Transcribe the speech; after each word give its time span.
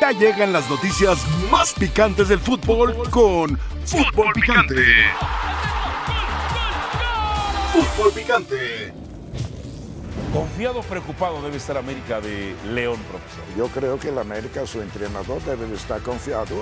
Ya 0.00 0.12
llegan 0.12 0.52
las 0.52 0.68
noticias 0.68 1.18
más 1.50 1.72
picantes 1.72 2.28
del 2.28 2.38
fútbol 2.38 2.94
con 3.10 3.58
Fútbol 3.84 4.32
Picante. 4.34 4.84
Fútbol 7.72 8.12
Picante. 8.12 8.92
Confiado 10.32 10.80
o 10.80 10.82
preocupado 10.82 11.40
debe 11.40 11.56
estar 11.56 11.78
América 11.78 12.20
de 12.20 12.54
León, 12.66 12.98
profesor. 13.08 13.44
Yo 13.56 13.68
creo 13.68 13.98
que 13.98 14.10
el 14.10 14.18
América, 14.18 14.66
su 14.66 14.82
entrenador, 14.82 15.42
debe 15.44 15.66
de 15.66 15.74
estar 15.74 16.00
confiado 16.02 16.54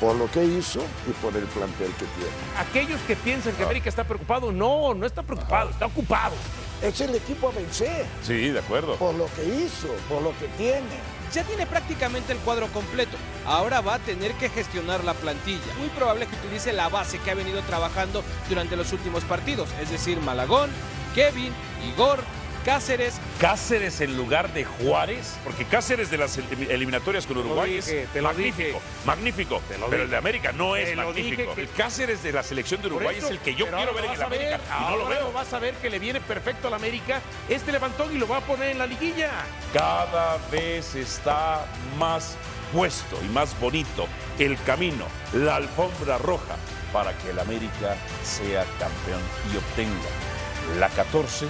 por 0.00 0.16
lo 0.16 0.30
que 0.30 0.42
hizo 0.42 0.80
y 1.06 1.10
por 1.22 1.36
el 1.36 1.44
plantel 1.44 1.88
que 1.98 2.06
tiene. 2.06 2.30
Aquellos 2.58 3.00
que 3.02 3.16
piensan 3.16 3.52
que 3.54 3.64
América 3.64 3.90
está 3.90 4.04
preocupado, 4.04 4.50
no, 4.52 4.94
no 4.94 5.04
está 5.04 5.22
preocupado, 5.22 5.68
está 5.70 5.86
ocupado. 5.86 6.34
Es 6.82 6.98
el 7.02 7.14
equipo 7.14 7.48
a 7.48 7.52
vencer 7.52 8.06
Sí, 8.22 8.48
de 8.48 8.58
acuerdo. 8.58 8.96
por 8.96 9.14
lo 9.14 9.26
que 9.36 9.44
hizo, 9.44 9.88
por 10.08 10.22
lo 10.22 10.30
que 10.38 10.46
tiene. 10.56 11.19
Ya 11.32 11.44
tiene 11.44 11.64
prácticamente 11.64 12.32
el 12.32 12.38
cuadro 12.38 12.66
completo. 12.68 13.16
Ahora 13.46 13.80
va 13.80 13.94
a 13.94 13.98
tener 14.00 14.32
que 14.34 14.48
gestionar 14.48 15.04
la 15.04 15.14
plantilla. 15.14 15.74
Muy 15.78 15.88
probable 15.90 16.26
que 16.26 16.34
utilice 16.36 16.72
la 16.72 16.88
base 16.88 17.18
que 17.18 17.30
ha 17.30 17.34
venido 17.34 17.60
trabajando 17.62 18.24
durante 18.48 18.76
los 18.76 18.92
últimos 18.92 19.22
partidos, 19.24 19.68
es 19.80 19.90
decir, 19.90 20.20
Malagón, 20.20 20.70
Kevin, 21.14 21.52
Igor, 21.92 22.18
Cáceres. 22.64 23.18
Cáceres 23.40 24.00
en 24.02 24.16
lugar 24.16 24.52
de 24.52 24.64
Juárez, 24.64 25.36
porque 25.44 25.64
Cáceres 25.64 26.10
de 26.10 26.18
las 26.18 26.36
el- 26.36 26.70
eliminatorias 26.70 27.26
con 27.26 27.38
Uruguay 27.38 27.76
dije, 27.76 28.06
es 28.14 28.22
magnífico, 28.22 28.66
dije. 28.68 28.78
magnífico, 29.06 29.62
pero 29.68 29.86
dije. 29.86 30.02
el 30.02 30.10
de 30.10 30.16
América 30.18 30.52
no 30.52 30.76
es 30.76 30.94
magnífico. 30.94 31.54
que- 31.54 31.62
El 31.62 31.70
Cáceres 31.70 32.22
de 32.22 32.32
la 32.32 32.42
selección 32.42 32.82
de 32.82 32.88
Uruguay 32.88 33.16
eso, 33.16 33.26
es 33.26 33.32
el 33.32 33.38
que 33.38 33.54
yo 33.54 33.66
quiero 33.66 33.94
ver 33.94 34.04
en 34.04 34.10
el 34.12 34.22
América 34.22 34.50
ver, 34.50 34.60
y 34.78 34.90
no 34.90 34.96
lo 34.96 35.06
veo. 35.06 35.32
vas 35.32 35.52
a 35.54 35.58
ver 35.58 35.74
que 35.74 35.88
le 35.88 35.98
viene 35.98 36.20
perfecto 36.20 36.68
al 36.68 36.74
América 36.74 37.20
este 37.48 37.72
levantón 37.72 38.14
y 38.14 38.18
lo 38.18 38.28
va 38.28 38.38
a 38.38 38.40
poner 38.42 38.70
en 38.70 38.78
la 38.78 38.86
liguilla. 38.86 39.30
Cada 39.72 40.36
vez 40.52 40.94
está 40.94 41.64
más 41.98 42.36
puesto 42.72 43.18
y 43.24 43.28
más 43.32 43.58
bonito 43.58 44.06
el 44.38 44.56
camino, 44.64 45.06
la 45.32 45.56
alfombra 45.56 46.18
roja 46.18 46.56
para 46.92 47.16
que 47.18 47.30
el 47.30 47.38
América 47.38 47.96
sea 48.22 48.64
campeón 48.78 49.20
y 49.52 49.56
obtenga 49.56 50.78
la 50.78 50.88
14 50.90 51.46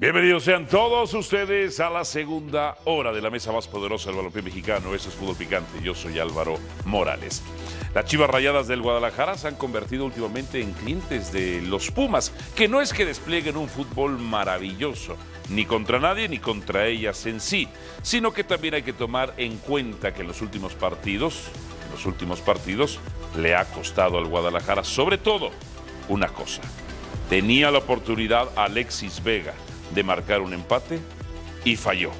Bienvenidos 0.00 0.44
sean 0.44 0.66
todos 0.66 1.12
ustedes 1.12 1.78
a 1.78 1.90
la 1.90 2.06
segunda 2.06 2.78
hora 2.86 3.12
de 3.12 3.20
la 3.20 3.28
mesa 3.28 3.52
más 3.52 3.68
poderosa 3.68 4.08
del 4.08 4.16
balompié 4.16 4.40
mexicano. 4.40 4.94
Eso 4.94 5.10
es 5.10 5.14
Fútbol 5.14 5.36
Picante. 5.36 5.82
Yo 5.82 5.94
soy 5.94 6.18
Álvaro 6.18 6.54
Morales. 6.86 7.42
Las 7.94 8.06
Chivas 8.06 8.30
Rayadas 8.30 8.66
del 8.66 8.80
Guadalajara 8.80 9.36
se 9.36 9.48
han 9.48 9.56
convertido 9.56 10.06
últimamente 10.06 10.62
en 10.62 10.72
clientes 10.72 11.32
de 11.32 11.60
los 11.60 11.90
Pumas, 11.90 12.32
que 12.56 12.66
no 12.66 12.80
es 12.80 12.94
que 12.94 13.04
desplieguen 13.04 13.58
un 13.58 13.68
fútbol 13.68 14.16
maravilloso, 14.16 15.18
ni 15.50 15.66
contra 15.66 15.98
nadie 15.98 16.30
ni 16.30 16.38
contra 16.38 16.86
ellas 16.86 17.26
en 17.26 17.38
sí, 17.38 17.68
sino 18.00 18.32
que 18.32 18.42
también 18.42 18.72
hay 18.72 18.82
que 18.82 18.94
tomar 18.94 19.34
en 19.36 19.58
cuenta 19.58 20.14
que 20.14 20.22
en 20.22 20.28
los 20.28 20.40
últimos 20.40 20.72
partidos, 20.72 21.50
en 21.84 21.90
los 21.90 22.06
últimos 22.06 22.40
partidos, 22.40 23.00
le 23.36 23.54
ha 23.54 23.66
costado 23.66 24.16
al 24.16 24.28
Guadalajara, 24.28 24.82
sobre 24.82 25.18
todo, 25.18 25.50
una 26.08 26.28
cosa. 26.28 26.62
Tenía 27.28 27.70
la 27.70 27.80
oportunidad 27.80 28.48
Alexis 28.56 29.22
Vega 29.22 29.52
de 29.94 30.02
marcar 30.02 30.40
un 30.40 30.52
empate 30.52 31.00
y 31.64 31.76
falló. 31.76 32.10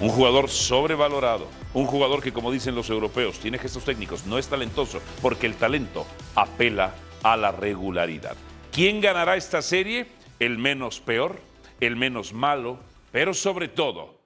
Un 0.00 0.10
jugador 0.10 0.50
sobrevalorado, 0.50 1.48
un 1.72 1.86
jugador 1.86 2.22
que 2.22 2.32
como 2.32 2.52
dicen 2.52 2.74
los 2.74 2.90
europeos 2.90 3.38
tiene 3.38 3.58
gestos 3.58 3.84
técnicos, 3.84 4.26
no 4.26 4.38
es 4.38 4.48
talentoso, 4.48 5.00
porque 5.22 5.46
el 5.46 5.54
talento 5.54 6.06
apela 6.34 6.94
a 7.22 7.36
la 7.36 7.52
regularidad. 7.52 8.36
¿Quién 8.72 9.00
ganará 9.00 9.36
esta 9.36 9.62
serie? 9.62 10.06
El 10.38 10.58
menos 10.58 11.00
peor, 11.00 11.40
el 11.80 11.96
menos 11.96 12.34
malo, 12.34 12.78
pero 13.10 13.32
sobre 13.32 13.68
todo, 13.68 14.20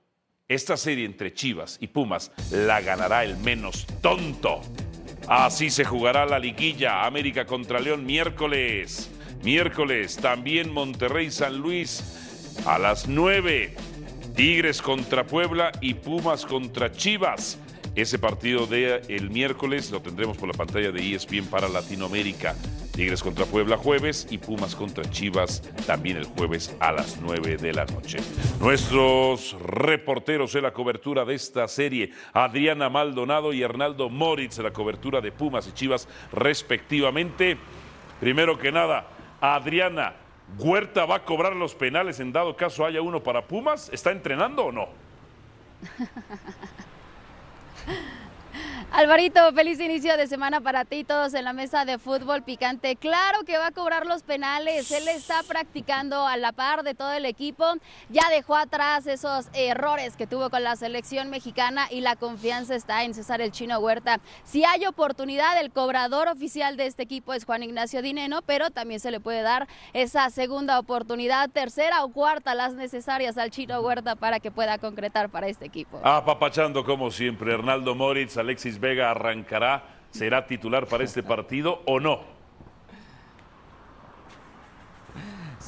esta 0.49 0.77
serie 0.77 1.05
entre 1.05 1.33
Chivas 1.33 1.79
y 1.81 1.87
Pumas 1.87 2.33
la 2.51 2.81
ganará 2.81 3.23
el 3.23 3.37
menos 3.37 3.87
tonto. 4.03 4.63
Así 5.29 5.71
se 5.71 5.85
jugará 5.85 6.27
la 6.27 6.41
liguilla 6.41 7.07
América 7.07 7.47
contra 7.47 7.79
León 7.79 8.05
miércoles. 8.05 9.09
Miércoles 9.45 10.17
también 10.17 10.73
Monterrey 10.73 11.31
San 11.31 11.59
Luis 11.59 12.30
a 12.67 12.79
las 12.79 13.09
9. 13.09 13.75
Tigres 14.35 14.81
contra 14.81 15.27
Puebla 15.27 15.73
y 15.81 15.95
Pumas 15.95 16.47
contra 16.47 16.93
Chivas. 16.93 17.59
Ese 17.97 18.19
partido 18.19 18.67
de 18.67 19.03
el 19.09 19.31
miércoles 19.31 19.91
lo 19.91 20.01
tendremos 20.01 20.37
por 20.37 20.49
la 20.49 20.55
pantalla 20.55 20.93
de 20.93 21.15
ESPN 21.15 21.47
para 21.47 21.69
Latinoamérica. 21.69 22.55
Tigres 22.93 23.23
contra 23.23 23.47
Puebla 23.47 23.77
jueves 23.77 24.27
y 24.31 24.39
Pumas 24.39 24.75
contra 24.75 25.09
Chivas 25.11 25.63
también 25.87 26.17
el 26.17 26.25
jueves 26.25 26.77
a 26.81 26.93
las 26.93 27.21
9 27.21 27.57
de 27.57 27.73
la 27.73 27.85
noche. 27.87 28.19
Nuestros 28.61 29.57
reporteros 29.61 30.55
en 30.55 30.63
la 30.63 30.73
cobertura 30.73 31.25
de 31.25 31.35
esta 31.35 31.67
serie, 31.67 32.13
Adriana 32.33 32.89
Maldonado 32.89 33.53
y 33.53 33.63
Hernaldo 33.63 34.09
Moritz 34.09 34.59
en 34.59 34.65
la 34.65 34.73
cobertura 34.73 35.21
de 35.21 35.33
Pumas 35.33 35.67
y 35.67 35.73
Chivas 35.73 36.09
respectivamente. 36.33 37.59
Primero 38.21 38.59
que 38.59 38.71
nada, 38.71 39.09
Adriana, 39.41 40.15
¿Huerta 40.59 41.07
va 41.07 41.17
a 41.17 41.25
cobrar 41.25 41.57
los 41.57 41.75
penales 41.75 42.21
en 42.21 42.33
dado 42.33 42.57
caso 42.57 42.85
haya 42.85 43.03
uno 43.03 43.23
para 43.23 43.47
Pumas? 43.47 43.89
¿Está 43.93 44.11
entrenando 44.11 44.67
o 44.67 44.73
no? 44.73 44.89
Alvarito, 48.93 49.53
feliz 49.53 49.79
inicio 49.79 50.17
de 50.17 50.27
semana 50.27 50.61
para 50.61 50.85
ti, 50.85 51.05
todos 51.05 51.33
en 51.35 51.45
la 51.45 51.53
mesa 51.53 51.85
de 51.85 51.97
fútbol 51.99 52.43
picante. 52.43 52.97
Claro 52.97 53.45
que 53.47 53.57
va 53.57 53.69
a 53.69 53.71
cobrar 53.71 54.05
los 54.05 54.25
penales, 54.25 54.91
él 54.91 55.07
está 55.07 55.45
practicando 55.45 56.27
a 56.27 56.37
la 56.37 56.51
par 56.51 56.83
de 56.83 56.97
todo 56.97 57.13
el 57.13 57.25
equipo, 57.25 57.65
ya 58.09 58.29
dejó 58.31 58.57
atrás 58.57 59.07
esos 59.07 59.47
errores 59.53 60.17
que 60.17 60.27
tuvo 60.27 60.51
con 60.51 60.65
la 60.65 60.75
selección 60.75 61.31
mexicana 61.31 61.87
y 61.89 62.01
la 62.01 62.17
confianza 62.17 62.75
está 62.75 63.05
en 63.05 63.15
César 63.15 63.41
el 63.41 63.53
Chino 63.53 63.79
Huerta. 63.79 64.19
Si 64.43 64.65
hay 64.65 64.85
oportunidad, 64.87 65.61
el 65.61 65.71
cobrador 65.71 66.27
oficial 66.27 66.77
de 66.77 66.87
este 66.87 67.05
equipo 67.05 67.33
es 67.33 67.45
Juan 67.45 67.63
Ignacio 67.63 68.03
Dineno, 68.03 68.43
pero 68.43 68.71
también 68.71 68.99
se 68.99 69.13
le 69.13 69.21
puede 69.21 69.43
dar 69.43 69.69
esa 69.93 70.29
segunda 70.31 70.81
oportunidad, 70.81 71.49
tercera 71.49 72.03
o 72.03 72.09
cuarta, 72.09 72.57
las 72.57 72.75
necesarias 72.75 73.39
al 73.39 73.51
Chino 73.51 73.81
Huerta 73.83 74.17
para 74.17 74.41
que 74.41 74.51
pueda 74.51 74.79
concretar 74.79 75.29
para 75.31 75.47
este 75.47 75.65
equipo. 75.65 76.01
Apapachando 76.03 76.85
como 76.85 77.13
siempre, 77.13 77.55
Hernaldo 77.55 77.95
Moritz, 77.95 78.37
Alexis 78.37 78.80
Vega 78.81 79.11
arrancará, 79.11 79.85
será 80.11 80.47
titular 80.47 80.87
para 80.87 81.05
este 81.05 81.23
partido 81.23 81.83
o 81.87 82.01
no. 82.01 82.40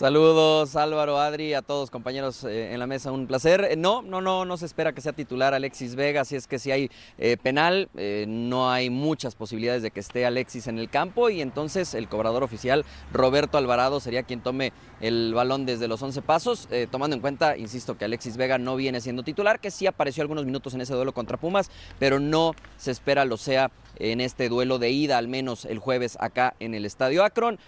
Saludos 0.02 0.74
Álvaro, 0.74 1.20
Adri, 1.20 1.54
a 1.54 1.62
todos 1.62 1.88
compañeros 1.88 2.42
eh, 2.42 2.72
en 2.72 2.80
la 2.80 2.88
mesa, 2.88 3.12
un 3.12 3.28
placer. 3.28 3.68
Eh, 3.70 3.76
no, 3.76 4.02
no, 4.02 4.20
no, 4.20 4.44
no 4.44 4.56
se 4.56 4.66
espera 4.66 4.92
que 4.92 5.00
sea 5.00 5.12
titular 5.12 5.54
Alexis 5.54 5.94
Vega, 5.94 6.24
si 6.24 6.34
es 6.34 6.48
que 6.48 6.58
si 6.58 6.72
hay 6.72 6.90
eh, 7.18 7.36
penal, 7.40 7.88
no 8.26 8.68
hay 8.68 8.91
muchas 8.91 9.36
posibilidades 9.36 9.80
de 9.80 9.92
que 9.92 10.00
esté 10.00 10.26
Alexis 10.26 10.66
en 10.66 10.80
el 10.80 10.91
campo 10.91 11.30
y 11.30 11.41
entonces 11.41 11.94
el 11.94 12.08
cobrador 12.08 12.42
oficial 12.42 12.84
Roberto 13.12 13.58
Alvarado 13.58 14.00
sería 14.00 14.24
quien 14.24 14.41
tome 14.41 14.72
el 15.00 15.34
balón 15.34 15.66
desde 15.66 15.86
los 15.86 16.02
11 16.02 16.20
pasos, 16.22 16.68
tomando 16.91 17.14
en 17.14 17.22
cuenta, 17.22 17.56
insisto, 17.56 17.96
que 17.96 18.04
Alexis 18.04 18.36
Vega 18.36 18.58
no 18.58 18.74
viene 18.74 19.00
siendo 19.00 19.22
titular, 19.22 19.60
que 19.60 19.70
sí 19.70 19.86
apareció 19.86 20.22
algunos 20.22 20.44
minutos 20.44 20.74
en 20.74 20.80
ese 20.80 20.94
duelo 20.94 21.14
contra 21.14 21.38
Pumas, 21.38 21.70
pero 22.00 22.18
no 22.18 22.56
se 22.76 22.91
espera 22.91 23.24
lo 23.24 23.36
sea 23.36 23.70
en 23.97 24.20
este 24.20 24.48
duelo 24.48 24.78
de 24.78 24.91
ida, 24.91 25.19
al 25.19 25.28
menos 25.28 25.64
el 25.64 25.78
jueves 25.78 26.16
acá 26.20 26.54
en 26.60 26.75
el 26.75 26.84
Estadio 26.84 27.25
Akron. 27.25 27.58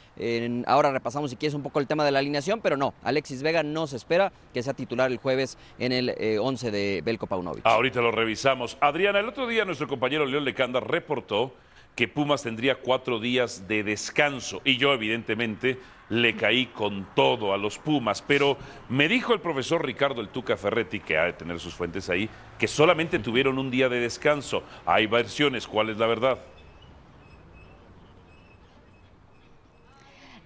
Ahora 0.67 0.93
repasamos 0.93 1.31
si 1.31 1.37
quieres 1.37 1.55
un 1.55 1.63
poco 1.63 1.81
el 1.81 1.87
tema 1.87 2.05
de 2.05 2.11
la 2.11 2.19
alineación, 2.21 2.61
pero 2.61 2.77
no, 2.77 2.95
Alexis 3.03 3.43
Vega 3.43 3.63
no 3.63 3.87
se 3.87 3.97
espera 3.97 4.33
que 4.53 4.63
sea 4.63 4.75
titular 4.75 5.11
el 5.11 5.19
jueves 5.19 5.59
en 5.79 5.93
el 5.93 6.15
eh, 6.19 6.39
11 6.39 6.71
de 6.71 7.03
Belko 7.05 7.27
Paunovic. 7.27 7.67
Ahorita 7.67 8.01
lo 8.01 8.11
revisamos. 8.11 8.77
Adriana, 8.81 9.21
el 9.21 9.29
otro 9.29 9.47
día 9.47 9.65
nuestro 9.65 9.89
compañero 9.89 10.27
León 10.27 10.45
Lecanda 10.45 10.81
reportó 10.81 11.55
que 11.95 12.09
Pumas 12.09 12.43
tendría 12.43 12.77
cuatro 12.77 13.21
días 13.21 13.69
de 13.69 13.85
descanso 13.85 14.61
y 14.65 14.77
yo 14.79 14.93
evidentemente 14.93 15.79
le 16.09 16.37
caí 16.37 16.67
con 16.67 17.07
todo 17.15 17.53
a 17.53 17.59
los 17.59 17.79
Pumas, 17.79 18.23
pero 18.23 18.57
me 18.89 19.09
dijo 19.09 19.33
el 19.33 19.41
profesor 19.41 19.85
Ricardo 19.85 20.21
El 20.21 20.29
Tuca 20.29 20.57
Ferretti, 20.57 21.01
que 21.01 21.19
ha 21.19 21.25
de 21.25 21.33
tener 21.33 21.61
sus 21.61 21.75
fuentes 21.75 22.11
ahí, 22.11 22.29
que 22.59 22.69
solamente 22.69 23.19
tuvieron 23.19 23.59
un 23.59 23.71
día 23.71 23.89
de 23.89 24.01
descanso. 24.01 24.63
Hay 24.87 25.07
versiones, 25.07 25.67
¿cuál 25.67 25.91
es 25.91 25.99
la 25.99 26.07
verdad? 26.07 26.39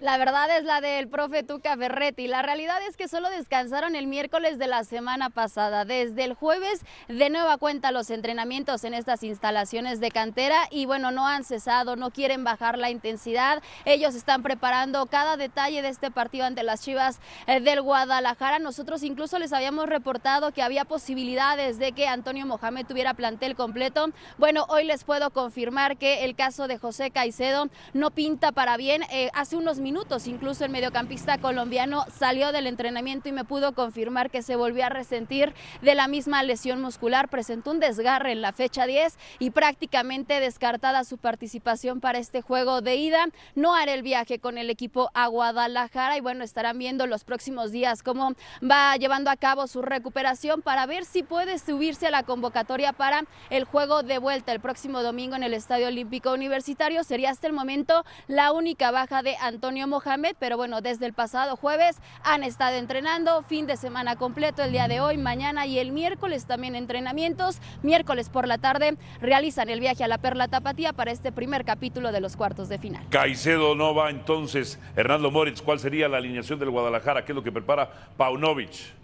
La 0.01 0.17
verdad 0.17 0.57
es 0.57 0.63
la 0.63 0.79
del 0.79 1.09
profe 1.09 1.43
Tuca 1.43 1.75
Ferretti. 1.75 2.27
La 2.27 2.41
realidad 2.41 2.77
es 2.87 2.95
que 2.95 3.09
solo 3.09 3.29
descansaron 3.29 3.97
el 3.97 4.07
miércoles 4.07 4.57
de 4.57 4.65
la 4.65 4.85
semana 4.85 5.29
pasada. 5.29 5.83
Desde 5.83 6.23
el 6.23 6.35
jueves, 6.35 6.85
de 7.09 7.29
nueva 7.29 7.57
cuenta 7.57 7.91
los 7.91 8.09
entrenamientos 8.09 8.85
en 8.85 8.93
estas 8.93 9.23
instalaciones 9.23 9.99
de 9.99 10.09
cantera 10.09 10.69
y 10.71 10.85
bueno, 10.85 11.11
no 11.11 11.27
han 11.27 11.43
cesado, 11.43 11.97
no 11.97 12.11
quieren 12.11 12.45
bajar 12.45 12.77
la 12.77 12.89
intensidad. 12.89 13.61
Ellos 13.83 14.15
están 14.15 14.41
preparando 14.41 15.05
cada 15.07 15.35
detalle 15.35 15.81
de 15.81 15.89
este 15.89 16.11
partido 16.11 16.45
ante 16.45 16.63
las 16.63 16.81
Chivas 16.81 17.19
eh, 17.45 17.59
del 17.59 17.81
Guadalajara. 17.81 18.57
Nosotros 18.57 19.03
incluso 19.03 19.37
les 19.37 19.51
habíamos 19.51 19.89
reportado 19.89 20.53
que 20.53 20.61
había 20.61 20.85
posibilidades 20.85 21.77
de 21.77 21.91
que 21.91 22.07
Antonio 22.07 22.45
Mohamed 22.45 22.85
tuviera 22.85 23.15
plantel 23.15 23.53
completo. 23.57 24.11
Bueno, 24.37 24.65
hoy 24.69 24.85
les 24.85 25.03
puedo 25.03 25.29
confirmar 25.31 25.97
que 25.97 26.23
el 26.23 26.37
caso 26.37 26.69
de 26.69 26.77
José 26.77 27.11
Caicedo 27.11 27.67
no 27.91 28.11
pinta 28.11 28.53
para 28.53 28.77
bien. 28.77 29.03
Eh, 29.11 29.29
hace 29.33 29.57
unos 29.57 29.79
minutos 29.79 29.88
minutos. 29.89 30.27
Incluso 30.27 30.65
el 30.65 30.69
mediocampista 30.69 31.39
colombiano 31.39 32.05
salió 32.15 32.51
del 32.51 32.67
entrenamiento 32.67 33.27
y 33.27 33.31
me 33.31 33.43
pudo 33.43 33.73
confirmar 33.73 34.29
que 34.29 34.43
se 34.43 34.55
volvió 34.55 34.85
a 34.85 34.89
resentir 34.89 35.55
de 35.81 35.95
la 35.95 36.07
misma 36.07 36.43
lesión 36.43 36.79
muscular. 36.79 37.27
Presentó 37.27 37.71
un 37.71 37.79
desgarre 37.79 38.31
en 38.31 38.43
la 38.43 38.53
fecha 38.53 38.85
10 38.85 39.17
y 39.39 39.49
prácticamente 39.49 40.39
descartada 40.39 41.03
su 41.05 41.17
participación 41.17 42.01
para 42.01 42.19
este 42.19 42.43
juego 42.43 42.81
de 42.81 42.97
ida. 42.97 43.25
No 43.55 43.73
hará 43.73 43.95
el 43.95 44.03
viaje 44.03 44.37
con 44.37 44.59
el 44.59 44.69
equipo 44.69 45.09
a 45.15 45.25
Guadalajara 45.25 46.17
y 46.17 46.21
bueno, 46.21 46.43
estarán 46.43 46.77
viendo 46.77 47.07
los 47.07 47.23
próximos 47.23 47.71
días 47.71 48.03
cómo 48.03 48.33
va 48.61 48.95
llevando 48.95 49.31
a 49.31 49.37
cabo 49.37 49.65
su 49.65 49.81
recuperación 49.81 50.61
para 50.61 50.85
ver 50.85 51.03
si 51.03 51.23
puede 51.23 51.57
subirse 51.57 52.05
a 52.05 52.11
la 52.11 52.21
convocatoria 52.21 52.93
para 52.93 53.23
el 53.49 53.63
juego 53.63 54.03
de 54.03 54.19
vuelta 54.19 54.51
el 54.51 54.59
próximo 54.59 55.01
domingo 55.01 55.35
en 55.35 55.41
el 55.41 55.55
Estadio 55.55 55.87
Olímpico 55.87 56.31
Universitario. 56.31 57.03
Sería 57.03 57.31
hasta 57.31 57.47
el 57.47 57.53
momento 57.53 58.05
la 58.27 58.51
única 58.51 58.91
baja 58.91 59.23
de 59.23 59.35
Antonio 59.37 59.78
Mohamed, 59.87 60.35
pero 60.39 60.57
bueno, 60.57 60.81
desde 60.81 61.05
el 61.05 61.13
pasado 61.13 61.55
jueves 61.55 61.97
han 62.23 62.43
estado 62.43 62.77
entrenando, 62.77 63.43
fin 63.43 63.67
de 63.67 63.77
semana 63.77 64.15
completo 64.15 64.63
el 64.63 64.71
día 64.71 64.87
de 64.87 65.01
hoy, 65.01 65.17
mañana 65.17 65.65
y 65.65 65.79
el 65.79 65.91
miércoles 65.91 66.45
también 66.45 66.75
entrenamientos. 66.75 67.59
Miércoles 67.83 68.29
por 68.29 68.47
la 68.47 68.57
tarde 68.57 68.97
realizan 69.21 69.69
el 69.69 69.79
viaje 69.79 70.03
a 70.03 70.07
la 70.07 70.17
Perla 70.17 70.47
Tapatía 70.47 70.93
para 70.93 71.11
este 71.11 71.31
primer 71.31 71.65
capítulo 71.65 72.11
de 72.11 72.21
los 72.21 72.35
cuartos 72.35 72.69
de 72.69 72.77
final. 72.77 73.05
Caicedo 73.09 73.75
no 73.75 73.95
va 73.95 74.09
entonces. 74.09 74.79
Hernando 74.95 75.31
Moritz, 75.31 75.61
¿cuál 75.61 75.79
sería 75.79 76.07
la 76.07 76.17
alineación 76.17 76.59
del 76.59 76.69
Guadalajara? 76.69 77.25
¿Qué 77.25 77.31
es 77.31 77.35
lo 77.35 77.43
que 77.43 77.51
prepara 77.51 77.89
Paunovic? 78.17 78.98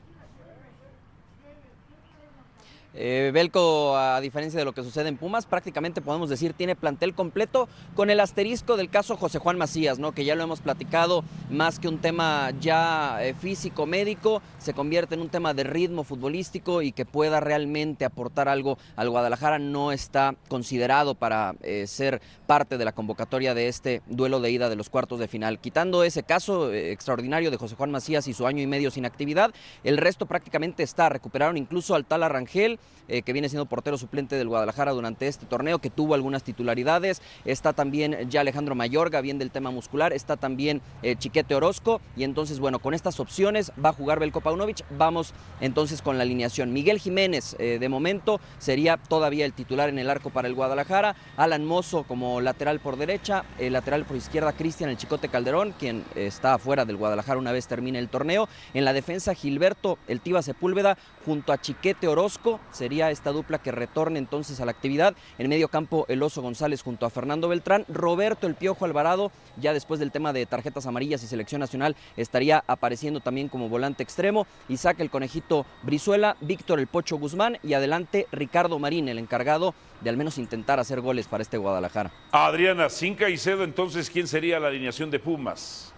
Eh, 2.97 3.31
Belco, 3.33 3.97
a 3.97 4.21
diferencia 4.21 4.57
de 4.57 4.65
lo 4.65 4.73
que 4.73 4.83
sucede 4.83 5.09
en 5.09 5.17
Pumas, 5.17 5.45
prácticamente 5.45 6.01
podemos 6.01 6.29
decir 6.29 6.53
tiene 6.53 6.75
plantel 6.75 7.13
completo 7.13 7.67
con 7.93 8.09
el 8.09 8.21
asterisco 8.21 8.77
del 8.77 8.89
caso 8.89 9.17
José 9.17 9.39
Juan 9.39 9.57
Macías, 9.57 9.99
¿no? 9.99 10.13
que 10.13 10.23
ya 10.23 10.35
lo 10.35 10.43
hemos 10.43 10.61
platicado, 10.61 11.23
más 11.49 11.79
que 11.79 11.89
un 11.89 11.99
tema 11.99 12.51
ya 12.61 13.17
eh, 13.21 13.33
físico, 13.33 13.85
médico, 13.85 14.41
se 14.59 14.73
convierte 14.73 15.15
en 15.15 15.21
un 15.21 15.29
tema 15.29 15.53
de 15.53 15.65
ritmo 15.65 16.03
futbolístico 16.03 16.81
y 16.81 16.93
que 16.93 17.05
pueda 17.05 17.39
realmente 17.41 18.05
aportar 18.05 18.47
algo 18.47 18.77
al 18.95 19.09
Guadalajara, 19.09 19.59
no 19.59 19.91
está 19.91 20.35
considerado 20.47 21.15
para 21.15 21.55
eh, 21.61 21.87
ser 21.87 22.21
parte 22.47 22.77
de 22.77 22.85
la 22.85 22.93
convocatoria 22.93 23.53
de 23.53 23.67
este 23.67 24.01
duelo 24.07 24.39
de 24.39 24.51
ida 24.51 24.69
de 24.69 24.75
los 24.75 24.89
cuartos 24.89 25.19
de 25.19 25.27
final. 25.27 25.59
Quitando 25.59 26.03
ese 26.03 26.23
caso 26.23 26.71
eh, 26.71 26.91
extraordinario 26.91 27.51
de 27.51 27.57
José 27.57 27.75
Juan 27.75 27.91
Macías 27.91 28.27
y 28.27 28.33
su 28.33 28.47
año 28.47 28.61
y 28.61 28.67
medio 28.67 28.91
sin 28.91 29.05
actividad, 29.05 29.53
el 29.83 29.97
resto 29.97 30.25
prácticamente 30.25 30.83
está. 30.83 31.09
Recuperaron 31.09 31.57
incluso 31.57 31.95
al 31.95 32.05
tal 32.05 32.23
Arrangel, 32.23 32.79
eh, 33.07 33.21
que 33.21 33.33
viene 33.33 33.49
siendo 33.49 33.65
portero 33.65 33.97
suplente 33.97 34.35
del 34.35 34.47
Guadalajara 34.47 34.91
durante 34.91 35.27
este 35.27 35.45
torneo, 35.45 35.79
que 35.79 35.89
tuvo 35.89 36.15
algunas 36.15 36.43
titularidades. 36.43 37.21
Está 37.45 37.73
también 37.73 38.29
ya 38.29 38.41
Alejandro 38.41 38.75
Mayorga, 38.75 39.21
bien 39.21 39.37
del 39.37 39.51
tema 39.51 39.71
muscular. 39.71 40.13
Está 40.13 40.37
también 40.37 40.81
eh, 41.03 41.15
Chiquete 41.15 41.53
Orozco. 41.55 42.01
Y 42.15 42.23
entonces, 42.23 42.59
bueno, 42.59 42.79
con 42.79 42.93
estas 42.93 43.19
opciones 43.19 43.71
va 43.83 43.89
a 43.89 43.93
jugar 43.93 44.19
Belko 44.19 44.41
Paunovic. 44.41 44.83
Vamos 44.97 45.33
entonces 45.61 46.01
con 46.01 46.17
la 46.17 46.23
alineación. 46.23 46.73
Miguel 46.73 46.99
Jiménez, 46.99 47.55
eh, 47.59 47.77
de 47.79 47.89
momento, 47.89 48.39
sería 48.57 48.97
todavía 48.97 49.45
el 49.45 49.53
titular 49.53 49.89
en 49.89 49.99
el 49.99 50.09
arco 50.09 50.31
para 50.31 50.47
el 50.47 50.55
Guadalajara. 50.55 51.15
Alan 51.37 51.65
Mozo 51.65 52.03
como 52.03 52.41
lateral 52.41 52.79
por 52.79 52.97
derecha. 52.97 53.45
El 53.59 53.73
lateral 53.73 54.05
por 54.05 54.17
izquierda, 54.17 54.53
Cristian 54.53 54.89
El 54.89 54.97
Chicote 54.97 55.29
Calderón, 55.29 55.73
quien 55.77 56.03
está 56.15 56.55
afuera 56.55 56.85
del 56.85 56.97
Guadalajara 56.97 57.37
una 57.37 57.51
vez 57.51 57.67
termine 57.67 57.99
el 57.99 58.09
torneo. 58.09 58.49
En 58.73 58.85
la 58.85 58.93
defensa, 58.93 59.35
Gilberto 59.35 59.99
El 60.07 60.21
Tiva 60.21 60.41
Sepúlveda 60.41 60.97
junto 61.25 61.53
a 61.53 61.61
Chiquete 61.61 62.07
Orozco. 62.07 62.59
Sería 62.75 63.09
esta 63.09 63.31
dupla 63.31 63.59
que 63.59 63.71
retorne 63.71 64.19
entonces 64.19 64.59
a 64.59 64.65
la 64.65 64.71
actividad. 64.71 65.15
En 65.37 65.47
medio 65.47 65.69
campo, 65.69 66.05
el 66.09 66.21
Oso 66.21 66.41
González 66.41 66.81
junto 66.83 67.05
a 67.05 67.09
Fernando 67.09 67.47
Beltrán. 67.47 67.85
Roberto 67.87 68.47
El 68.47 68.55
Piojo 68.55 68.83
Alvarado, 68.83 69.31
ya 69.55 69.71
después 69.71 69.97
del 70.01 70.11
tema 70.11 70.33
de 70.33 70.45
tarjetas 70.45 70.85
amarillas 70.85 71.23
y 71.23 71.27
selección 71.27 71.61
nacional, 71.61 71.95
estaría 72.17 72.65
apareciendo 72.67 73.21
también 73.21 73.47
como 73.47 73.69
volante 73.69 74.03
extremo. 74.03 74.45
Isaac 74.67 74.99
el 74.99 75.09
Conejito 75.09 75.65
Brizuela, 75.83 76.35
Víctor 76.41 76.79
El 76.79 76.87
Pocho 76.87 77.15
Guzmán 77.15 77.59
y 77.63 77.75
adelante 77.75 78.27
Ricardo 78.33 78.77
Marín, 78.77 79.07
el 79.07 79.19
encargado 79.19 79.73
de 80.01 80.09
al 80.09 80.17
menos 80.17 80.37
intentar 80.37 80.81
hacer 80.81 80.99
goles 80.99 81.27
para 81.29 81.43
este 81.43 81.57
Guadalajara. 81.57 82.11
Adriana, 82.33 82.89
sin 82.89 83.15
Caicedo, 83.15 83.63
entonces, 83.63 84.09
¿quién 84.09 84.27
sería 84.27 84.59
la 84.59 84.67
alineación 84.67 85.09
de 85.09 85.19
Pumas? 85.19 85.94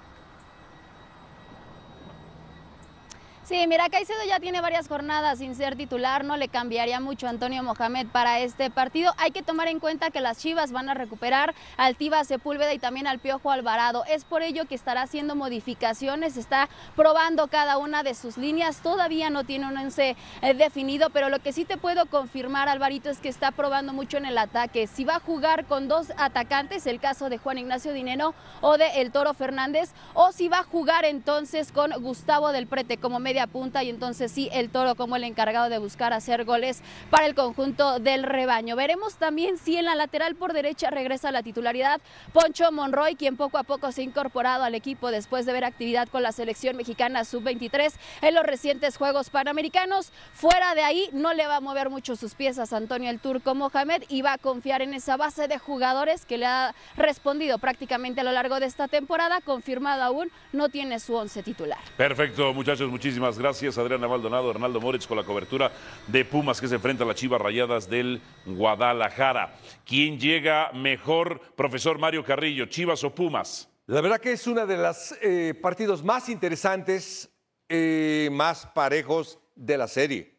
Sí, 3.47 3.65
mira, 3.65 3.87
Caicedo 3.87 4.19
ya 4.27 4.41
tiene 4.41 4.59
varias 4.59 4.89
jornadas 4.89 5.39
sin 5.39 5.55
ser 5.55 5.77
titular, 5.77 6.25
no 6.25 6.35
le 6.35 6.49
cambiaría 6.49 6.99
mucho 6.99 7.27
a 7.27 7.29
Antonio 7.29 7.63
Mohamed 7.63 8.07
para 8.07 8.41
este 8.41 8.69
partido. 8.69 9.13
Hay 9.17 9.31
que 9.31 9.41
tomar 9.41 9.69
en 9.69 9.79
cuenta 9.79 10.11
que 10.11 10.19
las 10.19 10.39
Chivas 10.39 10.73
van 10.73 10.89
a 10.89 10.93
recuperar 10.93 11.55
al 11.77 11.95
Tiva 11.95 12.25
Sepúlveda 12.25 12.73
y 12.73 12.79
también 12.79 13.07
al 13.07 13.19
Piojo 13.19 13.49
Alvarado. 13.49 14.03
Es 14.03 14.25
por 14.25 14.41
ello 14.41 14.65
que 14.65 14.75
estará 14.75 15.03
haciendo 15.03 15.33
modificaciones, 15.33 16.35
está 16.35 16.67
probando 16.97 17.47
cada 17.47 17.77
una 17.77 18.03
de 18.03 18.15
sus 18.15 18.37
líneas. 18.37 18.81
Todavía 18.81 19.29
no 19.29 19.45
tiene 19.45 19.67
un 19.67 19.77
once 19.77 20.17
eh, 20.41 20.53
definido, 20.53 21.09
pero 21.11 21.29
lo 21.29 21.39
que 21.39 21.53
sí 21.53 21.63
te 21.63 21.77
puedo 21.77 22.05
confirmar, 22.07 22.67
Alvarito, 22.67 23.09
es 23.09 23.19
que 23.19 23.29
está 23.29 23.51
probando 23.51 23.93
mucho 23.93 24.17
en 24.17 24.25
el 24.25 24.37
ataque. 24.37 24.87
Si 24.87 25.05
va 25.05 25.15
a 25.15 25.19
jugar 25.21 25.63
con 25.67 25.87
dos 25.87 26.11
atacantes, 26.17 26.85
el 26.85 26.99
caso 26.99 27.29
de 27.29 27.37
Juan 27.37 27.59
Ignacio 27.59 27.93
Dineno 27.93 28.33
o 28.59 28.77
de 28.77 28.99
El 28.99 29.13
Toro 29.13 29.33
Fernández, 29.33 29.93
o 30.13 30.33
si 30.33 30.49
va 30.49 30.59
a 30.59 30.63
jugar 30.63 31.05
entonces 31.05 31.71
con 31.71 31.91
Gustavo 32.01 32.51
del 32.51 32.67
Prete 32.67 32.97
como 32.97 33.19
medio 33.19 33.36
punta 33.45 33.83
y 33.83 33.91
entonces 33.91 34.31
sí 34.31 34.49
el 34.51 34.71
toro 34.71 34.95
como 34.95 35.15
el 35.15 35.23
encargado 35.23 35.69
de 35.69 35.77
buscar 35.77 36.13
hacer 36.13 36.45
goles 36.45 36.81
para 37.11 37.27
el 37.27 37.35
conjunto 37.35 37.99
del 37.99 38.23
rebaño. 38.23 38.75
Veremos 38.75 39.17
también 39.17 39.59
si 39.59 39.77
en 39.77 39.85
la 39.85 39.93
lateral 39.93 40.35
por 40.35 40.53
derecha 40.53 40.89
regresa 40.89 41.31
la 41.31 41.43
titularidad 41.43 42.01
Poncho 42.33 42.71
Monroy, 42.71 43.15
quien 43.15 43.37
poco 43.37 43.59
a 43.59 43.63
poco 43.63 43.91
se 43.91 44.01
ha 44.01 44.05
incorporado 44.05 44.63
al 44.63 44.73
equipo 44.73 45.11
después 45.11 45.45
de 45.45 45.53
ver 45.53 45.65
actividad 45.65 46.07
con 46.07 46.23
la 46.23 46.31
selección 46.31 46.75
mexicana 46.75 47.25
sub-23 47.25 47.93
en 48.21 48.33
los 48.33 48.45
recientes 48.45 48.97
Juegos 48.97 49.29
Panamericanos. 49.29 50.11
Fuera 50.33 50.73
de 50.73 50.81
ahí 50.81 51.09
no 51.13 51.33
le 51.33 51.45
va 51.45 51.57
a 51.57 51.61
mover 51.61 51.89
mucho 51.89 52.15
sus 52.15 52.33
piezas 52.33 52.73
Antonio 52.73 53.09
el 53.09 53.19
Turco 53.19 53.53
Mohamed 53.53 54.03
y 54.09 54.21
va 54.21 54.33
a 54.33 54.37
confiar 54.37 54.81
en 54.81 54.93
esa 54.93 55.17
base 55.17 55.47
de 55.47 55.57
jugadores 55.57 56.25
que 56.25 56.37
le 56.37 56.45
ha 56.45 56.73
respondido 56.95 57.57
prácticamente 57.57 58.21
a 58.21 58.23
lo 58.23 58.31
largo 58.31 58.59
de 58.59 58.65
esta 58.65 58.87
temporada, 58.87 59.41
confirmado 59.41 60.03
aún, 60.03 60.31
no 60.53 60.69
tiene 60.69 60.99
su 60.99 61.15
once 61.15 61.43
titular. 61.43 61.79
Perfecto, 61.97 62.53
muchachos, 62.53 62.89
muchísimas 62.89 63.26
gracias. 63.35 63.79
Adriana 63.79 64.07
Maldonado, 64.07 64.51
Arnaldo 64.51 64.79
Moritz 64.79 65.07
con 65.07 65.17
la 65.17 65.23
cobertura 65.23 65.71
de 66.05 66.23
Pumas 66.23 66.61
que 66.61 66.67
se 66.67 66.75
enfrenta 66.75 67.03
a 67.03 67.07
las 67.07 67.15
Chivas 67.15 67.41
Rayadas 67.41 67.89
del 67.89 68.21
Guadalajara. 68.45 69.55
¿Quién 69.83 70.19
llega 70.19 70.71
mejor, 70.73 71.41
profesor 71.55 71.97
Mario 71.97 72.23
Carrillo, 72.23 72.67
Chivas 72.67 73.03
o 73.03 73.09
Pumas? 73.15 73.67
La 73.87 74.01
verdad 74.01 74.19
que 74.19 74.33
es 74.33 74.45
uno 74.45 74.67
de 74.67 74.77
los 74.77 75.15
eh, 75.21 75.53
partidos 75.61 76.03
más 76.03 76.27
interesantes, 76.27 77.29
eh, 77.69 78.27
más 78.33 78.67
parejos 78.67 79.39
de 79.55 79.77
la 79.77 79.87
serie. 79.87 80.35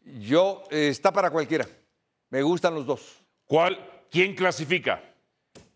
Yo, 0.00 0.64
eh, 0.70 0.88
está 0.88 1.12
para 1.12 1.30
cualquiera. 1.30 1.68
Me 2.30 2.42
gustan 2.42 2.74
los 2.74 2.86
dos. 2.86 3.22
¿Cuál? 3.46 3.78
¿Quién 4.10 4.34
clasifica? 4.34 5.04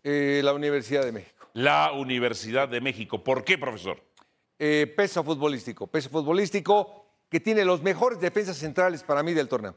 la 0.05 0.51
Universidad 0.51 1.05
de 1.05 1.13
México. 1.13 1.47
La 1.53 1.93
Universidad 1.93 2.67
de 2.67 2.81
México. 2.81 3.23
¿Por 3.23 3.45
qué, 3.45 3.57
profesor? 3.57 4.03
Eh, 4.65 4.87
peso 4.87 5.21
futbolístico. 5.25 5.87
Peso 5.87 6.09
futbolístico 6.09 7.05
que 7.27 7.41
tiene 7.41 7.65
los 7.65 7.83
mejores 7.83 8.17
defensas 8.17 8.55
centrales 8.55 9.03
para 9.03 9.21
mí 9.21 9.33
del 9.33 9.49
torneo. 9.49 9.75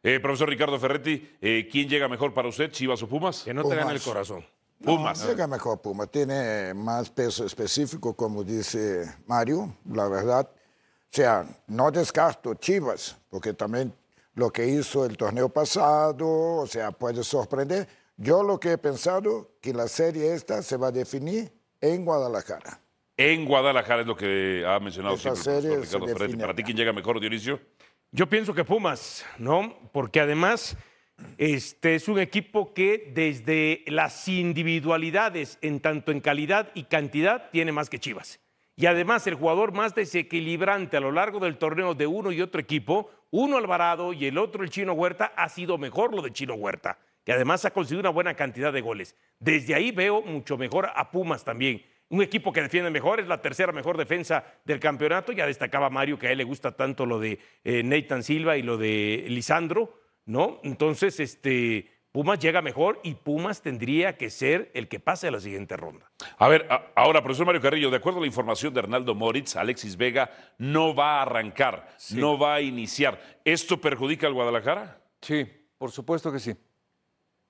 Eh, 0.00 0.20
profesor 0.20 0.48
Ricardo 0.48 0.78
Ferretti, 0.78 1.36
eh, 1.40 1.68
¿quién 1.68 1.88
llega 1.88 2.06
mejor 2.06 2.32
para 2.32 2.46
usted, 2.46 2.70
Chivas 2.70 3.02
o 3.02 3.08
Pumas? 3.08 3.42
Que 3.42 3.52
no 3.52 3.64
te 3.64 3.74
gane 3.74 3.92
el 3.92 4.00
corazón. 4.00 4.46
Pumas. 4.80 5.26
llega 5.26 5.48
mejor 5.48 5.80
Pumas. 5.80 6.08
Tiene 6.08 6.72
más 6.72 7.10
peso 7.10 7.44
específico, 7.44 8.14
como 8.14 8.44
dice 8.44 9.12
Mario, 9.26 9.76
la 9.90 10.06
verdad. 10.06 10.48
O 10.48 11.08
sea, 11.10 11.44
no 11.66 11.90
descarto 11.90 12.54
Chivas, 12.54 13.16
porque 13.28 13.54
también 13.54 13.92
lo 14.34 14.52
que 14.52 14.68
hizo 14.68 15.04
el 15.04 15.16
torneo 15.16 15.48
pasado, 15.48 16.28
o 16.58 16.66
sea, 16.68 16.92
puede 16.92 17.24
sorprender. 17.24 17.88
Yo 18.16 18.44
lo 18.44 18.60
que 18.60 18.70
he 18.70 18.78
pensado, 18.78 19.50
que 19.60 19.74
la 19.74 19.88
serie 19.88 20.32
esta 20.32 20.62
se 20.62 20.76
va 20.76 20.88
a 20.88 20.92
definir 20.92 21.52
en 21.80 22.04
Guadalajara. 22.04 22.81
En 23.24 23.44
Guadalajara 23.44 24.00
es 24.00 24.06
lo 24.08 24.16
que 24.16 24.64
ha 24.66 24.80
mencionado 24.80 25.16
siempre 25.16 25.60
Ricardo 25.76 26.08
Ferretti. 26.08 26.36
¿Para 26.36 26.54
ti 26.56 26.64
quién 26.64 26.76
llega 26.76 26.92
mejor, 26.92 27.20
Dionisio? 27.20 27.60
Yo 28.10 28.28
pienso 28.28 28.52
que 28.52 28.64
Pumas, 28.64 29.24
¿no? 29.38 29.78
Porque 29.92 30.18
además 30.18 30.76
este 31.38 31.94
es 31.94 32.08
un 32.08 32.18
equipo 32.18 32.74
que 32.74 33.12
desde 33.14 33.84
las 33.86 34.26
individualidades, 34.26 35.58
en 35.62 35.78
tanto 35.78 36.10
en 36.10 36.18
calidad 36.18 36.72
y 36.74 36.82
cantidad, 36.84 37.48
tiene 37.52 37.70
más 37.70 37.88
que 37.88 38.00
Chivas. 38.00 38.40
Y 38.74 38.86
además 38.86 39.24
el 39.28 39.36
jugador 39.36 39.70
más 39.70 39.94
desequilibrante 39.94 40.96
a 40.96 41.00
lo 41.00 41.12
largo 41.12 41.38
del 41.38 41.58
torneo 41.58 41.94
de 41.94 42.08
uno 42.08 42.32
y 42.32 42.40
otro 42.40 42.60
equipo, 42.60 43.08
uno 43.30 43.56
Alvarado 43.56 44.12
y 44.12 44.26
el 44.26 44.36
otro 44.36 44.64
el 44.64 44.70
Chino 44.70 44.94
Huerta, 44.94 45.32
ha 45.36 45.48
sido 45.48 45.78
mejor 45.78 46.12
lo 46.12 46.22
de 46.22 46.32
Chino 46.32 46.54
Huerta, 46.54 46.98
que 47.24 47.32
además 47.32 47.64
ha 47.64 47.70
conseguido 47.70 48.00
una 48.00 48.10
buena 48.10 48.34
cantidad 48.34 48.72
de 48.72 48.80
goles. 48.80 49.14
Desde 49.38 49.76
ahí 49.76 49.92
veo 49.92 50.22
mucho 50.22 50.58
mejor 50.58 50.90
a 50.92 51.12
Pumas 51.12 51.44
también 51.44 51.84
un 52.12 52.22
equipo 52.22 52.52
que 52.52 52.60
defiende 52.62 52.90
mejor, 52.90 53.20
es 53.20 53.26
la 53.26 53.40
tercera 53.40 53.72
mejor 53.72 53.96
defensa 53.96 54.44
del 54.64 54.78
campeonato. 54.78 55.32
Ya 55.32 55.46
destacaba 55.46 55.88
Mario 55.90 56.18
que 56.18 56.28
a 56.28 56.30
él 56.32 56.38
le 56.38 56.44
gusta 56.44 56.76
tanto 56.76 57.06
lo 57.06 57.18
de 57.18 57.38
eh, 57.64 57.82
Nathan 57.82 58.22
Silva 58.22 58.56
y 58.56 58.62
lo 58.62 58.76
de 58.76 59.24
Lisandro, 59.28 59.98
¿no? 60.26 60.60
Entonces, 60.62 61.18
este, 61.20 61.90
Pumas 62.12 62.38
llega 62.38 62.60
mejor 62.60 63.00
y 63.02 63.14
Pumas 63.14 63.62
tendría 63.62 64.18
que 64.18 64.28
ser 64.28 64.70
el 64.74 64.88
que 64.88 65.00
pase 65.00 65.28
a 65.28 65.30
la 65.30 65.40
siguiente 65.40 65.76
ronda. 65.78 66.10
A 66.36 66.48
ver, 66.48 66.66
a- 66.70 66.92
ahora, 66.96 67.22
profesor 67.22 67.46
Mario 67.46 67.62
Carrillo, 67.62 67.90
de 67.90 67.96
acuerdo 67.96 68.18
a 68.18 68.20
la 68.20 68.26
información 68.26 68.74
de 68.74 68.80
Hernaldo 68.80 69.14
Moritz, 69.14 69.56
Alexis 69.56 69.96
Vega 69.96 70.30
no 70.58 70.94
va 70.94 71.18
a 71.18 71.22
arrancar, 71.22 71.88
no 72.14 72.38
va 72.38 72.56
a 72.56 72.60
iniciar. 72.60 73.18
¿Esto 73.44 73.80
perjudica 73.80 74.26
al 74.26 74.34
Guadalajara? 74.34 75.00
Sí, 75.22 75.46
por 75.78 75.90
supuesto 75.90 76.30
que 76.30 76.38
sí. 76.38 76.54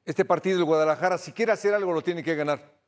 Este 0.04 0.24
partido 0.24 0.56
del 0.56 0.64
Guadalajara, 0.66 1.18
si 1.18 1.32
quiere 1.32 1.50
hacer 1.52 1.74
algo, 1.74 1.92
lo 1.92 2.02
tiene 2.02 2.22
que 2.22 2.34
ganar. 2.36 2.80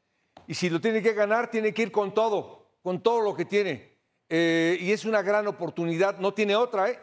Y 0.46 0.54
si 0.54 0.70
lo 0.70 0.80
tiene 0.80 1.02
que 1.02 1.12
ganar, 1.12 1.50
tiene 1.50 1.72
que 1.72 1.82
ir 1.82 1.92
con 1.92 2.12
todo, 2.12 2.66
con 2.82 3.02
todo 3.02 3.20
lo 3.20 3.34
que 3.34 3.44
tiene. 3.44 3.94
Eh, 4.28 4.78
y 4.80 4.92
es 4.92 5.04
una 5.04 5.22
gran 5.22 5.46
oportunidad, 5.46 6.18
no 6.18 6.32
tiene 6.34 6.56
otra, 6.56 6.90
¿eh? 6.90 6.98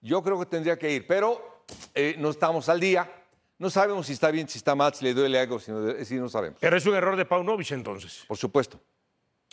Yo 0.00 0.22
creo 0.22 0.38
que 0.38 0.46
tendría 0.46 0.78
que 0.78 0.92
ir, 0.92 1.06
pero 1.06 1.64
eh, 1.94 2.16
no 2.18 2.30
estamos 2.30 2.68
al 2.68 2.80
día. 2.80 3.10
No 3.58 3.70
sabemos 3.70 4.06
si 4.06 4.14
está 4.14 4.30
bien, 4.30 4.48
si 4.48 4.58
está 4.58 4.74
mal, 4.74 4.92
si 4.92 5.04
le 5.04 5.14
duele 5.14 5.38
algo, 5.38 5.60
si 5.60 5.70
no, 5.70 6.04
si 6.04 6.16
no 6.16 6.28
sabemos. 6.28 6.58
Pero 6.60 6.76
es 6.76 6.84
un 6.84 6.94
error 6.94 7.16
de 7.16 7.24
Paunovic 7.24 7.70
entonces. 7.70 8.24
Por 8.26 8.36
supuesto. 8.36 8.80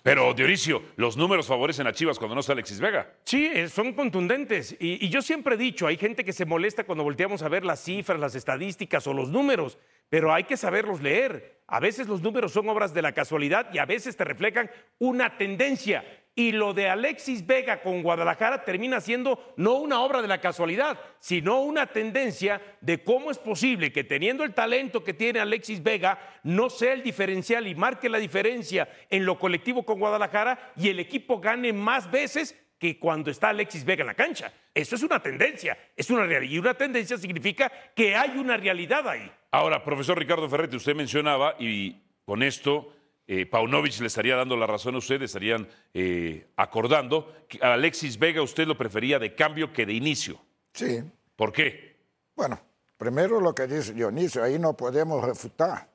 Pero, 0.01 0.33
Dionisio, 0.33 0.81
los 0.95 1.17
números 1.17 1.45
favorecen 1.45 1.85
a 1.85 1.91
Chivas 1.91 2.17
cuando 2.17 2.33
no 2.33 2.41
está 2.41 2.53
Alexis 2.53 2.79
Vega. 2.79 3.13
Sí, 3.25 3.51
eh, 3.53 3.67
son 3.67 3.93
contundentes. 3.93 4.75
Y, 4.79 5.05
y 5.05 5.09
yo 5.09 5.21
siempre 5.21 5.55
he 5.55 5.57
dicho, 5.57 5.85
hay 5.85 5.97
gente 5.97 6.23
que 6.23 6.31
se 6.31 6.45
molesta 6.45 6.85
cuando 6.85 7.03
volteamos 7.03 7.43
a 7.43 7.49
ver 7.49 7.65
las 7.65 7.83
cifras, 7.83 8.19
las 8.19 8.33
estadísticas 8.33 9.05
o 9.07 9.13
los 9.13 9.29
números, 9.29 9.77
pero 10.09 10.33
hay 10.33 10.43
que 10.43 10.57
saberlos 10.57 11.01
leer. 11.01 11.59
A 11.67 11.79
veces 11.79 12.07
los 12.07 12.21
números 12.21 12.51
son 12.51 12.67
obras 12.67 12.93
de 12.93 13.01
la 13.01 13.13
casualidad 13.13 13.71
y 13.71 13.77
a 13.77 13.85
veces 13.85 14.17
te 14.17 14.23
reflejan 14.23 14.71
una 14.97 15.37
tendencia. 15.37 16.03
Y 16.33 16.51
lo 16.51 16.73
de 16.73 16.89
Alexis 16.89 17.45
Vega 17.45 17.81
con 17.81 18.01
Guadalajara 18.01 18.63
termina 18.63 19.01
siendo 19.01 19.53
no 19.57 19.75
una 19.75 19.99
obra 20.01 20.21
de 20.21 20.27
la 20.27 20.41
casualidad, 20.41 20.99
sino 21.19 21.59
una 21.59 21.87
tendencia 21.87 22.61
de 22.81 23.03
cómo 23.03 23.29
es 23.29 23.37
posible 23.37 23.91
que 23.91 24.03
teniendo 24.03 24.43
el 24.43 24.53
talento 24.53 25.03
que 25.03 25.13
tiene 25.13 25.41
Alexis 25.41 25.83
Vega 25.83 26.17
no 26.43 26.69
sea 26.69 26.93
el 26.93 27.03
diferencial 27.03 27.67
y 27.67 27.75
marque 27.75 28.09
la 28.09 28.19
diferencia 28.19 28.89
en 29.09 29.25
lo 29.25 29.37
colectivo 29.37 29.83
con 29.83 29.99
Guadalajara 29.99 30.71
y 30.75 30.89
el 30.89 30.99
equipo 30.99 31.39
gane 31.39 31.73
más 31.73 32.09
veces 32.09 32.55
que 32.79 32.97
cuando 32.97 33.29
está 33.29 33.49
Alexis 33.49 33.83
Vega 33.83 34.01
en 34.01 34.07
la 34.07 34.13
cancha. 34.13 34.51
Eso 34.73 34.95
es 34.95 35.03
una 35.03 35.21
tendencia, 35.21 35.77
es 35.95 36.09
una 36.09 36.25
realidad. 36.25 36.53
Y 36.53 36.59
una 36.59 36.73
tendencia 36.73 37.17
significa 37.17 37.69
que 37.93 38.15
hay 38.15 38.37
una 38.37 38.55
realidad 38.55 39.07
ahí. 39.07 39.29
Ahora, 39.51 39.83
profesor 39.83 40.17
Ricardo 40.17 40.49
Ferretti, 40.49 40.77
usted 40.77 40.95
mencionaba, 40.95 41.55
y 41.59 42.01
con 42.23 42.41
esto 42.41 42.93
eh, 43.27 43.45
Paunovic 43.45 43.99
le 43.99 44.07
estaría 44.07 44.35
dando 44.35 44.55
la 44.55 44.65
razón 44.65 44.95
a 44.95 44.99
usted, 44.99 45.21
estarían 45.21 45.67
eh, 45.93 46.47
acordando 46.55 47.45
que 47.47 47.59
a 47.61 47.73
Alexis 47.73 48.17
Vega 48.17 48.41
usted 48.41 48.65
lo 48.65 48.77
prefería 48.77 49.19
de 49.19 49.35
cambio 49.35 49.73
que 49.73 49.85
de 49.85 49.93
inicio. 49.93 50.39
Sí. 50.73 51.03
¿Por 51.35 51.51
qué? 51.51 51.97
Bueno, 52.35 52.59
primero 52.97 53.41
lo 53.41 53.53
que 53.53 53.67
dice 53.67 53.93
Dionisio, 53.93 54.41
ahí 54.41 54.57
no 54.57 54.75
podemos 54.75 55.23
refutar. 55.23 55.89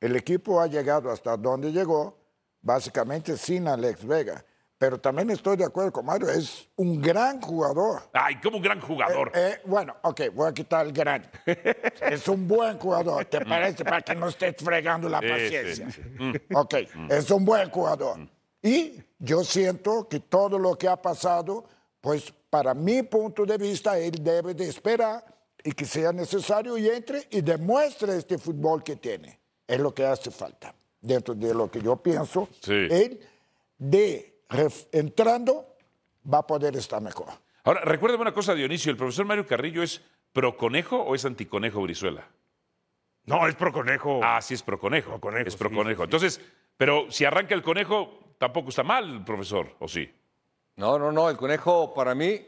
El 0.00 0.16
equipo 0.16 0.60
ha 0.60 0.66
llegado 0.66 1.10
hasta 1.10 1.36
donde 1.36 1.72
llegó, 1.72 2.18
básicamente 2.60 3.36
sin 3.36 3.68
Alex 3.68 4.04
Vega. 4.04 4.44
Pero 4.78 4.98
también 5.00 5.28
estoy 5.30 5.56
de 5.56 5.64
acuerdo 5.64 5.92
con 5.92 6.06
Mario, 6.06 6.30
es 6.30 6.68
un 6.76 7.02
gran 7.02 7.40
jugador. 7.40 8.02
Ay, 8.12 8.36
como 8.40 8.58
un 8.58 8.62
gran 8.62 8.80
jugador. 8.80 9.32
Eh, 9.34 9.54
eh, 9.56 9.60
bueno, 9.64 9.96
ok, 10.02 10.20
voy 10.32 10.48
a 10.48 10.54
quitar 10.54 10.86
el 10.86 10.92
gran. 10.92 11.28
es 12.00 12.28
un 12.28 12.46
buen 12.46 12.78
jugador, 12.78 13.24
¿te 13.24 13.44
parece? 13.44 13.84
Para 13.84 14.02
que 14.02 14.14
no 14.14 14.28
estés 14.28 14.54
fregando 14.56 15.08
la 15.08 15.18
Sí, 15.20 15.26
paciencia. 15.28 15.90
sí, 15.90 16.00
sí. 16.00 16.40
Ok, 16.54 16.74
es 17.10 17.28
un 17.32 17.44
buen 17.44 17.68
jugador. 17.70 18.18
Y 18.62 18.94
yo 19.18 19.42
siento 19.42 20.06
que 20.08 20.20
todo 20.20 20.58
lo 20.60 20.76
que 20.78 20.86
ha 20.88 21.00
pasado, 21.02 21.64
pues 22.00 22.32
para 22.48 22.72
mi 22.72 23.02
punto 23.02 23.44
de 23.44 23.58
vista, 23.58 23.98
él 23.98 24.22
debe 24.22 24.54
de 24.54 24.68
esperar 24.68 25.24
y 25.64 25.72
que 25.72 25.84
sea 25.86 26.12
necesario 26.12 26.78
y 26.78 26.88
entre 26.88 27.26
y 27.30 27.40
demuestre 27.40 28.16
este 28.16 28.38
fútbol 28.38 28.84
que 28.84 28.94
tiene. 28.94 29.40
Es 29.66 29.80
lo 29.80 29.92
que 29.92 30.06
hace 30.06 30.30
falta. 30.30 30.72
Dentro 31.00 31.34
de 31.34 31.52
lo 31.52 31.68
que 31.68 31.80
yo 31.82 31.96
pienso, 31.96 32.48
Sí. 32.60 32.72
él 32.90 33.20
de 33.76 34.37
entrando 34.92 35.76
va 36.32 36.38
a 36.38 36.46
poder 36.46 36.76
estar 36.76 37.00
mejor. 37.00 37.28
Ahora, 37.64 37.82
recuérdame 37.82 38.22
una 38.22 38.32
cosa, 38.32 38.54
Dionisio, 38.54 38.90
¿el 38.90 38.96
profesor 38.96 39.26
Mario 39.26 39.46
Carrillo 39.46 39.82
es 39.82 40.00
pro 40.32 40.56
conejo 40.56 40.96
o 40.96 41.14
es 41.14 41.24
anticonejo 41.24 41.82
Brizuela? 41.82 42.26
No, 43.24 43.46
es 43.46 43.54
pro 43.56 43.72
conejo. 43.72 44.20
Ah, 44.22 44.40
sí 44.40 44.54
es 44.54 44.62
pro 44.62 44.78
conejo. 44.78 45.10
Pro 45.10 45.20
conejo, 45.20 45.48
es 45.48 45.56
pro 45.56 45.68
sí, 45.68 45.74
conejo. 45.74 45.96
sí, 45.96 45.98
sí. 46.00 46.04
Entonces, 46.04 46.40
pero 46.76 47.10
si 47.10 47.24
arranca 47.24 47.54
el 47.54 47.62
conejo, 47.62 48.20
tampoco 48.38 48.70
está 48.70 48.82
mal, 48.82 49.24
profesor, 49.24 49.74
¿o 49.80 49.88
sí? 49.88 50.10
No, 50.76 50.98
no, 50.98 51.12
no. 51.12 51.28
El 51.28 51.36
conejo 51.36 51.92
para 51.92 52.14
mí 52.14 52.40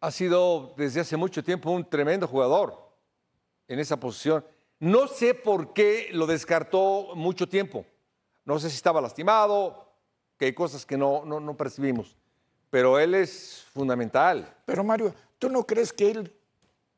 ha 0.00 0.10
sido 0.10 0.74
desde 0.76 1.00
hace 1.00 1.16
mucho 1.16 1.42
tiempo 1.42 1.70
un 1.70 1.88
tremendo 1.88 2.26
jugador 2.26 2.90
en 3.68 3.78
esa 3.78 3.98
posición. 3.98 4.44
No 4.78 5.06
sé 5.06 5.34
por 5.34 5.72
qué 5.72 6.08
lo 6.12 6.26
descartó 6.26 7.14
mucho 7.14 7.48
tiempo. 7.48 7.86
No 8.44 8.58
sé 8.58 8.68
si 8.68 8.76
estaba 8.76 9.00
lastimado, 9.00 9.89
que 10.40 10.46
hay 10.46 10.54
cosas 10.54 10.86
que 10.86 10.96
no, 10.96 11.22
no, 11.26 11.38
no 11.38 11.54
percibimos. 11.54 12.16
Pero 12.70 12.98
él 12.98 13.14
es 13.14 13.62
fundamental. 13.74 14.56
Pero 14.64 14.82
Mario, 14.82 15.14
¿tú 15.38 15.50
no 15.50 15.66
crees 15.66 15.92
que 15.92 16.10
él 16.10 16.34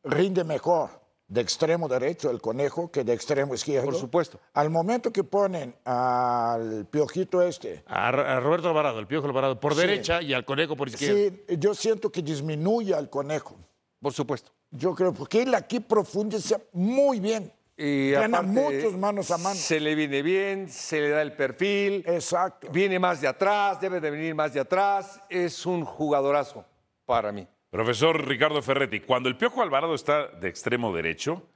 rinde 0.04 0.44
mejor 0.44 0.90
de 1.26 1.40
extremo 1.40 1.88
derecho 1.88 2.30
el 2.30 2.40
conejo 2.40 2.92
que 2.92 3.02
de 3.02 3.12
extremo 3.12 3.52
izquierdo? 3.52 3.86
Por 3.86 3.96
supuesto. 3.96 4.38
Al 4.54 4.70
momento 4.70 5.12
que 5.12 5.24
ponen 5.24 5.74
al 5.84 6.86
piojito 6.86 7.42
este, 7.42 7.82
A, 7.88 8.10
a 8.10 8.38
Roberto 8.38 8.68
Alvarado, 8.68 9.00
el 9.00 9.08
Piojo 9.08 9.26
Alvarado, 9.26 9.58
por 9.58 9.74
Sí. 9.74 9.80
derecha 9.80 10.22
y 10.22 10.32
al 10.34 10.44
conejo 10.44 10.76
por 10.76 10.88
izquierda. 10.88 11.36
sí, 11.48 11.56
yo 11.58 11.74
siento 11.74 12.12
que 12.12 12.22
disminuye 12.22 12.94
al 12.94 13.10
conejo. 13.10 13.56
Por 14.00 14.12
supuesto. 14.12 14.52
Yo 14.70 14.94
creo, 14.94 15.12
porque 15.12 15.42
él 15.42 15.52
aquí 15.56 15.80
profundiza 15.80 16.60
muy 16.72 17.18
bien. 17.18 17.52
Y 17.76 18.10
Gana 18.10 18.38
aparte, 18.38 18.52
muchos 18.60 18.96
manos 18.98 19.30
a 19.30 19.38
mano. 19.38 19.54
Se 19.54 19.80
le 19.80 19.94
viene 19.94 20.22
bien, 20.22 20.68
se 20.68 21.00
le 21.00 21.08
da 21.08 21.22
el 21.22 21.32
perfil. 21.32 22.04
Exacto. 22.06 22.68
Viene 22.70 22.98
más 22.98 23.20
de 23.20 23.28
atrás, 23.28 23.80
debe 23.80 24.00
de 24.00 24.10
venir 24.10 24.34
más 24.34 24.52
de 24.52 24.60
atrás. 24.60 25.20
Es 25.28 25.64
un 25.66 25.84
jugadorazo 25.84 26.64
para 27.06 27.32
mí. 27.32 27.46
Profesor 27.70 28.26
Ricardo 28.26 28.60
Ferretti, 28.60 29.00
cuando 29.00 29.28
el 29.30 29.36
Piojo 29.36 29.62
Alvarado 29.62 29.94
está 29.94 30.26
de 30.28 30.48
extremo 30.48 30.94
derecho, 30.94 31.48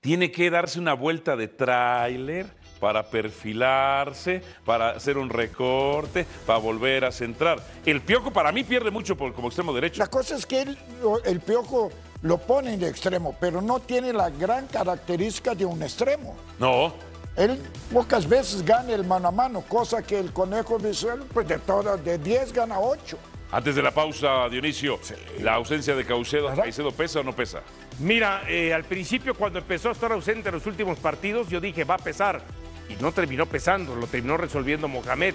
tiene 0.00 0.32
que 0.32 0.48
darse 0.50 0.78
una 0.80 0.94
vuelta 0.94 1.36
de 1.36 1.48
tráiler 1.48 2.46
para 2.80 3.10
perfilarse, 3.10 4.42
para 4.64 4.90
hacer 4.90 5.18
un 5.18 5.28
recorte, 5.28 6.26
para 6.46 6.58
volver 6.58 7.04
a 7.04 7.12
centrar. 7.12 7.62
El 7.84 8.00
Piojo 8.00 8.32
para 8.32 8.50
mí 8.52 8.64
pierde 8.64 8.90
mucho 8.90 9.16
por- 9.16 9.34
como 9.34 9.48
extremo 9.48 9.72
derecho. 9.74 9.98
La 9.98 10.08
cosa 10.08 10.36
es 10.36 10.46
que 10.46 10.62
él, 10.62 10.78
el 11.26 11.40
piojo 11.40 11.90
lo 12.22 12.38
ponen 12.38 12.78
de 12.80 12.88
extremo, 12.88 13.36
pero 13.40 13.60
no 13.60 13.80
tiene 13.80 14.12
la 14.12 14.30
gran 14.30 14.66
característica 14.66 15.54
de 15.54 15.64
un 15.64 15.82
extremo. 15.82 16.36
No, 16.58 16.94
Él 17.36 17.60
pocas 17.92 18.28
veces 18.28 18.64
gana 18.64 18.92
el 18.92 19.04
mano 19.04 19.28
a 19.28 19.30
mano, 19.30 19.62
cosa 19.68 20.02
que 20.02 20.18
el 20.18 20.32
conejo 20.32 20.78
visual, 20.78 21.24
pues 21.32 21.46
de 21.46 21.58
todas, 21.58 22.02
de 22.04 22.18
10 22.18 22.52
gana 22.52 22.80
8. 22.80 23.18
antes 23.52 23.74
de 23.74 23.82
la 23.82 23.90
pausa, 23.92 24.48
Dionisio, 24.48 24.98
la 25.40 25.54
ausencia 25.54 25.94
de 25.94 26.04
Caucedo, 26.04 26.54
¿Caicedo 26.54 26.90
pesa 26.90 27.20
o 27.20 27.22
no 27.22 27.34
pesa? 27.34 27.62
Mira, 28.00 28.42
eh, 28.48 28.74
al 28.74 28.84
principio 28.84 29.34
cuando 29.34 29.58
empezó 29.58 29.88
a 29.90 29.92
estar 29.92 30.10
ausente 30.12 30.48
en 30.48 30.54
los 30.54 30.66
últimos 30.66 30.98
partidos, 30.98 31.48
yo 31.48 31.60
dije, 31.60 31.84
va 31.84 31.94
a 31.94 31.98
pesar. 31.98 32.42
Y 32.88 33.02
no 33.02 33.12
terminó 33.12 33.46
pesando, 33.46 33.94
lo 33.96 34.06
terminó 34.06 34.36
resolviendo 34.36 34.88
Mohamed. 34.88 35.34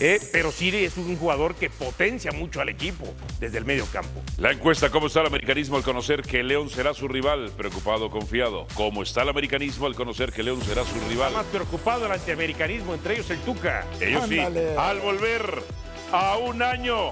Eh, 0.00 0.20
pero 0.32 0.50
sí 0.50 0.74
es 0.74 0.96
un 0.96 1.16
jugador 1.16 1.54
que 1.54 1.70
potencia 1.70 2.32
mucho 2.32 2.60
al 2.60 2.68
equipo 2.68 3.04
desde 3.38 3.58
el 3.58 3.64
medio 3.64 3.86
campo. 3.86 4.22
La 4.38 4.50
encuesta, 4.50 4.90
¿cómo 4.90 5.06
está 5.06 5.20
el 5.20 5.26
americanismo 5.26 5.76
al 5.76 5.82
conocer 5.82 6.22
que 6.22 6.42
León 6.42 6.70
será 6.70 6.94
su 6.94 7.06
rival? 7.06 7.52
Preocupado 7.56 8.06
o 8.06 8.10
confiado. 8.10 8.66
¿Cómo 8.74 9.02
está 9.02 9.22
el 9.22 9.28
americanismo 9.28 9.86
al 9.86 9.94
conocer 9.94 10.32
que 10.32 10.42
León 10.42 10.60
será 10.62 10.84
su 10.84 10.98
rival? 11.08 11.32
Más 11.32 11.46
preocupado 11.46 12.06
el 12.06 12.12
antiamericanismo, 12.12 12.94
entre 12.94 13.14
ellos 13.14 13.30
el 13.30 13.38
Tuca. 13.40 13.86
Ellos 14.00 14.24
sí, 14.28 14.38
al 14.40 15.00
volver 15.00 15.62
a 16.10 16.36
un 16.38 16.62
año, 16.62 17.10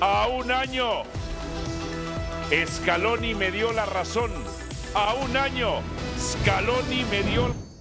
a 0.00 0.26
un 0.26 0.50
año, 0.50 1.02
Scaloni 2.66 3.34
me 3.34 3.50
dio 3.50 3.72
la 3.72 3.86
razón. 3.86 4.32
A 4.94 5.14
un 5.14 5.36
año, 5.36 5.80
Scaloni 6.18 7.04
me 7.10 7.22
dio... 7.22 7.71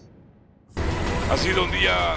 Ha 1.32 1.38
sido 1.38 1.64
un 1.64 1.72
día 1.72 2.16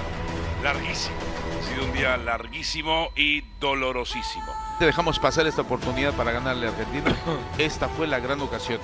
larguísimo, 0.61 1.14
ha 1.56 1.73
sido 1.73 1.85
un 1.85 1.92
día 1.92 2.16
larguísimo 2.16 3.11
y 3.14 3.42
dolorosísimo. 3.61 4.52
Te 4.80 4.87
dejamos 4.87 5.21
pasar 5.21 5.47
esta 5.47 5.62
oportunidad 5.62 6.12
para 6.14 6.33
ganarle 6.33 6.66
a 6.66 6.71
Argentina. 6.71 7.16
Esta 7.59 7.88
fue 7.88 8.09
la 8.09 8.18
gran 8.18 8.40
ocasión. 8.40 8.80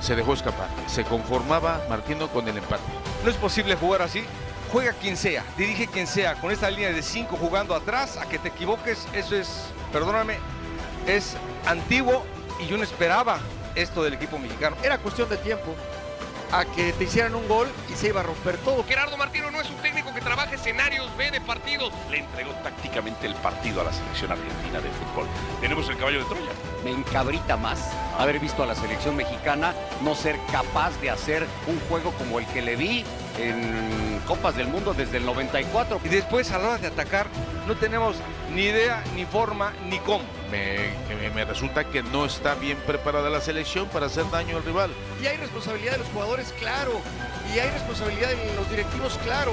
Se 0.00 0.16
dejó 0.16 0.32
escapar. 0.32 0.70
Se 0.86 1.04
conformaba 1.04 1.82
Martino 1.90 2.28
con 2.28 2.48
el 2.48 2.56
empate. 2.56 2.82
No 3.24 3.30
es 3.30 3.36
posible 3.36 3.76
jugar 3.76 4.00
así. 4.00 4.24
Juega 4.72 4.94
quien 4.94 5.18
sea, 5.18 5.44
dirige 5.58 5.86
quien 5.86 6.06
sea, 6.06 6.36
con 6.36 6.50
esta 6.50 6.70
línea 6.70 6.90
de 6.90 7.02
cinco 7.02 7.36
jugando 7.36 7.74
atrás, 7.74 8.16
a 8.16 8.26
que 8.26 8.38
te 8.38 8.48
equivoques, 8.48 9.06
eso 9.12 9.36
es, 9.36 9.66
perdóname, 9.92 10.38
es 11.06 11.36
antiguo 11.66 12.24
y 12.58 12.68
yo 12.68 12.78
no 12.78 12.84
esperaba 12.84 13.38
esto 13.74 14.02
del 14.02 14.14
equipo 14.14 14.38
mexicano. 14.38 14.76
Era 14.82 14.96
cuestión 14.96 15.28
de 15.28 15.36
tiempo 15.36 15.74
a 16.52 16.66
que 16.66 16.92
te 16.92 17.04
hicieran 17.04 17.34
un 17.34 17.48
gol 17.48 17.68
y 17.90 17.96
se 17.96 18.08
iba 18.08 18.20
a 18.20 18.22
romper 18.22 18.58
todo. 18.58 18.84
Gerardo 18.84 19.16
Martino 19.16 19.50
no 19.50 19.60
es 19.60 19.70
un 19.70 19.76
técnico 19.76 20.12
que 20.14 20.20
trabaja 20.20 20.54
escenarios 20.54 21.14
B 21.16 21.30
de 21.30 21.40
partidos. 21.40 21.92
Le 22.10 22.18
entregó 22.18 22.52
tácticamente 22.62 23.26
el 23.26 23.34
partido 23.36 23.80
a 23.80 23.84
la 23.84 23.92
selección 23.92 24.32
argentina 24.32 24.80
de 24.80 24.90
fútbol. 24.90 25.26
Tenemos 25.60 25.88
el 25.88 25.96
caballo 25.96 26.18
de 26.18 26.24
Troya. 26.26 26.52
Me 26.84 26.90
encabrita 26.90 27.56
más 27.56 27.90
haber 28.18 28.38
visto 28.38 28.62
a 28.62 28.66
la 28.66 28.74
selección 28.74 29.16
mexicana 29.16 29.74
no 30.02 30.14
ser 30.14 30.38
capaz 30.50 30.90
de 31.00 31.10
hacer 31.10 31.46
un 31.66 31.80
juego 31.88 32.12
como 32.12 32.38
el 32.38 32.46
que 32.46 32.60
le 32.60 32.76
vi 32.76 33.04
en 33.48 34.20
Copas 34.26 34.56
del 34.56 34.68
Mundo 34.68 34.94
desde 34.94 35.18
el 35.18 35.26
94. 35.26 36.00
Y 36.04 36.08
después 36.08 36.50
a 36.52 36.58
la 36.58 36.68
hora 36.70 36.78
de 36.78 36.86
atacar 36.88 37.26
no 37.66 37.74
tenemos 37.76 38.16
ni 38.54 38.62
idea, 38.62 39.02
ni 39.14 39.24
forma, 39.24 39.72
ni 39.88 39.98
cómo. 40.00 40.24
Me, 40.50 40.76
me- 41.16 41.30
me 41.30 41.44
resulta 41.44 41.84
que 41.84 42.02
no 42.02 42.24
está 42.26 42.54
bien 42.54 42.76
preparada 42.86 43.30
la 43.30 43.40
selección 43.40 43.86
para 43.88 44.06
hacer 44.06 44.28
daño 44.30 44.56
al 44.58 44.64
rival. 44.64 44.90
Y 45.22 45.26
hay 45.26 45.36
responsabilidad 45.38 45.92
de 45.92 45.98
los 45.98 46.08
jugadores, 46.08 46.52
claro. 46.58 46.92
Y 47.54 47.58
hay 47.58 47.70
responsabilidad 47.70 48.28
de 48.28 48.54
los 48.56 48.68
directivos, 48.70 49.18
claro. 49.24 49.52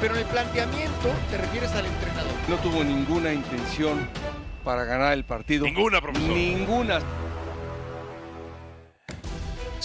Pero 0.00 0.14
en 0.14 0.20
el 0.20 0.26
planteamiento 0.26 1.08
te 1.30 1.38
refieres 1.38 1.72
al 1.72 1.86
entrenador. 1.86 2.32
No 2.48 2.56
tuvo 2.56 2.84
ninguna 2.84 3.32
intención 3.32 4.08
para 4.62 4.84
ganar 4.84 5.12
el 5.14 5.24
partido. 5.24 5.64
Ninguna, 5.64 6.00
profesor. 6.00 6.28
Ninguna. 6.30 6.98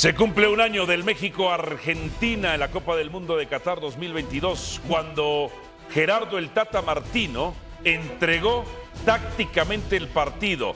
Se 0.02 0.16
cumple 0.16 0.48
un 0.48 0.60
año 0.60 0.88
del 0.88 1.04
México-Argentina 1.04 2.56
en 2.56 2.60
la 2.60 2.72
Copa 2.72 2.96
del 2.96 3.12
Mundo 3.12 3.38
de 3.38 3.46
Qatar 3.46 3.80
2022, 3.80 4.82
cuando 4.88 5.52
Gerardo 5.92 6.40
el 6.40 6.50
Tata 6.50 6.82
Martino 6.82 7.54
entregó 7.84 8.66
tácticamente 9.06 9.98
el 9.98 10.08
partido. 10.08 10.74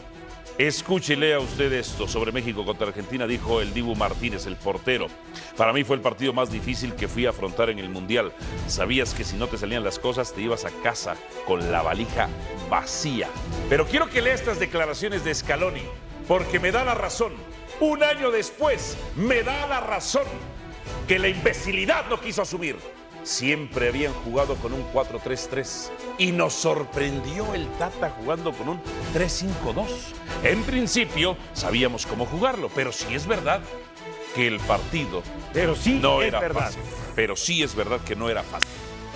Escuche 0.59 1.13
y 1.13 1.15
lea 1.15 1.39
usted 1.39 1.73
esto 1.73 2.07
sobre 2.07 2.31
México 2.31 2.63
contra 2.63 2.89
Argentina, 2.89 3.25
dijo 3.25 3.61
el 3.61 3.73
Dibu 3.73 3.95
Martínez, 3.95 4.45
el 4.45 4.57
portero. 4.57 5.07
Para 5.57 5.73
mí 5.73 5.83
fue 5.83 5.95
el 5.95 6.03
partido 6.03 6.31
más 6.31 6.51
difícil 6.51 6.93
que 6.93 7.07
fui 7.07 7.25
a 7.25 7.31
afrontar 7.31 7.71
en 7.71 7.79
el 7.79 7.89
Mundial. 7.89 8.31
Sabías 8.67 9.15
que 9.15 9.23
si 9.23 9.37
no 9.37 9.47
te 9.47 9.57
salían 9.57 9.83
las 9.83 9.97
cosas, 9.97 10.33
te 10.33 10.43
ibas 10.43 10.65
a 10.65 10.71
casa 10.83 11.15
con 11.47 11.71
la 11.71 11.81
valija 11.81 12.29
vacía. 12.69 13.27
Pero 13.69 13.87
quiero 13.87 14.07
que 14.07 14.21
lea 14.21 14.35
estas 14.35 14.59
declaraciones 14.59 15.23
de 15.25 15.33
Scaloni, 15.33 15.81
porque 16.27 16.59
me 16.59 16.71
da 16.71 16.85
la 16.85 16.93
razón. 16.93 17.33
Un 17.79 18.03
año 18.03 18.31
después, 18.31 18.97
me 19.15 19.43
da 19.43 19.67
la 19.67 19.79
razón 19.81 20.23
que 21.07 21.19
la 21.19 21.27
imbecilidad 21.27 22.05
no 22.09 22.19
quiso 22.19 22.41
asumir. 22.41 22.77
Siempre 23.23 23.89
habían 23.89 24.13
jugado 24.13 24.55
con 24.55 24.71
un 24.71 24.85
4-3-3 24.93 25.89
y 26.19 26.31
nos 26.31 26.53
sorprendió 26.53 27.53
el 27.55 27.67
Tata 27.79 28.11
jugando 28.11 28.53
con 28.53 28.69
un 28.69 28.81
3-5-2. 29.13 29.87
En 30.43 30.63
principio 30.63 31.35
sabíamos 31.53 32.05
cómo 32.05 32.25
jugarlo, 32.25 32.69
pero 32.75 32.91
sí 32.91 33.13
es 33.15 33.25
verdad 33.25 33.61
que 34.35 34.47
el 34.47 34.59
partido 34.59 35.23
Pero 35.53 35.75
sí 35.75 35.97
no 36.01 36.21
es 36.21 36.27
era 36.27 36.39
verdad. 36.39 36.61
fácil. 36.65 36.81
Pero 37.15 37.35
sí 37.35 37.63
es 37.63 37.73
verdad 37.75 37.99
que 38.01 38.15
no 38.15 38.29
era 38.29 38.43
fácil. 38.43 38.69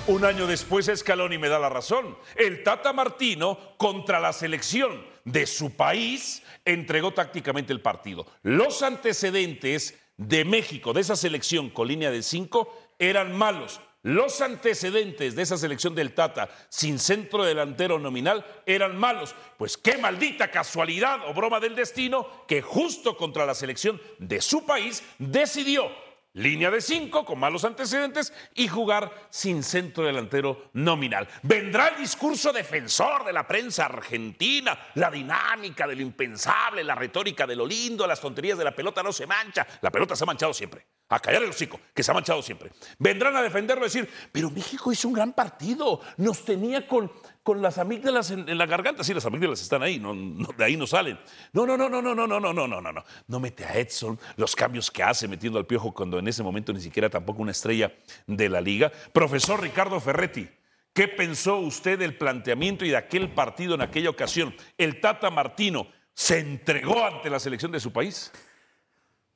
Un 0.08 0.25
año 0.25 0.48
después 0.48 0.89
Scaloni 0.94 1.38
me 1.38 1.50
da 1.50 1.60
la 1.60 1.70
razón. 1.70 2.18
El 2.36 2.63
Tata 2.63 2.94
Martino 2.94 3.60
contra 3.78 4.20
la 4.20 4.34
selección 4.34 5.06
de 5.32 5.46
su 5.46 5.76
país 5.76 6.44
entregó 6.66 7.12
tácticamente 7.12 7.74
el 7.74 7.82
partido. 7.82 8.26
Los 8.44 8.82
antecedentes 8.82 10.00
de 10.18 10.46
México, 10.46 10.94
de 10.94 11.02
esa 11.02 11.16
selección 11.16 11.70
con 11.70 11.88
línea 11.88 12.12
de 12.12 12.22
cinco, 12.22 12.74
eran 12.98 13.36
malos. 13.36 13.80
Los 14.02 14.40
antecedentes 14.40 15.36
de 15.36 15.42
esa 15.42 15.58
selección 15.58 15.94
del 15.94 16.14
Tata 16.14 16.50
sin 16.70 17.00
centro 17.00 17.44
delantero 17.44 18.00
nominal 18.00 18.46
eran 18.66 18.98
malos. 18.98 19.36
Pues 19.58 19.78
qué 19.78 19.98
maldita 19.98 20.52
casualidad 20.52 21.30
o 21.30 21.34
broma 21.34 21.60
del 21.60 21.76
destino 21.76 22.46
que 22.48 22.62
justo 22.62 23.18
contra 23.18 23.46
la 23.46 23.56
selección 23.56 24.02
de 24.18 24.40
su 24.40 24.66
país 24.66 25.04
decidió 25.18 25.92
línea 26.34 26.70
de 26.70 26.82
cinco 26.82 27.26
con 27.26 27.40
malos 27.40 27.66
antecedentes 27.66 28.34
y 28.56 28.68
jugar 28.68 29.12
sin 29.30 29.64
centro 29.64 30.04
delantero 30.04 30.70
nominal. 30.74 31.28
Vendrá 31.44 31.90
el 31.90 31.98
discurso 31.98 32.54
defensor 32.54 33.26
de 33.26 33.34
la 33.34 33.48
prensa 33.48 33.86
argentina, 33.86 34.78
la 34.96 35.10
dinámica 35.10 35.88
de 35.88 35.96
lo 35.96 36.02
impensable, 36.02 36.84
la 36.84 36.96
retórica 36.96 37.48
de 37.48 37.56
lo 37.56 37.66
lindo, 37.66 38.06
las 38.06 38.22
tonterías 38.22 38.58
de 38.58 38.64
la 38.64 38.76
pelota 38.76 39.04
no 39.04 39.12
se 39.12 39.28
mancha. 39.28 39.66
La 39.82 39.92
pelota 39.92 40.16
se 40.16 40.24
ha 40.24 40.28
manchado 40.28 40.54
siempre. 40.54 40.86
A 41.12 41.20
callar 41.20 41.42
el 41.42 41.50
hocico, 41.50 41.80
que 41.94 42.04
se 42.04 42.12
ha 42.12 42.13
manchado 42.13 42.39
siempre. 42.44 42.72
Vendrán 43.00 43.36
a 43.36 43.42
defenderlo 43.42 43.84
y 43.84 43.88
decir, 43.88 44.08
pero 44.32 44.51
México 44.51 44.92
hizo 44.92 45.08
un 45.08 45.16
gran 45.16 45.34
partido, 45.34 46.01
nos 46.18 46.46
tenía 46.46 46.88
con, 46.88 47.12
con 47.42 47.63
las 47.63 47.80
amígdalas 47.80 48.30
en, 48.30 48.56
la 48.56 48.68
garganta. 48.68 49.04
Sí, 49.04 49.16
las 49.16 49.25
amígdalas 49.25 49.60
están 49.60 49.82
ahí, 49.82 49.98
no, 49.98 50.13
de 50.13 50.63
ahí 50.63 50.78
no 50.78 50.86
salen. 50.86 51.20
No, 51.51 51.66
no, 51.66 51.75
no, 51.75 51.89
no, 51.89 52.04
no, 52.04 52.13
no, 52.16 52.28
no, 52.28 52.39
no, 52.39 52.54
no, 52.54 52.68
no, 52.68 52.92
no. 52.92 53.04
No 53.25 53.39
mete 53.39 53.66
a 53.66 53.75
Edson, 53.75 54.20
los 54.36 54.56
cambios 54.56 54.92
que 54.92 55.01
hace 55.01 55.28
metiendo 55.28 55.58
al 55.58 55.66
piojo 55.66 55.92
cuando 55.96 56.19
en 56.19 56.28
ese 56.28 56.43
momento 56.43 56.72
ni 56.74 56.82
siquiera 56.82 57.10
tampoco 57.10 57.41
una 57.41 57.52
estrella 57.52 57.91
de 58.28 58.48
la 58.48 58.62
liga. 58.62 58.91
Profesor 59.12 59.60
Ricardo 59.60 60.00
Ferretti, 60.00 60.48
¿qué 60.93 61.08
pensó 61.08 61.58
usted 61.58 61.98
del 61.98 62.19
planteamiento 62.19 62.86
y 62.86 62.89
de 62.89 62.98
aquel 62.98 63.34
partido 63.34 63.74
en 63.74 63.82
aquella 63.82 64.12
ocasión? 64.12 64.54
El 64.78 65.02
Tata 65.02 65.32
Martino 65.32 65.88
se 66.13 66.38
entregó 66.38 67.04
ante 67.04 67.32
la 67.32 67.39
selección 67.39 67.72
de 67.72 67.80
su 67.80 67.91
país. 67.91 68.32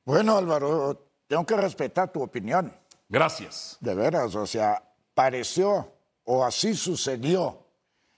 Bueno, 0.04 0.36
Álvaro, 0.36 1.13
tengo 1.26 1.44
que 1.44 1.56
respetar 1.56 2.12
tu 2.12 2.22
opinión. 2.22 2.74
Gracias. 3.08 3.76
De 3.80 3.94
veras, 3.94 4.34
o 4.34 4.46
sea, 4.46 4.82
pareció 5.14 5.92
o 6.24 6.44
así 6.44 6.74
sucedió. 6.74 7.60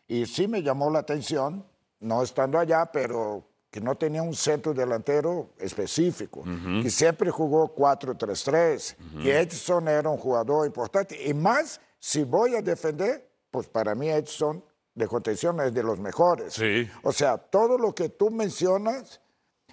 Y 0.07 0.27
sí 0.27 0.47
me 0.47 0.63
llamó 0.63 0.91
la 0.91 1.01
atención, 1.01 1.67
no 2.01 2.23
estando 2.23 2.59
allá, 2.59 2.87
pero 2.87 3.45
que 3.71 3.81
no 3.81 3.97
tenía 3.97 4.23
un 4.23 4.35
centro 4.35 4.73
delantero 4.73 5.51
específico, 5.59 6.45
que 6.83 6.89
siempre 6.89 7.31
jugó 7.31 7.75
4-3-3, 7.75 9.23
que 9.23 9.41
Edson 9.41 9.89
era 9.89 10.09
un 10.09 10.17
jugador 10.17 10.67
importante. 10.67 11.29
Y 11.29 11.35
más, 11.35 11.81
si 11.99 12.25
voy 12.25 12.55
a 12.55 12.63
defender, 12.63 13.29
pues 13.51 13.67
para 13.67 13.95
mí 13.95 14.09
Edson 14.09 14.65
de 14.95 15.07
contención 15.07 15.61
es 15.61 15.75
de 15.75 15.83
los 15.83 15.99
mejores. 15.99 16.55
Sí. 16.55 16.89
O 17.03 17.13
sea, 17.13 17.37
todo 17.37 17.77
lo 17.77 17.95
que 17.95 18.09
tú 18.09 18.31
mencionas, 18.31 19.21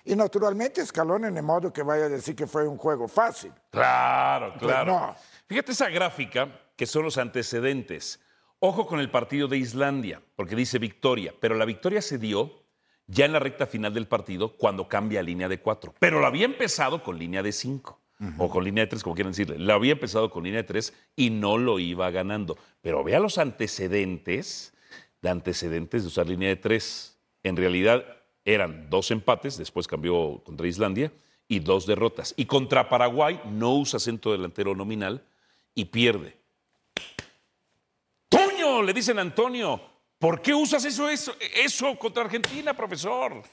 y 0.05 0.15
naturalmente 0.15 0.85
Scaloni, 0.85 1.27
en 1.27 1.45
modo 1.45 1.71
que 1.71 1.83
vaya 1.83 2.05
a 2.05 2.09
decir 2.09 2.35
que 2.35 2.47
fue 2.47 2.67
un 2.67 2.77
juego 2.77 3.07
fácil. 3.07 3.51
Claro, 3.69 4.49
Pues 4.59 4.61
claro. 4.63 4.91
no. 4.91 5.15
Fíjate 5.47 5.71
esa 5.71 5.89
gráfica 5.89 6.49
que 6.75 6.85
son 6.85 7.03
los 7.03 7.17
antecedentes. 7.17 8.19
Ojo 8.59 8.87
con 8.87 8.99
el 8.99 9.09
partido 9.11 9.47
de 9.47 9.57
Islandia, 9.57 10.21
porque 10.35 10.55
dice 10.55 10.79
victoria, 10.79 11.33
pero 11.39 11.55
la 11.55 11.65
victoria 11.65 12.01
se 12.01 12.17
dio 12.17 12.63
ya 13.07 13.25
en 13.25 13.33
la 13.33 13.39
recta 13.39 13.65
final 13.67 13.93
del 13.93 14.07
partido 14.07 14.55
cuando 14.55 14.87
cambia 14.87 15.19
a 15.19 15.23
línea 15.23 15.49
de 15.49 15.59
cuatro. 15.59 15.93
Pero 15.99 16.19
lo 16.21 16.25
había 16.27 16.45
empezado 16.45 17.03
con 17.03 17.17
línea 17.19 17.43
de 17.43 17.51
cinco. 17.51 17.99
O 18.37 18.49
con 18.49 18.63
línea 18.63 18.85
de 18.85 18.87
tres, 18.87 19.03
como 19.03 19.15
quieran 19.15 19.33
decirle. 19.33 19.59
Lo 19.59 19.73
había 19.73 19.91
empezado 19.91 20.29
con 20.29 20.45
línea 20.45 20.61
de 20.61 20.67
tres 20.67 20.93
y 21.13 21.29
no 21.29 21.57
lo 21.57 21.77
iba 21.77 22.09
ganando. 22.09 22.57
Pero 22.81 23.03
vea 23.03 23.19
los 23.19 23.37
antecedentes 23.37 24.73
de 25.21 25.29
antecedentes 25.29 26.03
de 26.03 26.07
usar 26.07 26.27
línea 26.27 26.47
de 26.47 26.55
tres. 26.55 27.19
En 27.43 27.57
realidad 27.57 28.05
eran 28.45 28.89
dos 28.89 29.11
empates, 29.11 29.57
después 29.57 29.87
cambió 29.87 30.41
contra 30.43 30.67
Islandia, 30.67 31.11
y 31.47 31.59
dos 31.59 31.85
derrotas. 31.85 32.33
Y 32.37 32.45
contra 32.45 32.89
Paraguay 32.89 33.41
no 33.45 33.75
usa 33.75 33.99
centro 33.99 34.31
delantero 34.31 34.75
nominal 34.75 35.23
y 35.75 35.85
pierde. 35.85 36.37
¡Toño! 38.29 38.81
Le 38.81 38.93
dicen 38.93 39.19
a 39.19 39.21
Antonio. 39.21 39.79
¿Por 40.17 40.41
qué 40.41 40.53
usas 40.53 40.85
eso, 40.85 41.09
eso, 41.09 41.35
eso 41.55 41.97
contra 41.99 42.23
Argentina, 42.23 42.73
profesor? 42.73 43.43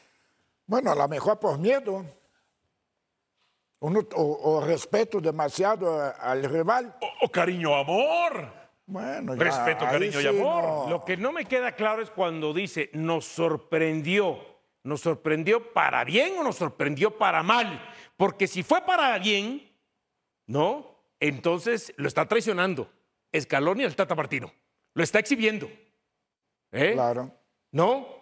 Bueno, 0.67 0.93
a 0.93 0.95
lo 0.95 1.09
mejor 1.09 1.39
por 1.39 1.59
miedo. 1.59 2.05
Uno, 3.81 4.01
o, 4.15 4.57
o 4.57 4.61
respeto 4.61 5.21
demasiado 5.21 6.13
al 6.21 6.45
rival. 6.45 6.95
O, 7.01 7.27
o 7.27 7.29
cariño, 7.29 7.75
amor. 7.75 8.53
Bueno, 8.87 9.35
ya, 9.35 9.45
Respeto, 9.45 9.85
cariño 9.85 10.21
y 10.21 10.27
amor. 10.27 10.65
no. 10.65 10.87
Lo 10.91 11.05
que 11.05 11.17
no 11.17 11.33
me 11.33 11.45
queda 11.45 11.73
claro 11.73 12.03
es 12.03 12.11
cuando 12.11 12.53
dice 12.53 12.91
nos 12.93 13.25
sorprendió. 13.25 14.50
¿Nos 14.83 15.03
sorprendió 15.03 15.73
para 15.73 16.05
bien 16.05 16.39
o 16.39 16.43
nos 16.43 16.57
sorprendió 16.57 17.17
para 17.19 17.43
mal? 17.43 17.81
Porque 18.17 18.47
si 18.47 18.63
fue 18.63 18.81
para 18.83 19.19
bien, 19.19 19.77
¿no? 20.47 21.05
Entonces 21.21 21.93
lo 21.97 22.09
está 22.09 22.27
traicionando. 22.27 22.91
Escaloni 23.33 23.85
al 23.85 23.95
Tata 23.95 24.15
Martino. 24.15 24.53
Lo 24.95 25.03
está 25.03 25.19
exhibiendo. 25.19 25.71
¿Eh? 26.73 26.93
Claro. 26.95 27.31
¿No? 27.73 28.21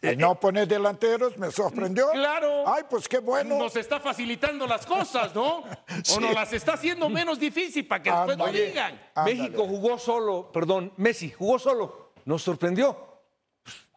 El 0.00 0.18
no 0.18 0.38
poner 0.38 0.68
delanteros 0.68 1.36
me 1.38 1.50
sorprendió. 1.50 2.10
Claro. 2.10 2.64
Ay, 2.68 2.84
pues 2.88 3.08
qué 3.08 3.18
bueno. 3.18 3.58
Nos 3.58 3.74
está 3.74 3.98
facilitando 3.98 4.66
las 4.66 4.86
cosas, 4.86 5.34
¿no? 5.34 5.64
O 6.14 6.20
nos 6.20 6.34
las 6.34 6.52
está 6.52 6.74
haciendo 6.74 7.08
menos 7.08 7.38
difícil 7.38 7.86
para 7.86 8.02
que 8.02 8.10
después 8.10 8.36
no 8.36 8.44
Ándale. 8.44 8.66
digan. 8.66 9.00
Ándale. 9.14 9.36
México 9.36 9.66
jugó 9.66 9.98
solo, 9.98 10.52
perdón, 10.52 10.92
Messi 10.96 11.30
jugó 11.30 11.58
solo. 11.58 12.12
Nos 12.24 12.42
sorprendió. 12.42 13.22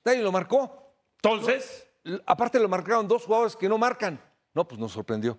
Nadie 0.03 0.21
lo 0.21 0.31
marcó. 0.31 0.93
Entonces, 1.21 1.84
Aparte 2.25 2.59
lo 2.59 2.69
marcaron 2.69 3.07
dos 3.07 3.23
jugadores 3.25 3.55
que 3.55 3.67
no 3.69 3.77
marcan. 3.77 4.21
No, 4.53 4.67
pues 4.67 4.79
nos 4.79 4.91
sorprendió. 4.91 5.37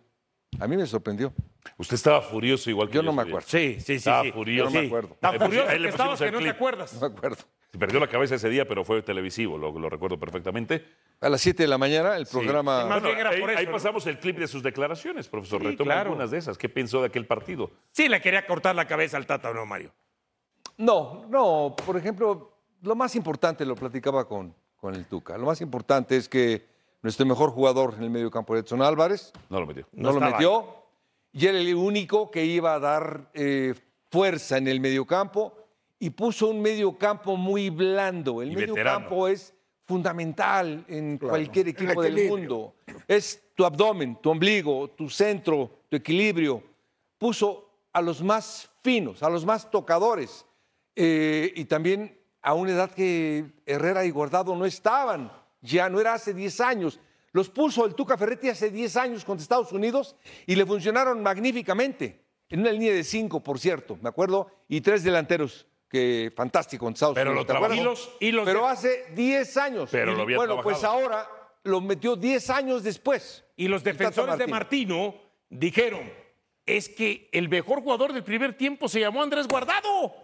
A 0.59 0.66
mí 0.66 0.76
me 0.76 0.87
sorprendió. 0.87 1.33
Usted 1.76 1.94
estaba 1.94 2.20
furioso 2.22 2.70
igual 2.70 2.88
que 2.88 2.94
Yo 2.94 3.02
no 3.02 3.12
me 3.12 3.22
acuerdo. 3.22 3.46
sí, 3.48 3.74
sí, 3.74 3.81
sí. 3.87 3.92
Estaba 3.94 4.22
sí. 4.22 4.33
furioso. 4.33 4.70
Yo 4.70 4.74
no 4.76 4.81
me 4.83 4.87
acuerdo. 4.87 5.16
Tan 5.20 5.38
furioso 5.40 5.68
que 5.68 5.88
estabas 5.88 6.20
que 6.20 6.31
no 6.31 6.38
te 6.38 6.50
acuerdas. 6.50 6.94
No 6.94 7.00
me 7.09 7.16
acuerdo. 7.16 7.44
Se 7.72 7.79
perdió 7.79 8.00
la 8.00 8.07
cabeza 8.09 8.37
ese 8.37 8.48
día, 8.48 8.66
pero 8.66 8.85
fue 8.85 9.02
televisivo, 9.02 9.59
lo, 9.59 9.76
lo 9.79 9.90
recuerdo 9.90 10.18
perfectamente. 10.18 10.87
A 11.20 11.29
las 11.29 11.40
7 11.40 11.64
de 11.64 11.68
la 11.68 11.76
mañana 11.79 12.16
el 12.16 12.24
Sí. 12.26 12.38
programa... 12.38 12.87
Más 12.87 13.02
bien 13.02 13.18
era 13.18 13.31
ahí, 13.31 13.40
por 13.40 13.50
eso, 13.50 13.59
ahí 13.59 13.66
¿no? 13.66 13.72
pasamos 13.72 14.07
el 14.07 14.18
clip 14.18 14.38
de 14.38 14.46
sus 14.46 14.62
declaraciones, 14.62 15.29
profesor. 15.29 15.61
Sí, 15.61 15.66
Retoma 15.68 15.92
claro. 15.94 16.11
algunas 16.11 16.31
de 16.31 16.38
esas. 16.38 16.57
¿Qué 16.57 16.68
pensó 16.68 17.00
de 17.00 17.07
aquel 17.09 17.26
partido? 17.26 17.70
Sí, 17.90 18.09
le 18.09 18.20
quería 18.20 18.46
cortar 18.46 18.74
la 18.76 18.87
cabeza 18.87 19.16
al 19.16 19.26
Tata, 19.26 19.50
¿o 19.50 19.55
¿no, 19.55 19.66
Mario? 19.66 19.92
No, 20.79 21.26
no, 21.29 21.74
por 21.85 21.96
ejemplo, 21.96 22.57
lo 22.83 22.94
más 22.94 23.16
importante 23.16 23.64
lo 23.66 23.74
platicaba 23.74 24.26
con, 24.29 24.55
con 24.80 24.94
el 24.94 25.04
Tuca. 25.06 25.36
Lo 25.38 25.46
más 25.46 25.60
importante 25.60 26.16
es 26.16 26.28
que 26.28 26.66
nuestro 27.02 27.26
mejor 27.26 27.50
jugador 27.50 27.94
en 27.96 28.04
el 28.04 28.10
medio 28.10 28.30
campo, 28.30 28.56
Edson 28.56 28.82
Álvarez. 28.82 29.32
No 29.48 29.60
lo 29.60 29.66
metió. 29.66 29.86
No, 29.92 30.12
lo 30.12 30.20
metió. 30.20 30.64
Y 31.32 31.46
era 31.46 31.58
el 31.58 31.74
único 31.74 32.30
que 32.30 32.44
iba 32.44 32.74
a 32.74 32.78
dar 32.78 33.30
eh, 33.34 33.74
fuerza 34.10 34.56
en 34.58 34.68
el 34.68 34.80
mediocampo 34.80 35.52
y 35.98 36.10
puso 36.10 36.48
un 36.48 36.60
mediocampo 36.62 37.36
muy 37.36 37.70
blando. 37.70 38.42
El 38.42 38.52
Y 38.52 38.56
mediocampo 38.56 39.24
veterano. 39.24 39.28
es 39.28 39.54
fundamental 39.84 40.84
en 40.88 41.18
Claro. 41.18 41.30
cualquier 41.30 41.68
equipo 41.68 42.02
del 42.02 42.28
mundo. 42.28 42.74
Es 43.06 43.42
tu 43.54 43.64
abdomen, 43.64 44.16
tu 44.20 44.30
ombligo, 44.30 44.88
tu 44.90 45.08
centro, 45.08 45.70
tu 45.88 45.96
equilibrio. 45.96 46.62
Puso 47.18 47.68
a 47.92 48.02
los 48.02 48.22
más 48.22 48.68
finos, 48.82 49.22
a 49.22 49.30
los 49.30 49.44
más 49.46 49.70
tocadores. 49.70 50.44
Eh, 50.94 51.52
y 51.56 51.64
también 51.66 52.18
a 52.46 52.54
una 52.54 52.70
edad 52.70 52.90
que 52.92 53.44
Herrera 53.66 54.04
y 54.04 54.11
Guardado 54.11 54.54
no 54.54 54.64
estaban. 54.66 55.32
Ya 55.62 55.88
no 55.88 56.00
era 56.00 56.14
hace 56.14 56.32
10 56.32 56.61
años. 56.61 57.00
Los 57.32 57.50
puso 57.50 57.85
el 57.85 57.96
Tuca 57.96 58.16
Ferretti 58.16 58.48
hace 58.48 58.70
10 58.70 58.96
años 58.96 59.24
contra 59.24 59.42
Estados 59.42 59.72
Unidos 59.72 60.14
y 60.46 60.54
le 60.54 60.64
funcionaron 60.64 61.20
magníficamente. 61.24 62.22
En 62.48 62.61
una 62.61 62.70
línea 62.70 62.92
de 62.94 63.02
5, 63.02 63.40
por 63.42 63.59
cierto, 63.59 63.98
me 64.00 64.09
acuerdo, 64.09 64.46
y 64.68 64.80
tres 64.80 65.02
delanteros, 65.02 65.66
que 65.90 66.32
fantástico 66.37 66.85
contra 66.85 66.96
Estados 66.98 67.14
Pero 67.16 67.30
Unidos. 67.32 67.46
lo 67.48 67.52
trabajó. 67.52 67.74
Y 67.74 67.80
los- 67.80 68.11
y 68.20 68.30
los 68.30 68.44
Pero 68.44 68.61
de- 68.61 68.66
hace 68.68 69.04
10 69.16 69.56
años. 69.56 69.88
Pero 69.90 70.12
Y, 70.12 70.16
lo 70.16 70.22
había 70.22 70.37
Bueno, 70.37 70.62
pues 70.62 70.85
ahora 70.85 71.28
lo 71.64 71.80
metió 71.80 72.14
10 72.14 72.48
años 72.50 72.85
después. 72.85 73.44
Y 73.56 73.66
los 73.66 73.82
defensores 73.82 74.38
de. 74.38 74.46
Martino 74.46 75.16
dijeron, 75.50 76.09
es 76.64 76.88
que 76.88 77.28
el 77.32 77.48
mejor 77.48 77.82
jugador 77.82 78.12
del 78.12 78.22
primer 78.22 78.56
tiempo 78.56 78.88
se 78.88 79.00
llamó 79.00 79.20
Andrés 79.20 79.48
Guardado. 79.48 80.14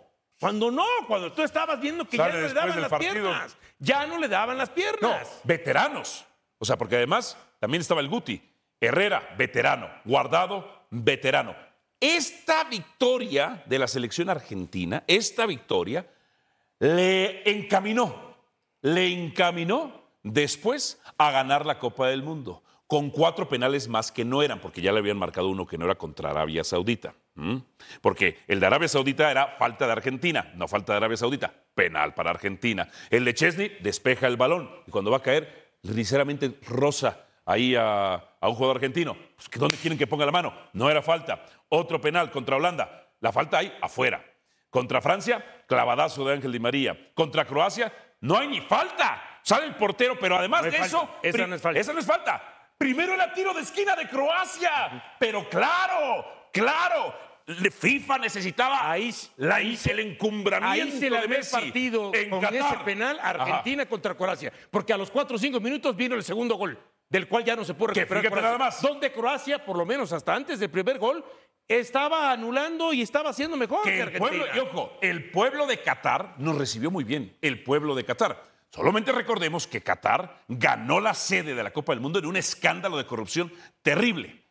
Cuando 0.43 0.73
no, 0.73 0.85
cuando 1.07 1.31
tú 1.33 1.43
estabas 1.43 1.81
viendo 1.81 2.05
que 2.05 2.17
Sale 2.17 2.33
ya 2.35 2.41
no 2.41 2.49
le 2.49 2.53
daban 2.55 2.81
las 2.81 2.91
partido. 2.91 3.13
piernas. 3.13 3.57
Ya 3.79 4.07
no 4.09 4.19
le 4.19 4.27
daban 4.29 4.59
las 4.59 4.69
No, 4.71 4.75
piernas. 4.75 5.41
veteranos. 5.45 6.25
O 6.59 6.65
sea, 6.65 6.77
porque 6.77 6.97
además 6.97 7.37
también 7.61 7.81
estaba 7.81 8.01
el 8.01 8.09
Guti. 8.09 8.43
Herrera, 8.81 9.35
veterano. 9.39 9.89
Guardado, 10.05 10.87
veterano. 10.91 11.55
Esta 12.01 12.65
victoria 12.65 13.63
de 13.67 13.79
la 13.79 13.87
selección 13.87 14.29
argentina, 14.31 15.05
esta 15.07 15.47
victoria, 15.47 16.09
le 16.81 17.49
encaminó, 17.49 18.35
le 18.81 19.07
encaminó 19.13 20.03
después 20.25 21.01
a 21.19 21.31
ganar 21.31 21.65
la 21.67 21.79
Copa 21.79 22.09
del 22.09 22.25
Mundo, 22.25 22.65
con 22.89 23.11
cuatro 23.11 23.49
penales 23.49 23.87
más 23.87 24.11
que 24.11 24.25
no 24.25 24.43
eran, 24.43 24.61
porque 24.61 24.83
ya 24.83 24.91
le 24.91 24.99
habían 24.99 25.17
marcado 25.19 25.49
uno 25.49 25.65
que 25.69 25.79
no 25.79 25.85
era 25.85 25.95
contra 25.95 26.31
Arabia 26.31 26.65
Saudita. 26.65 27.15
¿M? 27.37 27.63
Porque 28.01 28.39
el 28.49 28.61
de 28.61 28.67
Arabia 28.67 28.89
Saudita 28.89 29.31
era 29.31 29.57
falta 29.59 29.87
de 29.87 29.93
Argentina, 29.93 30.53
no 30.55 30.69
falta 30.69 30.93
de 30.93 30.99
Arabia 30.99 31.17
Saudita, 31.17 31.53
penal 31.75 32.15
para 32.15 32.31
Argentina. 32.31 32.89
El 33.11 33.25
de 33.25 33.35
Chesney 33.35 33.79
despeja 33.81 34.27
el 34.27 34.37
balón 34.37 34.71
y 34.87 34.91
cuando 34.91 35.11
va 35.11 35.19
a 35.19 35.23
caer, 35.23 35.77
ligeramente 35.83 36.53
rosa 36.67 37.25
ahí 37.45 37.75
a, 37.75 38.15
a 38.15 38.49
un 38.49 38.55
jugador 38.55 38.77
argentino. 38.77 39.17
Pues, 39.37 39.49
¿que 39.49 39.59
¿Dónde 39.59 39.77
quieren 39.77 39.99
que 39.99 40.07
ponga 40.07 40.25
la 40.27 40.33
mano? 40.33 40.55
No 40.73 40.89
era 40.91 41.03
falta. 41.03 41.45
Otro 41.69 42.01
penal 42.01 42.31
contra 42.31 42.57
Holanda. 42.57 43.09
La 43.21 43.33
falta 43.33 43.59
ahí 43.59 43.73
afuera. 43.81 44.25
Contra 44.71 45.01
Francia, 45.03 45.45
clavadazo 45.67 46.25
de 46.25 46.35
Ángel 46.35 46.53
Di 46.53 46.59
María. 46.59 47.11
Contra 47.15 47.45
Croacia, 47.45 47.93
no 48.21 48.39
hay 48.39 48.49
ni 48.49 48.61
falta. 48.61 49.23
Sale 49.43 49.67
el 49.67 49.75
portero, 49.75 50.17
pero 50.19 50.37
además 50.37 50.61
No 50.63 50.67
hay 50.67 50.73
de 50.73 50.79
falta. 50.79 50.97
eso. 50.97 51.11
Esa 51.23 51.47
no 51.47 51.55
es 51.57 51.63
falta. 51.63 51.81
Esa 51.81 51.93
no 51.93 51.99
es 51.99 52.07
falta. 52.07 52.43
Primero 52.79 53.13
era 53.15 53.33
tiro 53.35 53.53
de 53.53 53.61
esquina 53.63 53.95
de 53.97 54.09
Croacia. 54.09 55.15
Pero 55.19 55.49
claro, 55.49 56.25
claro. 56.53 57.15
FIFA 57.73 58.19
necesitaba 58.19 58.89
Ahí- 58.89 59.13
la, 59.37 59.57
ahí 59.57 59.77
el 59.87 59.99
encumbramiento 59.99 60.95
Ahí 60.95 61.01
se 61.01 61.11
le 61.11 61.21
de 61.23 61.29
Messi 61.29 61.51
partido 61.57 62.13
en 62.15 62.31
con 62.31 62.41
Qatar. 62.41 62.55
ese 62.75 62.85
penal 62.85 63.19
Argentina 63.21 63.85
contra 63.87 64.15
Croacia. 64.15 64.53
Porque 64.71 64.93
a 64.93 64.97
los 64.97 65.11
4 65.11 65.35
o 65.35 65.39
5 65.39 65.59
minutos 65.61 65.97
vino 65.97 66.15
el 66.15 66.23
segundo 66.23 66.55
gol, 66.55 66.79
del 67.09 67.27
cual 67.27 67.43
ya 67.45 67.57
no 67.57 67.65
se 67.65 67.75
puede 67.75 67.95
recuperar. 67.95 68.23
Croacia. 68.27 68.43
nada 68.43 68.59
más. 68.59 68.81
Donde 68.81 69.13
Croacia, 69.13 69.65
por 69.65 69.77
lo 69.77 69.85
menos 69.85 70.13
hasta 70.13 70.33
antes 70.35 70.61
del 70.61 70.71
primer 70.71 70.99
gol, 70.99 71.25
estaba 71.67 72.31
anulando 72.31 72.93
y 72.93 73.03
estaba 73.03 73.31
haciendo 73.31 73.57
mejor 73.57 73.83
que, 73.83 73.91
que 73.91 73.97
el 73.97 74.03
Argentina. 74.03 74.29
pueblo, 74.31 74.47
y 74.57 74.59
ojo, 74.61 74.99
el 75.03 75.31
pueblo 75.31 75.67
de 75.67 75.81
Qatar 75.83 76.35
nos 76.39 76.57
recibió 76.57 76.93
muy 76.93 77.03
bien, 77.03 77.37
el 77.43 77.63
pueblo 77.65 77.95
de 77.97 78.05
Qatar. 78.05 78.41
Solamente 78.71 79.11
recordemos 79.13 79.67
que 79.67 79.83
Qatar 79.83 80.45
ganó 80.49 81.01
la 81.01 81.13
sede 81.13 81.55
de 81.55 81.63
la 81.63 81.73
Copa 81.73 81.93
del 81.93 82.01
Mundo 82.01 82.21
en 82.21 82.27
un 82.27 82.37
escándalo 82.37 82.97
de 82.97 83.05
corrupción 83.07 83.53
terrible, 83.83 84.42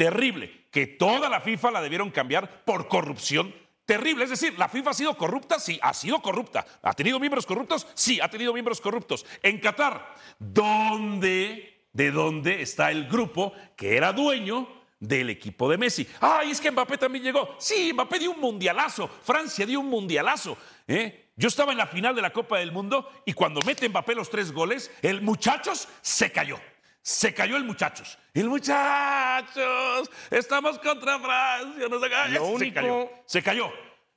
terrible, 0.00 0.68
que 0.70 0.86
toda 0.86 1.28
la 1.28 1.42
FIFA 1.42 1.72
la 1.72 1.82
debieron 1.82 2.10
cambiar 2.10 2.64
por 2.64 2.88
corrupción 2.88 3.54
terrible. 3.84 4.24
Es 4.24 4.30
decir, 4.30 4.58
la 4.58 4.70
FIFA 4.70 4.90
ha 4.92 4.94
sido 4.94 5.14
corrupta, 5.14 5.58
sí, 5.58 5.78
ha 5.82 5.92
sido 5.92 6.22
corrupta. 6.22 6.64
¿Ha 6.80 6.94
tenido 6.94 7.20
miembros 7.20 7.44
corruptos? 7.44 7.86
Sí, 7.92 8.18
ha 8.18 8.30
tenido 8.30 8.54
miembros 8.54 8.80
corruptos. 8.80 9.26
En 9.42 9.60
Qatar, 9.60 10.14
¿dónde, 10.38 11.84
de 11.92 12.10
dónde 12.12 12.62
está 12.62 12.90
el 12.90 13.08
grupo 13.08 13.52
que 13.76 13.98
era 13.98 14.14
dueño 14.14 14.66
del 15.00 15.28
equipo 15.28 15.68
de 15.68 15.76
Messi. 15.76 16.06
Ay, 16.20 16.50
es 16.50 16.60
que 16.60 16.70
Mbappé 16.70 16.96
también 16.96 17.24
llegó. 17.24 17.56
Sí, 17.58 17.92
Mbappé 17.92 18.20
dio 18.20 18.30
un 18.30 18.40
mundialazo. 18.40 19.08
Francia 19.08 19.66
dio 19.66 19.80
un 19.80 19.88
mundialazo. 19.88 20.56
¿eh? 20.88 21.30
Yo 21.36 21.48
estaba 21.48 21.72
en 21.72 21.78
la 21.78 21.86
final 21.86 22.14
de 22.14 22.22
la 22.22 22.32
Copa 22.32 22.58
del 22.58 22.72
Mundo 22.72 23.10
y 23.26 23.34
cuando 23.34 23.60
mete 23.66 23.88
Mbappé 23.88 24.14
los 24.14 24.30
tres 24.30 24.52
goles, 24.52 24.90
el 25.02 25.20
muchachos 25.20 25.88
se 26.00 26.32
cayó. 26.32 26.58
Se 27.02 27.32
cayó 27.34 27.56
el 27.56 27.64
muchachos. 27.64 28.18
El 28.34 28.48
muchachos, 28.48 30.10
estamos 30.30 30.78
contra 30.78 31.18
Francia. 31.18 31.88
No 31.88 31.98
se, 32.00 32.10
cayó. 32.10 32.38
Lo 32.38 32.44
se 32.46 32.52
único- 32.52 32.74
cayó. 32.74 33.10
Se 33.26 33.42
cayó. 33.42 33.72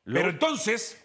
Pero 0.05 0.29
entonces, 0.29 1.03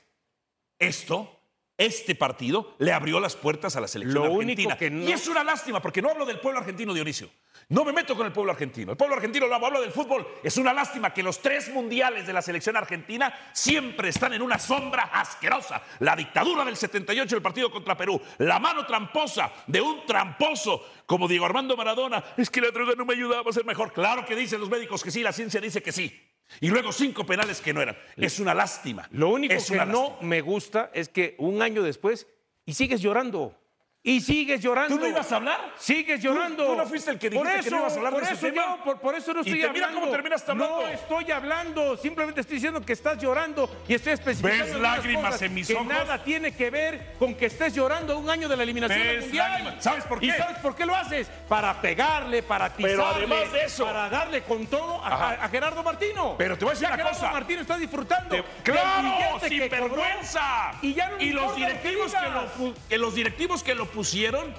esto, 0.78 1.40
este 1.76 2.14
partido, 2.14 2.74
le 2.78 2.92
abrió 2.92 3.20
las 3.20 3.36
puertas 3.36 3.76
a 3.76 3.80
la 3.80 3.88
selección 3.88 4.24
Lo 4.24 4.32
único 4.32 4.70
argentina. 4.70 4.76
que 4.76 4.90
no- 4.90 5.08
Y 5.08 5.12
es 5.12 5.28
una 5.28 5.44
lástima, 5.44 5.80
porque 5.80 6.02
no 6.02 6.10
hablo 6.10 6.26
del 6.26 6.40
pueblo 6.40 6.58
argentino, 6.60 6.92
Dionisio. 6.92 7.30
No 7.70 7.84
me 7.84 7.92
meto 7.92 8.16
con 8.16 8.24
el 8.26 8.32
pueblo 8.32 8.52
argentino. 8.52 8.92
El 8.92 8.96
pueblo 8.96 9.14
argentino 9.16 9.46
lo 9.46 9.54
hablo 9.54 9.82
del 9.82 9.92
fútbol. 9.92 10.26
Es 10.42 10.56
una 10.56 10.72
lástima 10.72 11.12
que 11.12 11.22
los 11.22 11.42
tres 11.42 11.68
mundiales 11.70 12.26
de 12.26 12.32
la 12.32 12.40
selección 12.40 12.78
argentina 12.78 13.34
siempre 13.52 14.08
están 14.08 14.32
en 14.32 14.40
una 14.40 14.58
sombra 14.58 15.10
asquerosa. 15.12 15.82
La 15.98 16.16
dictadura 16.16 16.64
del 16.64 16.76
78, 16.78 17.36
el 17.36 17.42
partido 17.42 17.70
contra 17.70 17.94
Perú. 17.94 18.18
La 18.38 18.58
mano 18.58 18.86
tramposa 18.86 19.52
de 19.66 19.82
un 19.82 20.06
tramposo 20.06 20.82
como 21.04 21.28
Diego 21.28 21.44
Armando 21.44 21.76
Maradona. 21.76 22.24
Es 22.38 22.48
que 22.48 22.62
la 22.62 22.70
droga 22.70 22.94
no 22.96 23.04
me 23.04 23.12
ayudaba 23.12 23.50
a 23.50 23.52
ser 23.52 23.66
mejor. 23.66 23.92
Claro 23.92 24.24
que 24.24 24.34
dicen 24.34 24.60
los 24.60 24.70
médicos 24.70 25.04
que 25.04 25.10
sí, 25.10 25.22
la 25.22 25.32
ciencia 25.32 25.60
dice 25.60 25.82
que 25.82 25.92
sí. 25.92 26.18
Y 26.62 26.68
luego 26.70 26.90
cinco 26.90 27.26
penales 27.26 27.60
que 27.60 27.74
no 27.74 27.82
eran. 27.82 27.98
Es 28.16 28.40
una 28.40 28.54
lástima. 28.54 29.06
Lo 29.10 29.28
único 29.28 29.52
Es 29.52 29.70
que 29.70 29.76
no 29.76 29.84
lástima. 29.84 30.16
me 30.22 30.40
gusta 30.40 30.90
es 30.94 31.10
que 31.10 31.34
un 31.36 31.60
año 31.60 31.82
después 31.82 32.26
y 32.64 32.72
sigues 32.72 33.02
llorando. 33.02 33.54
Y 34.00 34.20
sigues 34.20 34.60
llorando. 34.62 34.94
¿Tú 34.94 35.00
no 35.02 35.08
ibas 35.08 35.30
a 35.32 35.36
hablar? 35.36 35.72
Sigues 35.76 36.20
¿Tú- 36.20 36.28
llorando. 36.28 36.64
tú 36.66 36.76
no 36.76 36.86
fuiste 36.86 37.10
el 37.10 37.18
que 37.18 37.30
Por 37.32 37.44
dijiste 37.46 37.64
que 37.68 37.74
no 37.74 37.80
ibas 37.80 37.92
a 37.92 37.96
hablar 37.96 38.12
de 38.14 38.18
por 38.20 38.22
ese 38.24 38.32
eso 38.34 38.46
tema? 38.46 38.62
yo- 38.78 38.84
por, 38.84 39.00
por 39.00 39.14
eso 39.16 39.34
no 39.34 39.40
Y 39.40 39.42
estoy 39.42 39.60
te 39.60 39.68
mira 39.70 39.86
hablando. 39.86 40.00
cómo 40.00 40.12
terminaste 40.12 40.50
hablando. 40.52 40.80
No 40.82 40.88
estoy 40.88 41.30
hablando. 41.32 41.96
Simplemente 41.96 42.40
estoy 42.40 42.54
diciendo 42.54 42.80
que 42.80 42.92
estás 42.92 43.18
llorando 43.20 43.68
y 43.88 43.94
estoy 43.94 44.12
especificando. 44.12 44.64
¿Ves 44.64 44.74
lágrimas 44.80 45.24
cosas 45.26 45.42
en 45.42 45.54
mis 45.54 45.66
que 45.66 45.74
ojos? 45.74 45.86
nada 45.88 46.22
tiene 46.22 46.52
que 46.54 46.70
ver 46.70 47.16
con 47.18 47.34
que 47.34 47.46
estés 47.46 47.74
llorando 47.74 48.16
un 48.16 48.30
año 48.30 48.48
de 48.48 48.56
la 48.56 48.62
eliminación 48.62 48.98
del 49.02 49.16
¿Ves 49.16 49.24
mundial. 49.26 49.50
lágrimas? 49.50 49.84
¿Sabes 49.84 50.04
por 50.04 50.24
¿Y 50.24 50.30
qué? 50.30 50.36
sabes 50.38 50.58
por 50.58 50.76
qué 50.76 50.86
lo 50.86 50.94
haces? 50.94 51.28
Para 51.48 51.78
pegarle, 51.82 52.42
para 52.44 52.72
Pero 52.72 53.04
atizarle, 53.04 53.26
además 53.34 53.52
de 53.52 53.64
eso- 53.64 53.84
para 53.84 54.08
darle 54.08 54.42
con 54.44 54.66
todo 54.68 55.04
a, 55.04 55.46
Gerardo 55.50 55.82
Martino. 55.82 56.36
Pero 56.38 56.56
te 56.56 56.64
voy 56.64 56.70
a 56.70 56.74
decir 56.74 56.88
Ya 56.88 56.94
una 56.94 56.96
Gerardo 57.02 57.18
cosa. 57.18 57.32
Martino 57.32 57.60
está 57.62 57.76
disfrutando. 57.76 58.36
Te- 58.36 58.44
¡Claro! 58.62 59.40
¡Sin 59.46 59.68
cobró. 59.68 59.88
vergüenza! 59.88 60.70
Y 60.82 60.94
ya 60.94 61.08
no 61.10 61.20
y 61.20 61.30
los 61.32 61.54
directivos 61.56 62.14
que, 62.14 62.28
lo, 62.30 62.74
que 62.88 62.96
los 62.98 63.14
directivos 63.14 63.62
que 63.62 63.74
lo 63.74 63.87
pusieron, 63.88 64.54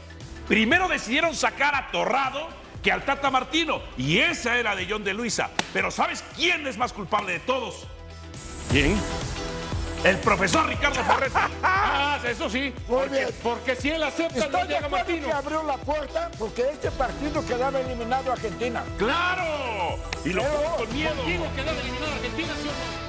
primero 0.48 0.88
decidieron 0.88 1.36
sacar 1.36 1.76
a 1.76 1.92
Torrado 1.92 2.48
que 2.84 2.92
al 2.92 3.04
Tata 3.06 3.30
Martino. 3.30 3.82
Y 3.98 4.20
esa 4.20 4.58
era 4.58 4.76
de 4.76 4.88
John 4.90 5.04
de 5.04 5.14
Luisa. 5.14 5.50
Pero 5.74 5.92
¿sabes 5.92 6.24
quién 6.36 6.66
es 6.68 6.78
más 6.78 6.94
culpable 6.94 7.34
de 7.34 7.40
todos? 7.40 7.88
¿Quién? 8.72 8.98
El 10.04 10.18
profesor 10.20 10.66
Ricardo 10.68 11.04
Ferretti. 11.04 11.36
Ah, 11.64 12.18
eso 12.26 12.50
sí. 12.50 12.74
Muy 12.88 12.98
Porque, 13.00 13.10
bien. 13.10 13.30
porque 13.44 13.76
si 13.76 13.90
él 13.90 14.02
acepta, 14.04 14.40
no 14.40 14.46
Estoy 14.46 14.62
de 14.62 14.68
llega 14.68 14.86
acuerdo 14.88 14.98
Martino. 15.06 15.28
que 15.28 15.34
abrió 15.34 15.64
la 15.64 15.78
puerta 15.78 16.32
porque 16.40 16.70
este 16.72 16.92
partido 16.92 17.46
quedaba 17.46 17.80
eliminado 17.80 18.30
a 18.30 18.34
Argentina. 18.34 18.84
¡Claro! 18.98 19.98
Y 20.26 20.30
lo 20.30 20.44
puso 20.44 20.76
con 20.78 20.94
miedo. 20.94 21.16
Contigo 21.16 21.46
quedaba 21.56 21.80
eliminada 21.82 22.16
Argentina, 22.16 22.54
¿sí 22.62 22.70
o 22.70 22.72
no? 22.72 23.09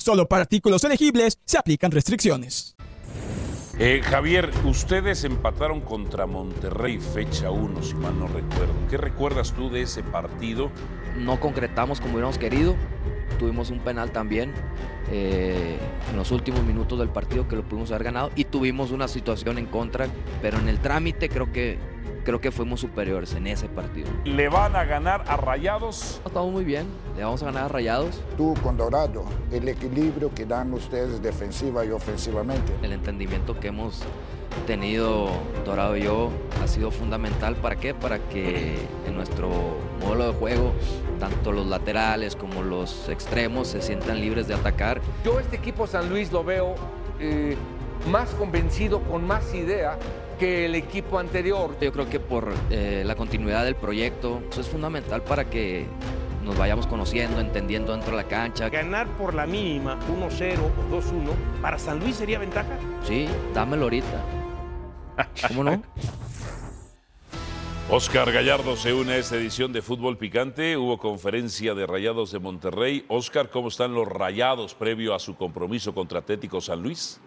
Solo 0.00 0.26
para 0.26 0.42
artículos 0.42 0.82
elegibles 0.84 1.38
se 1.44 1.58
aplican 1.58 1.90
restricciones. 1.90 2.74
Eh, 3.78 4.00
Javier, 4.02 4.50
ustedes 4.64 5.24
empataron 5.24 5.82
contra 5.82 6.26
Monterrey 6.26 6.98
fecha 6.98 7.50
1, 7.50 7.82
si 7.82 7.94
mal 7.94 8.18
no 8.18 8.26
recuerdo. 8.26 8.72
¿Qué 8.88 8.96
recuerdas 8.96 9.52
tú 9.52 9.68
de 9.68 9.82
ese 9.82 10.02
partido? 10.02 10.70
No 11.18 11.38
concretamos 11.38 12.00
como 12.00 12.14
hubiéramos 12.14 12.38
querido. 12.38 12.76
Tuvimos 13.38 13.68
un 13.68 13.80
penal 13.80 14.10
también 14.10 14.54
eh, 15.10 15.78
en 16.10 16.16
los 16.16 16.30
últimos 16.30 16.62
minutos 16.62 16.98
del 16.98 17.10
partido 17.10 17.46
que 17.46 17.56
lo 17.56 17.62
pudimos 17.62 17.90
haber 17.90 18.04
ganado 18.04 18.30
y 18.34 18.44
tuvimos 18.44 18.92
una 18.92 19.06
situación 19.06 19.58
en 19.58 19.66
contra, 19.66 20.08
pero 20.40 20.58
en 20.58 20.68
el 20.68 20.78
trámite 20.78 21.28
creo 21.28 21.52
que 21.52 21.78
creo 22.30 22.40
que 22.40 22.52
fuimos 22.52 22.78
superiores 22.78 23.34
en 23.34 23.48
ese 23.48 23.68
partido. 23.68 24.08
¿Le 24.24 24.48
van 24.48 24.76
a 24.76 24.84
ganar 24.84 25.24
a 25.26 25.36
Rayados? 25.36 26.20
Estamos 26.24 26.52
muy 26.52 26.64
bien, 26.64 26.86
le 27.16 27.24
vamos 27.24 27.42
a 27.42 27.46
ganar 27.46 27.64
a 27.64 27.68
Rayados. 27.68 28.22
Tú 28.36 28.54
con 28.62 28.76
Dorado, 28.76 29.24
el 29.50 29.68
equilibrio 29.68 30.32
que 30.32 30.46
dan 30.46 30.72
ustedes 30.72 31.20
defensiva 31.20 31.84
y 31.84 31.90
ofensivamente. 31.90 32.72
El 32.82 32.92
entendimiento 32.92 33.58
que 33.58 33.68
hemos 33.68 34.04
tenido 34.64 35.28
Dorado 35.64 35.96
y 35.96 36.02
yo 36.04 36.30
ha 36.62 36.68
sido 36.68 36.92
fundamental. 36.92 37.56
¿Para 37.56 37.74
qué? 37.74 37.94
Para 37.94 38.20
que 38.20 38.76
en 39.08 39.16
nuestro 39.16 39.50
modelo 40.00 40.28
de 40.28 40.38
juego, 40.38 40.72
tanto 41.18 41.50
los 41.50 41.66
laterales 41.66 42.36
como 42.36 42.62
los 42.62 43.08
extremos 43.08 43.66
se 43.66 43.82
sientan 43.82 44.20
libres 44.20 44.46
de 44.46 44.54
atacar. 44.54 45.00
Yo 45.24 45.40
este 45.40 45.56
equipo 45.56 45.88
San 45.88 46.08
Luis 46.08 46.30
lo 46.30 46.44
veo 46.44 46.76
eh, 47.18 47.56
más 48.08 48.30
convencido, 48.30 49.00
con 49.00 49.26
más 49.26 49.52
idea 49.52 49.98
que 50.40 50.64
el 50.64 50.74
equipo 50.74 51.18
anterior. 51.18 51.76
Yo 51.80 51.92
creo 51.92 52.08
que 52.08 52.18
por 52.18 52.52
eh, 52.70 53.02
la 53.04 53.14
continuidad 53.14 53.62
del 53.62 53.76
proyecto, 53.76 54.42
eso 54.50 54.62
es 54.62 54.68
fundamental 54.68 55.22
para 55.22 55.50
que 55.50 55.86
nos 56.42 56.56
vayamos 56.56 56.86
conociendo, 56.86 57.40
entendiendo 57.40 57.92
dentro 57.92 58.12
de 58.12 58.22
la 58.22 58.28
cancha. 58.28 58.70
Ganar 58.70 59.06
por 59.18 59.34
la 59.34 59.46
mínima 59.46 59.98
1-0 60.08 60.58
o 60.58 60.96
2-1, 60.96 61.60
¿para 61.60 61.78
San 61.78 62.00
Luis 62.00 62.16
sería 62.16 62.38
ventaja? 62.38 62.78
Sí, 63.06 63.28
dámelo 63.52 63.84
ahorita. 63.84 64.24
¿Cómo 65.48 65.62
no? 65.62 65.82
Oscar 67.90 68.32
Gallardo 68.32 68.76
se 68.76 68.94
une 68.94 69.14
a 69.14 69.18
esta 69.18 69.36
edición 69.36 69.72
de 69.72 69.82
Fútbol 69.82 70.16
Picante. 70.16 70.76
Hubo 70.76 70.96
conferencia 70.96 71.74
de 71.74 71.86
Rayados 71.86 72.30
de 72.30 72.38
Monterrey. 72.38 73.04
Oscar, 73.08 73.50
¿cómo 73.50 73.68
están 73.68 73.92
los 73.92 74.08
Rayados 74.08 74.74
previo 74.74 75.14
a 75.14 75.18
su 75.18 75.34
compromiso 75.34 75.92
contra 75.92 76.20
Atlético 76.20 76.62
San 76.62 76.82
Luis? 76.82 77.20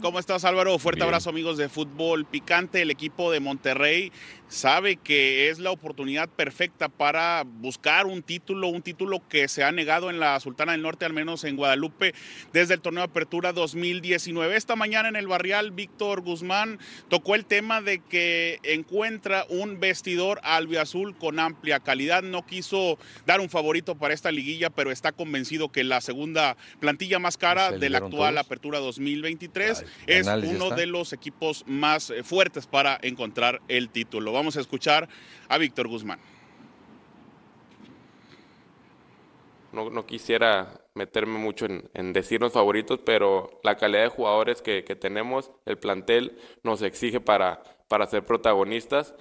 ¿Cómo 0.00 0.20
estás 0.20 0.44
Álvaro? 0.44 0.78
Fuerte 0.78 1.02
abrazo 1.02 1.30
amigos 1.30 1.58
de 1.58 1.68
Fútbol 1.68 2.24
Picante. 2.24 2.82
El 2.82 2.90
equipo 2.90 3.32
de 3.32 3.40
Monterrey 3.40 4.12
sabe 4.48 4.96
que 4.96 5.50
es 5.50 5.58
la 5.58 5.70
oportunidad 5.70 6.28
perfecta 6.28 6.88
para 6.88 7.44
buscar 7.44 8.06
un 8.06 8.22
título, 8.22 8.68
un 8.68 8.82
título 8.82 9.22
que 9.28 9.48
se 9.48 9.62
ha 9.62 9.72
negado 9.72 10.10
en 10.10 10.20
la 10.20 10.38
Sultana 10.40 10.72
del 10.72 10.82
Norte, 10.82 11.04
al 11.04 11.12
menos 11.12 11.44
en 11.44 11.56
Guadalupe, 11.56 12.14
desde 12.52 12.74
el 12.74 12.80
torneo 12.80 13.02
de 13.02 13.10
apertura 13.10 13.52
2019. 13.52 14.56
Esta 14.56 14.76
mañana 14.76 15.08
en 15.08 15.16
el 15.16 15.28
barrial, 15.28 15.70
Víctor 15.70 16.22
Guzmán 16.22 16.78
tocó 17.08 17.34
el 17.34 17.44
tema 17.44 17.80
de 17.82 18.00
que 18.00 18.58
encuentra 18.62 19.46
un 19.48 19.80
vestidor 19.80 20.40
albiazul 20.42 21.16
con 21.16 21.38
amplia 21.38 21.80
calidad. 21.80 22.22
No 22.22 22.46
quiso 22.46 22.98
dar 23.26 23.40
un 23.40 23.50
favorito 23.50 23.96
para 23.96 24.14
esta 24.14 24.32
liguilla, 24.32 24.70
pero 24.70 24.90
está 24.90 25.12
convencido 25.12 25.70
que 25.70 25.84
la 25.84 26.00
segunda 26.00 26.56
plantilla 26.80 27.18
más 27.18 27.36
cara 27.36 27.72
de 27.72 27.90
la 27.90 27.98
actual 27.98 28.38
apertura 28.38 28.78
2023 28.78 29.84
es 30.06 30.26
uno 30.26 30.70
de 30.70 30.86
los 30.86 31.12
equipos 31.12 31.64
más 31.66 32.10
eh, 32.10 32.22
fuertes 32.22 32.66
para 32.66 32.98
encontrar 33.02 33.60
el 33.68 33.90
título. 33.90 34.32
Vamos 34.38 34.56
a 34.56 34.60
escuchar 34.60 35.08
a 35.48 35.58
Víctor 35.58 35.88
Guzmán. 35.88 36.20
No, 39.72 40.06
quisiera 40.06 40.80
meterme 40.94 41.40
mucho 41.40 41.66
en, 41.66 42.12
decirnos 42.12 42.52
favoritos, 42.52 43.00
pero 43.04 43.58
la 43.64 43.76
calidad 43.76 44.04
de 44.04 44.08
jugadores 44.10 44.62
que, 44.62 44.82
tenemos, 44.82 45.50
el 45.66 45.76
plantel 45.76 46.38
nos 46.62 46.82
exige 46.82 47.18
para, 47.20 47.64
para 47.88 48.06
ser 48.06 48.24
protagonistas. 48.24 49.12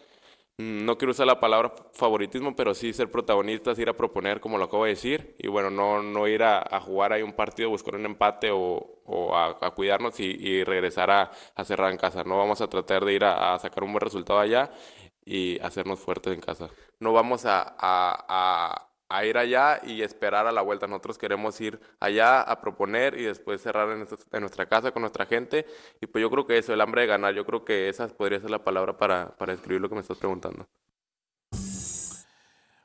Mm, 0.60 0.86
no 0.86 0.97
quiero 0.99 1.12
usar 1.12 1.25
la 1.25 1.39
palabra 1.39 1.73
favoritismo, 1.93 2.56
pero 2.56 2.75
sí 2.75 2.93
ser 2.93 3.12
protagonistas, 3.12 3.77
ir 3.80 3.89
a 3.89 3.97
proponer, 3.97 4.39
como 4.39 4.58
lo 4.58 4.65
acabo 4.65 4.86
de 4.86 4.91
decir, 4.91 5.36
y 5.38 5.47
bueno, 5.47 5.69
no, 5.69 6.01
no 6.01 6.27
ir 6.27 6.41
a, 6.43 6.80
jugar 6.80 7.13
ahí 7.13 7.21
un 7.21 7.34
partido, 7.34 7.69
buscar 7.69 7.95
un 7.95 8.06
empate 8.06 8.49
o, 8.51 9.36
a, 9.36 9.71
cuidarnos 9.75 10.19
y, 10.19 10.63
regresar 10.63 11.12
a, 11.12 11.32
cerrar 11.63 11.91
en 11.91 11.97
casa. 11.97 12.23
No 12.23 12.38
vamos 12.38 12.62
a 12.62 12.67
tratar 12.67 13.06
de 13.06 13.13
ir 13.13 13.23
a, 13.23 13.58
sacar 13.60 13.84
un 13.84 13.93
buen 13.93 14.01
resultado 14.01 14.39
allá 14.39 14.71
y 15.27 15.59
hacernos 15.59 15.99
fuertes 15.99 16.33
en 16.33 16.39
casa. 16.39 16.69
No 16.99 17.11
vamos 17.11 17.43
a, 17.45 18.87
ir 19.25 19.37
allá 19.37 19.81
y 19.85 20.01
esperar 20.01 20.47
a 20.47 20.53
la 20.53 20.61
vuelta. 20.61 20.87
Nosotros 20.87 21.17
queremos 21.17 21.59
ir 21.59 21.79
allá 21.99 22.41
a 22.41 22.61
proponer 22.61 23.19
y 23.19 23.23
después 23.23 23.61
cerrar 23.61 23.89
en, 23.91 24.07
nuestra 24.39 24.65
casa 24.67 24.91
con 24.91 25.01
nuestra 25.01 25.25
gente. 25.25 25.65
Y 25.99 26.07
pues 26.07 26.21
yo 26.21 26.29
creo 26.29 26.47
que 26.47 26.57
eso, 26.57 26.73
el 26.73 26.79
hambre 26.79 27.01
de 27.01 27.07
ganar, 27.07 27.33
yo 27.33 27.45
creo 27.45 27.65
que 27.65 27.89
esa 27.89 28.07
podría 28.07 28.39
ser 28.39 28.49
la 28.49 28.63
palabra 28.63 28.97
para, 28.97 29.35
para 29.35 29.51
describir 29.51 29.81
lo 29.81 29.89
que 29.89 29.95
me 29.95 30.01
estás 30.01 30.17
preguntando. 30.17 30.65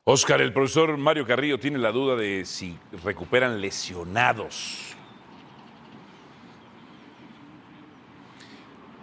Oscar, 0.04 0.40
el 0.40 0.52
profesor 0.52 0.96
Mario 0.96 1.24
Carrillo 1.24 1.60
tiene 1.60 1.78
la 1.78 1.92
duda 1.92 2.16
de 2.16 2.44
si 2.44 2.76
recuperan 3.04 3.60
lesionados. 3.60 4.96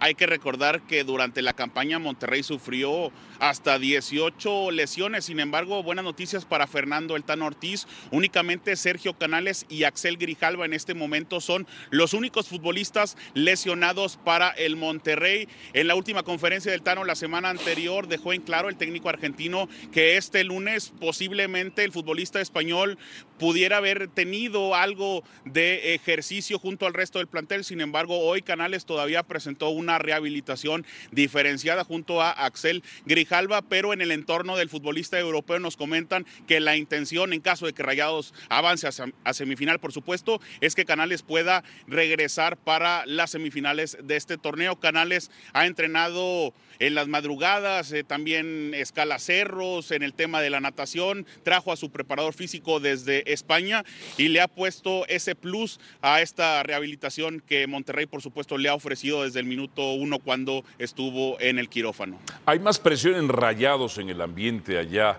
Hay 0.02 0.14
que 0.14 0.26
recordar 0.26 0.80
que 0.86 1.04
durante 1.04 1.42
la 1.42 1.52
campaña 1.52 1.98
Monterrey 1.98 2.42
sufrió 2.42 3.12
hasta 3.38 3.78
18 3.78 4.70
lesiones. 4.70 5.26
Sin 5.26 5.40
embargo, 5.40 5.82
buenas 5.82 6.06
noticias 6.06 6.46
para 6.46 6.66
Fernando 6.66 7.16
Eltano 7.16 7.44
Ortiz. 7.44 7.86
Únicamente 8.10 8.76
Sergio 8.76 9.18
Canales 9.18 9.66
y 9.68 9.84
Axel 9.84 10.16
Grijalva 10.16 10.64
en 10.64 10.72
este 10.72 10.94
momento 10.94 11.42
son 11.42 11.66
los 11.90 12.14
únicos 12.14 12.48
futbolistas 12.48 13.18
lesionados 13.34 14.16
para 14.16 14.48
el 14.48 14.76
Monterrey. 14.76 15.48
En 15.74 15.86
la 15.86 15.94
última 15.96 16.22
conferencia 16.22 16.72
del 16.72 16.80
Tano 16.80 17.04
la 17.04 17.14
semana 17.14 17.50
anterior 17.50 18.08
dejó 18.08 18.32
en 18.32 18.40
claro 18.40 18.70
el 18.70 18.76
técnico 18.76 19.10
argentino 19.10 19.68
que 19.92 20.16
este 20.16 20.44
lunes 20.44 20.94
posiblemente 20.98 21.84
el 21.84 21.92
futbolista 21.92 22.40
español 22.40 22.96
pudiera 23.38 23.76
haber 23.76 24.08
tenido 24.08 24.74
algo 24.74 25.24
de 25.44 25.94
ejercicio 25.94 26.58
junto 26.58 26.86
al 26.86 26.94
resto 26.94 27.18
del 27.18 27.28
plantel. 27.28 27.64
Sin 27.64 27.82
embargo, 27.82 28.18
hoy 28.20 28.40
Canales 28.40 28.86
todavía 28.86 29.22
presentó 29.24 29.68
una 29.68 29.89
rehabilitación 29.98 30.86
diferenciada 31.10 31.84
junto 31.84 32.20
a 32.22 32.30
Axel 32.30 32.82
Grijalva, 33.06 33.62
pero 33.62 33.92
en 33.92 34.00
el 34.00 34.12
entorno 34.12 34.56
del 34.56 34.68
futbolista 34.68 35.18
europeo 35.18 35.58
nos 35.58 35.76
comentan 35.76 36.26
que 36.46 36.60
la 36.60 36.76
intención, 36.76 37.32
en 37.32 37.40
caso 37.40 37.66
de 37.66 37.72
que 37.72 37.82
Rayados 37.82 38.34
avance 38.48 38.88
a 38.88 39.32
semifinal, 39.32 39.80
por 39.80 39.92
supuesto, 39.92 40.40
es 40.60 40.74
que 40.74 40.84
Canales 40.84 41.22
pueda 41.22 41.64
regresar 41.86 42.56
para 42.56 43.04
las 43.06 43.30
semifinales 43.30 43.98
de 44.02 44.16
este 44.16 44.38
torneo. 44.38 44.80
Canales 44.80 45.30
ha 45.52 45.66
entrenado 45.66 46.54
en 46.78 46.94
las 46.94 47.08
madrugadas, 47.08 47.92
eh, 47.92 48.04
también 48.04 48.72
escala 48.74 49.18
cerros, 49.18 49.90
en 49.90 50.02
el 50.02 50.14
tema 50.14 50.40
de 50.40 50.50
la 50.50 50.60
natación, 50.60 51.26
trajo 51.42 51.72
a 51.72 51.76
su 51.76 51.90
preparador 51.90 52.32
físico 52.32 52.80
desde 52.80 53.30
España 53.32 53.84
y 54.16 54.28
le 54.28 54.40
ha 54.40 54.48
puesto 54.48 55.06
ese 55.06 55.34
plus 55.34 55.78
a 56.00 56.22
esta 56.22 56.62
rehabilitación 56.62 57.40
que 57.46 57.66
Monterrey, 57.66 58.06
por 58.06 58.22
supuesto, 58.22 58.56
le 58.56 58.68
ha 58.68 58.74
ofrecido 58.74 59.24
desde 59.24 59.40
el 59.40 59.46
minuto 59.46 59.79
uno 59.94 60.18
cuando 60.18 60.64
estuvo 60.78 61.40
en 61.40 61.58
el 61.58 61.68
quirófano. 61.68 62.18
¿Hay 62.46 62.58
más 62.58 62.78
presión 62.78 63.14
en 63.14 63.28
rayados 63.28 63.98
en 63.98 64.08
el 64.10 64.20
ambiente 64.20 64.78
allá 64.78 65.18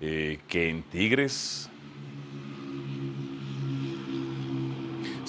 eh, 0.00 0.38
que 0.48 0.68
en 0.68 0.82
Tigres? 0.84 1.68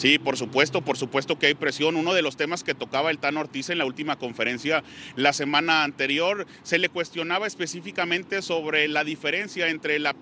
Sí, 0.04 0.20
por 0.20 0.36
supuesto, 0.36 0.82
por 0.82 0.98
supuesto 0.98 1.40
que 1.40 1.46
hay 1.46 1.54
presión. 1.54 1.96
Uno 1.96 2.14
de 2.14 2.22
los 2.22 2.36
temas 2.36 2.66
que 2.66 2.74
tocaba 2.74 3.10
el 3.10 3.20
Tano 3.20 3.40
Ortiz 3.40 3.70
en 3.70 3.78
la 3.78 3.86
última 3.86 4.18
conferencia 4.18 4.84
la 5.16 5.32
semana 5.32 5.86
anterior, 5.86 6.46
se 6.64 6.78
le 6.78 6.90
cuestionaba 6.90 7.48
específicamente 7.48 8.42
sobre 8.42 8.90
la 8.90 9.06
diferencia 9.06 9.70
entre 9.70 10.00
la, 10.00 10.14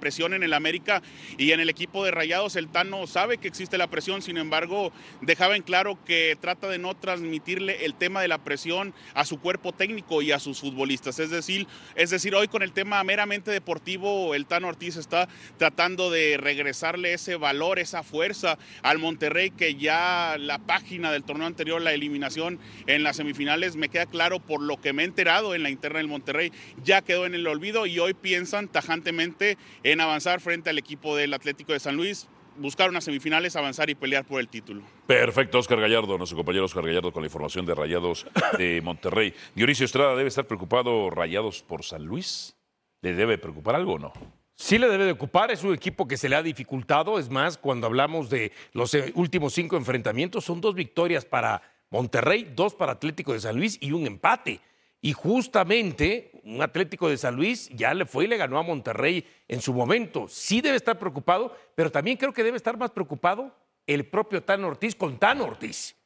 presión 0.00 0.34
en 0.34 0.42
el 0.42 0.52
América 0.52 1.00
y 1.38 1.52
en 1.52 1.60
el 1.60 1.70
equipo 1.70 2.04
de 2.04 2.10
Rayados. 2.10 2.56
El 2.56 2.70
Tano 2.70 3.06
sabe 3.06 3.38
que 3.38 3.46
existe 3.46 3.78
la 3.78 3.86
presión, 3.86 4.20
sin 4.20 4.36
embargo, 4.36 4.90
dejaba 5.20 5.54
en 5.54 5.62
claro 5.62 5.96
que 6.04 6.36
trata 6.40 6.66
de 6.66 6.78
no 6.78 6.96
transmitirle 6.96 7.84
el 7.84 7.94
tema 7.94 8.22
de 8.22 8.26
la 8.26 8.38
presión 8.38 8.92
a 9.14 9.24
su 9.24 9.38
cuerpo 9.38 9.70
técnico 9.70 10.22
y 10.22 10.32
a 10.32 10.40
sus 10.40 10.58
futbolistas. 10.58 11.20
Es 11.20 11.30
decir, 11.30 11.68
es 11.94 12.10
decir, 12.10 12.34
hoy 12.34 12.48
con 12.48 12.64
el 12.64 12.72
tema 12.72 13.04
meramente 13.04 13.52
deportivo, 13.52 14.34
el 14.34 14.46
Tano 14.46 14.66
Ortiz 14.66 14.96
está 14.96 15.28
tratando 15.56 16.10
de 16.10 16.36
regresarle 16.36 17.12
ese 17.12 17.36
valor, 17.36 17.78
esa 17.78 18.02
fuerza 18.02 18.58
al 18.82 18.98
Monterrey 18.98 19.19
que 19.56 19.74
ya 19.74 20.36
la 20.38 20.58
página 20.58 21.12
del 21.12 21.24
torneo 21.24 21.46
anterior, 21.46 21.80
la 21.80 21.92
eliminación 21.92 22.58
en 22.86 23.02
las 23.02 23.16
semifinales, 23.16 23.76
me 23.76 23.90
queda 23.90 24.06
claro 24.06 24.40
por 24.40 24.62
lo 24.62 24.80
que 24.80 24.94
me 24.94 25.02
he 25.02 25.04
enterado 25.04 25.54
en 25.54 25.62
la 25.62 25.68
interna 25.68 25.98
del 25.98 26.08
Monterrey, 26.08 26.52
ya 26.82 27.02
quedó 27.02 27.26
en 27.26 27.34
el 27.34 27.46
olvido 27.46 27.84
y 27.84 27.98
hoy 27.98 28.14
piensan 28.14 28.68
tajantemente 28.68 29.58
en 29.82 30.00
avanzar 30.00 30.40
frente 30.40 30.70
al 30.70 30.78
equipo 30.78 31.16
del 31.16 31.34
Atlético 31.34 31.74
de 31.74 31.80
San 31.80 31.96
Luis, 31.96 32.28
buscar 32.56 32.88
unas 32.88 33.04
semifinales, 33.04 33.56
avanzar 33.56 33.90
y 33.90 33.94
pelear 33.94 34.24
por 34.24 34.40
el 34.40 34.48
título. 34.48 34.82
Perfecto, 35.06 35.58
Oscar 35.58 35.80
Gallardo, 35.80 36.16
nuestro 36.16 36.38
compañero 36.38 36.64
Oscar 36.64 36.86
Gallardo 36.86 37.12
con 37.12 37.22
la 37.22 37.26
información 37.26 37.66
de 37.66 37.74
Rayados 37.74 38.26
de 38.56 38.80
Monterrey. 38.80 39.34
Dionisio 39.54 39.84
Estrada, 39.84 40.16
¿debe 40.16 40.28
estar 40.28 40.46
preocupado 40.46 41.10
Rayados 41.10 41.62
por 41.62 41.84
San 41.84 42.04
Luis? 42.04 42.56
¿Le 43.02 43.14
debe 43.14 43.36
preocupar 43.36 43.76
algo 43.76 43.94
o 43.94 43.98
no? 43.98 44.39
Sí 44.60 44.76
le 44.76 44.90
debe 44.90 45.06
de 45.06 45.12
ocupar, 45.12 45.50
es 45.50 45.64
un 45.64 45.72
equipo 45.72 46.06
que 46.06 46.18
se 46.18 46.28
le 46.28 46.36
ha 46.36 46.42
dificultado, 46.42 47.18
es 47.18 47.30
más, 47.30 47.56
cuando 47.56 47.86
hablamos 47.86 48.28
de 48.28 48.52
los 48.74 48.92
eh, 48.92 49.10
últimos 49.14 49.54
cinco 49.54 49.78
enfrentamientos, 49.78 50.44
son 50.44 50.60
dos 50.60 50.74
victorias 50.74 51.24
para 51.24 51.62
Monterrey, 51.88 52.52
dos 52.54 52.74
para 52.74 52.92
Atlético 52.92 53.32
de 53.32 53.40
San 53.40 53.56
Luis 53.56 53.78
y 53.80 53.92
un 53.92 54.06
empate. 54.06 54.60
Y 55.00 55.14
justamente 55.14 56.42
un 56.44 56.60
Atlético 56.60 57.08
de 57.08 57.16
San 57.16 57.36
Luis 57.36 57.70
ya 57.70 57.94
le 57.94 58.04
fue 58.04 58.24
y 58.24 58.26
le 58.26 58.36
ganó 58.36 58.58
a 58.58 58.62
Monterrey 58.62 59.26
en 59.48 59.62
su 59.62 59.72
momento. 59.72 60.28
Sí 60.28 60.60
debe 60.60 60.76
estar 60.76 60.98
preocupado, 60.98 61.56
pero 61.74 61.90
también 61.90 62.18
creo 62.18 62.34
que 62.34 62.44
debe 62.44 62.58
estar 62.58 62.76
más 62.76 62.90
preocupado 62.90 63.56
el 63.86 64.04
propio 64.04 64.42
Tano 64.42 64.68
Ortiz 64.68 64.94
con 64.94 65.18
Tano 65.18 65.44
Ortiz. 65.44 65.96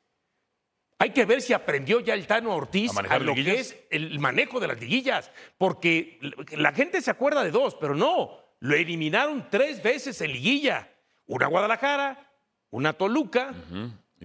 Hay 1.01 1.11
que 1.11 1.25
ver 1.25 1.43
si 1.43 1.53
aprendió 1.53 1.99
ya 1.99 2.14
el 2.14 2.29
Tano 2.29 2.55
Ortiz 2.55 2.97
¿A 2.97 3.19
lo 3.19 3.35
que 3.35 3.59
es 3.59 3.77
el 3.90 4.21
manejo 4.21 4.61
de 4.61 4.69
las 4.69 4.81
liguillas, 4.81 5.33
porque 5.59 6.21
la 6.53 6.71
gente 6.71 7.03
se 7.03 7.11
acuerda 7.11 7.43
de 7.43 7.51
dos, 7.51 7.75
pero 7.75 7.97
no, 7.97 8.43
lo 8.64 8.74
eliminaron 8.74 9.46
tres 9.50 9.83
veces 9.83 10.18
en 10.22 10.33
liguilla. 10.33 10.88
Una 11.27 11.46
Guadalajara, 11.48 12.31
una 12.70 12.94
Toluca 12.94 13.53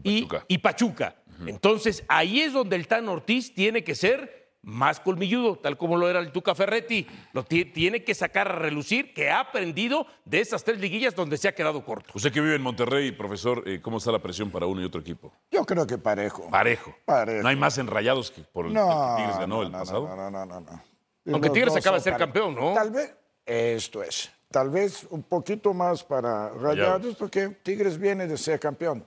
y, 0.01 0.25
y 0.47 0.57
Pachuca. 0.59 1.15
Entonces, 1.45 2.03
ahí 2.07 2.39
es 2.39 2.53
donde 2.53 2.77
el 2.77 2.87
Tano 2.87 3.11
Ortiz 3.13 3.53
tiene 3.53 3.83
que 3.83 3.95
ser 3.95 4.37
más 4.61 4.99
colmilludo, 5.01 5.57
tal 5.57 5.77
como 5.77 5.97
lo 5.97 6.09
era 6.09 6.19
el 6.19 6.31
Tuca 6.31 6.55
Ferretti. 6.55 7.05
Lo 7.33 7.43
ti- 7.43 7.65
tiene 7.65 8.03
que 8.03 8.13
sacar 8.15 8.47
a 8.49 8.55
relucir 8.55 9.13
que 9.13 9.29
ha 9.29 9.41
aprendido 9.41 10.05
de 10.23 10.39
esas 10.39 10.63
tres 10.63 10.79
liguillas 10.79 11.15
donde 11.15 11.37
se 11.37 11.47
ha 11.49 11.55
quedado 11.55 11.83
corto. 11.83 12.11
Usted 12.13 12.31
que 12.31 12.39
vive 12.41 12.55
en 12.55 12.61
Monterrey, 12.61 13.11
profesor, 13.11 13.63
eh, 13.65 13.81
¿cómo 13.81 13.97
está 13.97 14.11
la 14.11 14.19
presión 14.19 14.51
para 14.51 14.65
uno 14.67 14.81
y 14.81 14.85
otro 14.85 15.01
equipo? 15.01 15.33
Yo 15.51 15.65
creo 15.65 15.85
que 15.85 15.97
parejo. 15.97 16.49
Parejo. 16.49 16.95
Parejo. 17.05 17.41
¿No 17.43 17.49
hay 17.49 17.55
más 17.57 17.77
enrayados 17.77 18.31
que 18.31 18.41
por 18.41 18.67
el 18.67 18.73
No, 18.73 19.15
que 19.17 19.21
Tigres 19.21 19.39
ganó 19.39 19.55
no, 19.57 19.63
el 19.63 19.71
no, 19.71 19.79
pasado? 19.79 20.07
No, 20.07 20.15
no, 20.15 20.29
no, 20.29 20.45
no. 20.45 20.59
no. 20.61 20.83
Aunque 21.33 21.47
Los 21.47 21.53
Tigres 21.53 21.75
acaba 21.75 21.97
de 21.97 22.03
ser 22.03 22.17
campeón, 22.17 22.55
¿no? 22.55 22.73
Tal 22.73 22.91
vez, 22.91 23.15
esto 23.49 24.03
es, 24.03 24.29
tal 24.51 24.69
vez 24.69 25.05
un 25.09 25.23
poquito 25.23 25.73
más 25.73 26.03
para 26.03 26.49
Rayados, 26.49 27.15
porque 27.15 27.49
Tigres 27.49 27.97
viene 27.97 28.27
de 28.27 28.37
ser 28.37 28.59
campeón. 28.59 29.03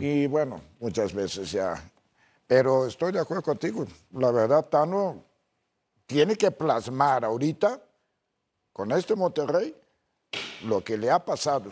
Y 0.00 0.26
bueno, 0.26 0.60
muchas 0.80 1.12
veces 1.12 1.52
ya. 1.52 1.74
Pero 2.46 2.86
estoy 2.86 3.12
de 3.12 3.20
acuerdo 3.20 3.42
contigo. 3.44 3.86
La 4.12 4.32
verdad, 4.32 4.64
Tano 4.64 5.24
tiene 6.06 6.34
que 6.34 6.50
plasmar 6.50 7.24
ahorita, 7.24 7.80
con 8.72 8.90
este 8.90 9.14
Monterrey, 9.14 9.76
lo 10.64 10.82
que 10.82 10.96
le 10.98 11.10
ha 11.10 11.24
pasado, 11.24 11.70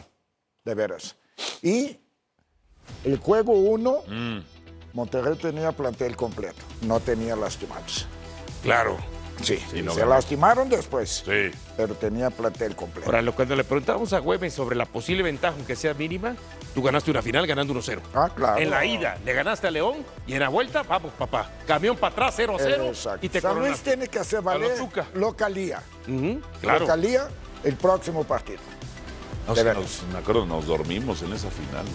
de 0.65 0.75
veras. 0.75 1.17
Y 1.63 1.99
el 3.05 3.19
juego 3.19 3.53
uno, 3.53 4.03
Mm. 4.07 4.39
Monterrey 4.93 5.37
tenía 5.37 5.73
plantel 5.73 6.17
completo, 6.17 6.65
no 6.83 6.99
tenía 7.01 7.37
lastimados. 7.37 8.07
Claro. 8.63 8.97
Sí, 9.43 9.59
no 9.83 9.93
se 9.93 10.01
ganó. 10.01 10.11
lastimaron 10.11 10.69
después, 10.69 11.23
sí. 11.25 11.51
pero 11.77 11.95
tenía 11.95 12.31
plantel 12.31 12.75
completo. 12.75 13.07
Ahora, 13.09 13.23
lo- 13.23 13.35
cuando 13.35 13.55
le 13.57 13.65
preguntábamos 13.65 14.13
a 14.13 14.19
Güemes 14.19 14.53
sobre 14.53 14.77
la 14.77 14.85
posible 14.87 15.23
ventaja, 15.23 15.55
aunque 15.57 15.77
sea 15.77 15.95
mínima, 15.95 16.35
tú 16.75 16.83
ganaste 16.83 17.11
una 17.11 17.23
final 17.23 17.47
ganando 17.47 17.73
1-0. 17.75 18.01
Ah, 18.15 18.31
claro. 18.35 18.59
En 18.61 18.71
la 18.71 18.85
ida 18.85 19.17
le 19.25 19.33
ganaste 19.33 19.67
a 19.69 19.71
León 19.71 20.05
y 20.27 20.35
en 20.35 20.41
la 20.41 20.49
vuelta, 20.49 20.83
vamos, 20.83 21.13
papá. 21.19 21.51
Camión 21.67 21.97
para 21.97 22.13
atrás, 22.13 22.35
0-0 22.39 22.89
Exacto. 22.89 23.25
y 23.25 23.29
te 23.29 23.41
San 23.41 23.59
Luis 23.59 23.79
tiene 23.81 24.09
que 24.09 24.19
hacer 24.19 24.43
valer 24.43 24.77
localía. 25.15 25.83
Claro. 26.61 26.81
Localía 26.81 27.29
el 27.65 27.77
próximo 27.77 28.25
partido. 28.25 28.61
No, 29.47 29.55
nos- 29.55 30.03
me 30.13 30.19
acuerdo, 30.19 30.45
nos 30.47 30.67
dormimos 30.67 31.23
en 31.23 31.33
esa 31.33 31.49
final. 31.51 31.87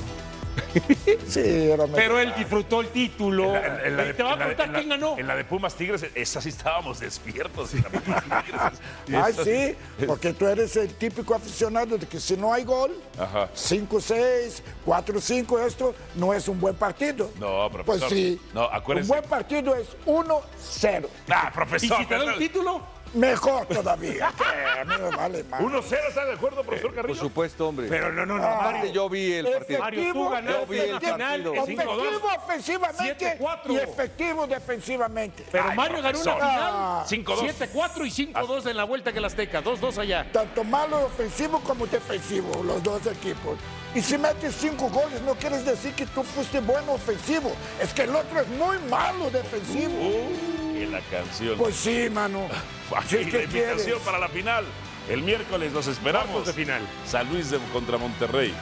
Sí, 1.28 1.40
era 1.72 1.86
Pero 1.88 2.20
él 2.20 2.34
disfrutó 2.38 2.82
el 2.82 2.90
título. 2.90 3.56
En 3.56 3.62
la- 3.64 3.84
en 3.88 3.98
la 3.98 4.04
de- 4.06 4.14
te 4.14 4.24
va 4.24 4.34
a 4.34 4.38
contar 4.46 4.72
quién 4.74 4.90
ganó. 4.90 5.18
En 5.18 5.28
la 5.28 5.36
de 5.36 5.44
Pumas 5.46 5.74
Tigres, 5.76 6.06
esa 6.16 6.42
sí 6.42 6.50
estábamos 6.50 7.00
despiertos. 7.00 7.74
en 7.74 7.82
la 7.84 7.90
Pumas 7.90 8.24
Tigres. 8.46 8.62
Y 9.08 9.16
Ay, 9.16 9.32
esa 9.32 9.44
sí, 9.44 9.76
porque 10.06 10.34
tú 10.34 10.48
eres 10.48 10.76
el 10.76 10.94
típico 10.96 11.34
aficionado 11.36 11.98
de 11.98 12.06
que 12.08 12.20
si 12.20 12.36
no 12.38 12.54
hay 12.54 12.64
gol, 12.64 12.92
Ajá. 13.18 13.50
5-6, 13.56 14.62
4-5, 14.86 15.60
esto 15.66 15.96
no 16.16 16.34
es 16.34 16.48
un 16.48 16.60
buen 16.60 16.76
partido. 16.76 17.32
No, 17.40 17.70
profesor. 17.72 18.00
Pues 18.00 18.12
sí. 18.12 18.40
No, 18.54 18.68
Un 18.70 18.76
acuérdense. 18.76 19.10
buen 19.10 19.24
partido 19.24 19.76
es 19.76 19.88
1-0. 20.06 21.08
Ah, 21.30 21.52
profesor. 21.54 21.98
¿Y 22.00 22.04
si 22.04 22.10
te 22.10 22.16
da 22.16 22.26
un 22.26 22.38
título? 22.38 22.82
Mejor 23.14 23.66
todavía. 23.68 24.28
a 24.28 24.84
mí 24.86 24.94
me 25.00 25.16
vale 25.16 25.44
más. 25.44 25.62
1-0, 25.62 25.98
¿está 26.10 26.26
de 26.26 26.34
acuerdo, 26.34 26.64
profesor 26.64 26.90
Por 26.92 26.96
Carrillo? 27.02 27.20
supuesto, 27.20 27.68
hombre. 27.68 27.88
Pero 27.88 28.12
no, 28.12 28.26
no, 28.26 28.38
no. 28.38 28.44
Aparte, 28.44 28.78
Mario. 28.80 28.92
yo 28.94 29.10
vi 29.10 29.34
el 29.34 29.46
partido. 29.52 29.80
Mario, 29.80 30.14
tú 30.14 30.30
ganaste 30.30 30.60
Yo 30.60 30.66
vi 30.68 30.80
el 30.80 31.00
partido. 31.00 31.54
Efectivo 31.54 31.94
5-2. 31.94 32.38
ofensivamente 32.44 33.38
7-4. 33.40 33.72
y 33.72 33.76
efectivo 33.78 34.48
defensivamente. 34.48 35.46
Pero 35.52 35.64
Ay, 35.70 35.76
Mario 35.78 36.02
ganó 36.02 36.20
una 36.22 36.38
profesor. 36.38 36.50
final. 36.50 36.72
Ah. 36.74 37.06
5-2. 37.08 37.54
7-4 37.74 38.06
y 38.08 38.34
5-2 38.34 38.70
en 38.70 38.78
la 38.78 38.84
vuelta 38.86 39.12
que 39.12 39.20
el 39.20 39.26
Azteca. 39.26 39.64
2-2 39.64 39.98
allá. 40.00 40.28
Tanto 40.32 40.64
malo 40.64 41.06
ofensivo 41.06 41.60
como 41.60 41.86
defensivo, 41.86 42.64
los 42.64 42.82
dos 42.82 43.06
equipos. 43.06 43.58
Y 43.96 44.02
si 44.02 44.18
metes 44.18 44.56
cinco 44.60 44.90
goles, 44.90 45.22
no 45.22 45.36
quieres 45.36 45.64
decir 45.66 45.94
que 45.94 46.08
tú 46.08 46.24
fuiste 46.24 46.60
bueno 46.62 46.94
ofensivo. 46.94 47.52
Es 47.80 47.94
que 47.94 48.04
el 48.04 48.16
otro 48.16 48.40
es 48.42 48.48
muy 48.48 48.78
malo 48.90 49.30
defensivo. 49.30 49.94
Uh, 49.94 50.53
la 50.92 51.00
canción. 51.02 51.58
Pues 51.58 51.76
sí, 51.76 52.08
mano. 52.12 52.48
Aquí 52.96 53.08
Sí, 53.10 53.24
la 53.26 53.32
¿qué 53.32 53.44
invitación 53.44 53.78
quieres? 53.78 54.02
para 54.04 54.20
la 54.20 54.28
final. 54.30 54.66
El 55.10 55.22
miércoles 55.22 55.74
los 55.74 55.88
esperamos. 55.88 56.30
Cuartos 56.32 56.56
de 56.56 56.64
final. 56.66 56.82
San 57.06 57.30
Luis 57.30 57.50
de- 57.52 57.60
contra 57.74 57.98
Monterrey. 57.98 58.54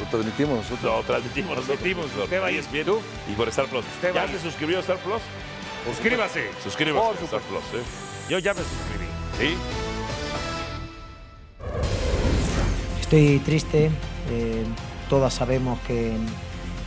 Lo 0.00 0.06
transmitimos 0.06 0.56
nosotros. 0.58 0.82
Lo 0.96 1.02
transmitimos 1.02 1.50
nosotros. 1.56 1.78
Transmitimos. 1.80 2.32
Ahí 2.44 2.54
ahí. 2.54 2.58
es 2.58 2.70
bien. 2.72 2.86
Y 3.30 3.32
por 3.34 3.48
Star 3.48 3.66
Plus. 3.66 3.84
¿Ya 4.14 4.26
se 4.28 4.38
suscribió 4.40 4.78
a 4.78 4.80
Star 4.80 4.98
Plus? 4.98 5.20
Suscríbase. 5.86 6.50
Suscríbase 6.62 7.06
Por 7.06 7.16
a 7.16 7.24
Star 7.24 7.40
Plus. 7.42 7.62
¿eh? 7.80 7.84
Yo 8.28 8.38
ya 8.38 8.54
me 8.54 8.60
suscribí. 8.60 9.06
¿Sí? 9.38 9.56
Estoy 13.00 13.38
triste, 13.40 13.90
eh, 14.30 14.64
todas 15.08 15.34
sabemos 15.34 15.80
que 15.80 16.12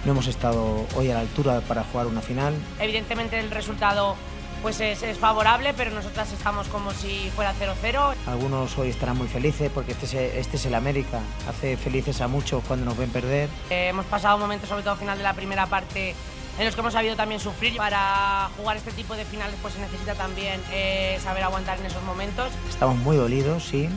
no 0.06 0.12
hemos 0.12 0.28
estado 0.28 0.86
hoy 0.96 1.12
a 1.12 1.16
la 1.16 1.20
altura 1.22 1.62
para 1.68 1.84
jugar 1.84 2.08
una 2.08 2.22
final. 2.22 2.54
Evidentemente 2.80 3.40
el 3.40 3.52
resultado 3.52 4.16
pues 4.64 4.80
es, 4.80 5.04
es 5.04 5.18
favorable, 5.18 5.74
pero 5.76 5.92
nosotras 5.92 6.32
estamos 6.32 6.70
como 6.70 6.92
si 6.92 7.30
fuera 7.36 7.54
0-0. 7.54 8.16
Algunos 8.26 8.78
hoy 8.78 8.90
estarán 8.90 9.18
muy 9.18 9.28
felices 9.28 9.70
porque 9.72 9.92
este 9.92 10.06
es, 10.06 10.14
este 10.14 10.56
es 10.56 10.66
el 10.66 10.74
América, 10.74 11.20
hace 11.50 11.76
felices 11.76 12.22
a 12.22 12.30
muchos 12.30 12.64
cuando 12.66 12.86
nos 12.86 12.98
ven 12.98 13.10
perder. 13.10 13.50
Eh, 13.70 13.90
hemos 13.90 14.06
pasado 14.06 14.38
momentos, 14.38 14.70
sobre 14.70 14.82
todo 14.82 14.94
al 14.94 15.00
final 15.00 15.18
de 15.18 15.24
la 15.24 15.34
primera 15.34 15.66
parte, 15.68 16.16
en 16.58 16.66
los 16.66 16.76
que 16.76 16.80
hemos 16.80 16.94
sabido 16.94 17.18
también 17.18 17.42
sufrir. 17.42 17.76
Para 17.76 18.50
jugar 18.58 18.78
este 18.78 18.94
tipo 18.94 19.18
de 19.18 19.26
finales 19.26 19.56
pues 19.62 19.74
se 19.74 19.82
necesita 19.82 20.16
también 20.16 20.62
eh, 20.72 21.20
saber 21.22 21.44
aguantar 21.44 21.78
en 21.80 21.86
esos 21.88 22.04
momentos. 22.04 22.50
Estamos 22.70 22.96
muy 23.00 23.18
dolidos, 23.18 23.66
sí, 23.66 23.90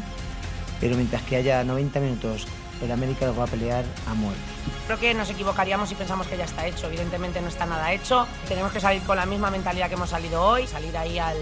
pero 0.81 0.96
mientras 0.96 1.22
que 1.22 1.37
haya 1.37 1.62
90 1.62 2.00
minutos, 2.00 2.48
el 2.83 2.93
América 2.93 3.27
los 3.27 3.39
va 3.39 3.45
a 3.45 3.47
pelear 3.47 3.85
a 4.09 4.15
muerte. 4.15 4.41
Creo 4.87 4.99
que 4.99 5.15
nos 5.15 5.29
equivocaríamos 5.31 5.89
si 5.89 5.95
pensamos 5.95 6.27
que 6.27 6.37
ya 6.37 6.45
está 6.45 6.67
hecho. 6.67 6.87
Evidentemente 6.87 7.41
no 7.41 7.49
está 7.49 7.67
nada 7.67 7.93
hecho. 7.93 8.27
Tenemos 8.49 8.73
que 8.73 8.81
salir 8.81 9.03
con 9.03 9.17
la 9.17 9.27
misma 9.27 9.51
mentalidad 9.51 9.89
que 9.89 9.95
hemos 9.95 10.11
salido 10.11 10.43
hoy, 10.43 10.67
salir 10.67 10.97
ahí 10.97 11.19
al, 11.19 11.37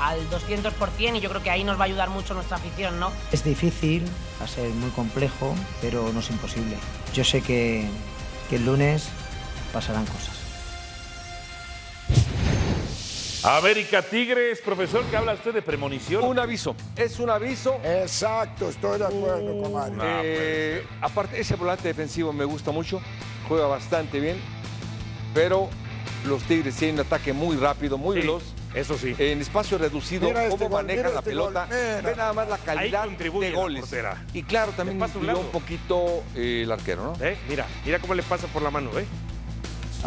al 0.00 0.18
200% 0.30 1.16
y 1.16 1.20
yo 1.20 1.28
creo 1.28 1.42
que 1.42 1.50
ahí 1.50 1.64
nos 1.64 1.78
va 1.78 1.82
a 1.82 1.86
ayudar 1.86 2.08
mucho 2.10 2.34
nuestra 2.34 2.56
afición, 2.56 2.98
¿no? 3.00 3.10
Es 3.32 3.44
difícil, 3.44 4.04
va 4.40 4.44
a 4.44 4.48
ser 4.48 4.68
muy 4.70 4.90
complejo, 4.90 5.54
pero 5.80 6.10
no 6.12 6.20
es 6.20 6.30
imposible. 6.30 6.76
Yo 7.12 7.24
sé 7.24 7.42
que, 7.42 7.88
que 8.48 8.56
el 8.56 8.64
lunes 8.64 9.08
pasarán 9.72 10.06
cosas. 10.06 10.35
América 13.46 14.02
Tigres, 14.02 14.60
profesor, 14.60 15.04
que 15.04 15.16
habla 15.16 15.34
usted 15.34 15.54
de 15.54 15.62
premonición. 15.62 16.24
Un 16.24 16.36
aviso. 16.36 16.74
Es 16.96 17.20
un 17.20 17.30
aviso. 17.30 17.76
Exacto, 17.84 18.68
estoy 18.68 18.98
de 18.98 19.06
acuerdo 19.06 19.62
con 19.62 19.72
Mario. 19.72 20.02
Eh, 20.24 20.84
aparte, 21.00 21.38
ese 21.38 21.54
volante 21.54 21.86
defensivo 21.86 22.32
me 22.32 22.44
gusta 22.44 22.72
mucho. 22.72 23.00
Juega 23.46 23.68
bastante 23.68 24.18
bien. 24.18 24.36
Pero 25.32 25.68
los 26.26 26.42
Tigres 26.42 26.74
tienen 26.74 26.96
un 26.96 27.06
ataque 27.06 27.32
muy 27.32 27.56
rápido, 27.56 27.96
muy 27.98 28.16
Sí, 28.16 28.22
veloz. 28.22 28.42
Eso 28.74 28.98
sí. 28.98 29.14
En 29.16 29.40
espacio 29.40 29.78
reducido, 29.78 30.26
Mira 30.26 30.48
cómo 30.48 30.64
este 30.64 30.68
manejan 30.68 31.12
la 31.12 31.18
este 31.20 31.30
pelota. 31.30 31.66
Ve 31.66 32.14
nada 32.16 32.32
más 32.32 32.48
la 32.48 32.58
calidad 32.58 33.08
de 33.08 33.52
goles. 33.52 33.94
Y 34.34 34.42
claro, 34.42 34.72
también 34.72 35.00
un 35.00 35.36
un 35.36 35.46
poquito 35.52 36.24
eh, 36.34 36.62
el 36.64 36.72
arquero, 36.72 37.14
¿no? 37.16 37.24
¿Eh? 37.24 37.38
Mira, 37.48 37.64
mira 37.84 38.00
cómo 38.00 38.14
le 38.14 38.24
pasa 38.24 38.48
por 38.48 38.60
la 38.62 38.72
mano, 38.72 38.90
¿eh? 38.98 39.06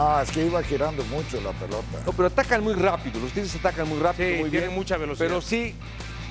Ah, 0.01 0.21
es 0.23 0.31
que 0.31 0.45
iba 0.45 0.63
girando 0.63 1.03
mucho 1.05 1.41
la 1.41 1.51
pelota. 1.51 1.99
No, 2.05 2.13
pero 2.13 2.27
atacan 2.29 2.63
muy 2.63 2.73
rápido. 2.73 3.19
Los 3.19 3.31
Tigres 3.33 3.53
atacan 3.55 3.87
muy 3.89 3.99
rápido, 3.99 4.29
Sí, 4.29 4.39
muy 4.39 4.49
tienen 4.49 4.69
bien. 4.69 4.79
mucha 4.79 4.95
velocidad. 4.97 5.27
Pero 5.27 5.41
sí, 5.41 5.75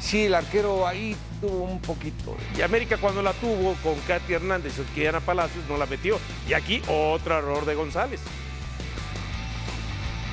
Sí, 0.01 0.27
el 0.27 0.35
arquero 0.35 0.87
ahí 0.87 1.17
tuvo 1.41 1.65
un 1.65 1.81
poquito. 1.81 2.37
Y 2.57 2.63
América 2.63 2.99
cuando 2.99 3.21
la 3.21 3.33
tuvo 3.33 3.75
con 3.83 3.97
Katy 4.07 4.33
Hernández 4.33 4.75
y 4.79 4.83
Kiana 4.95 5.19
Palacios 5.21 5.65
no 5.69 5.77
la 5.77 5.87
metió. 5.87 6.21
Y 6.49 6.53
aquí 6.53 6.81
otro 6.87 7.37
error 7.37 7.67
de 7.67 7.75
González. 7.75 8.21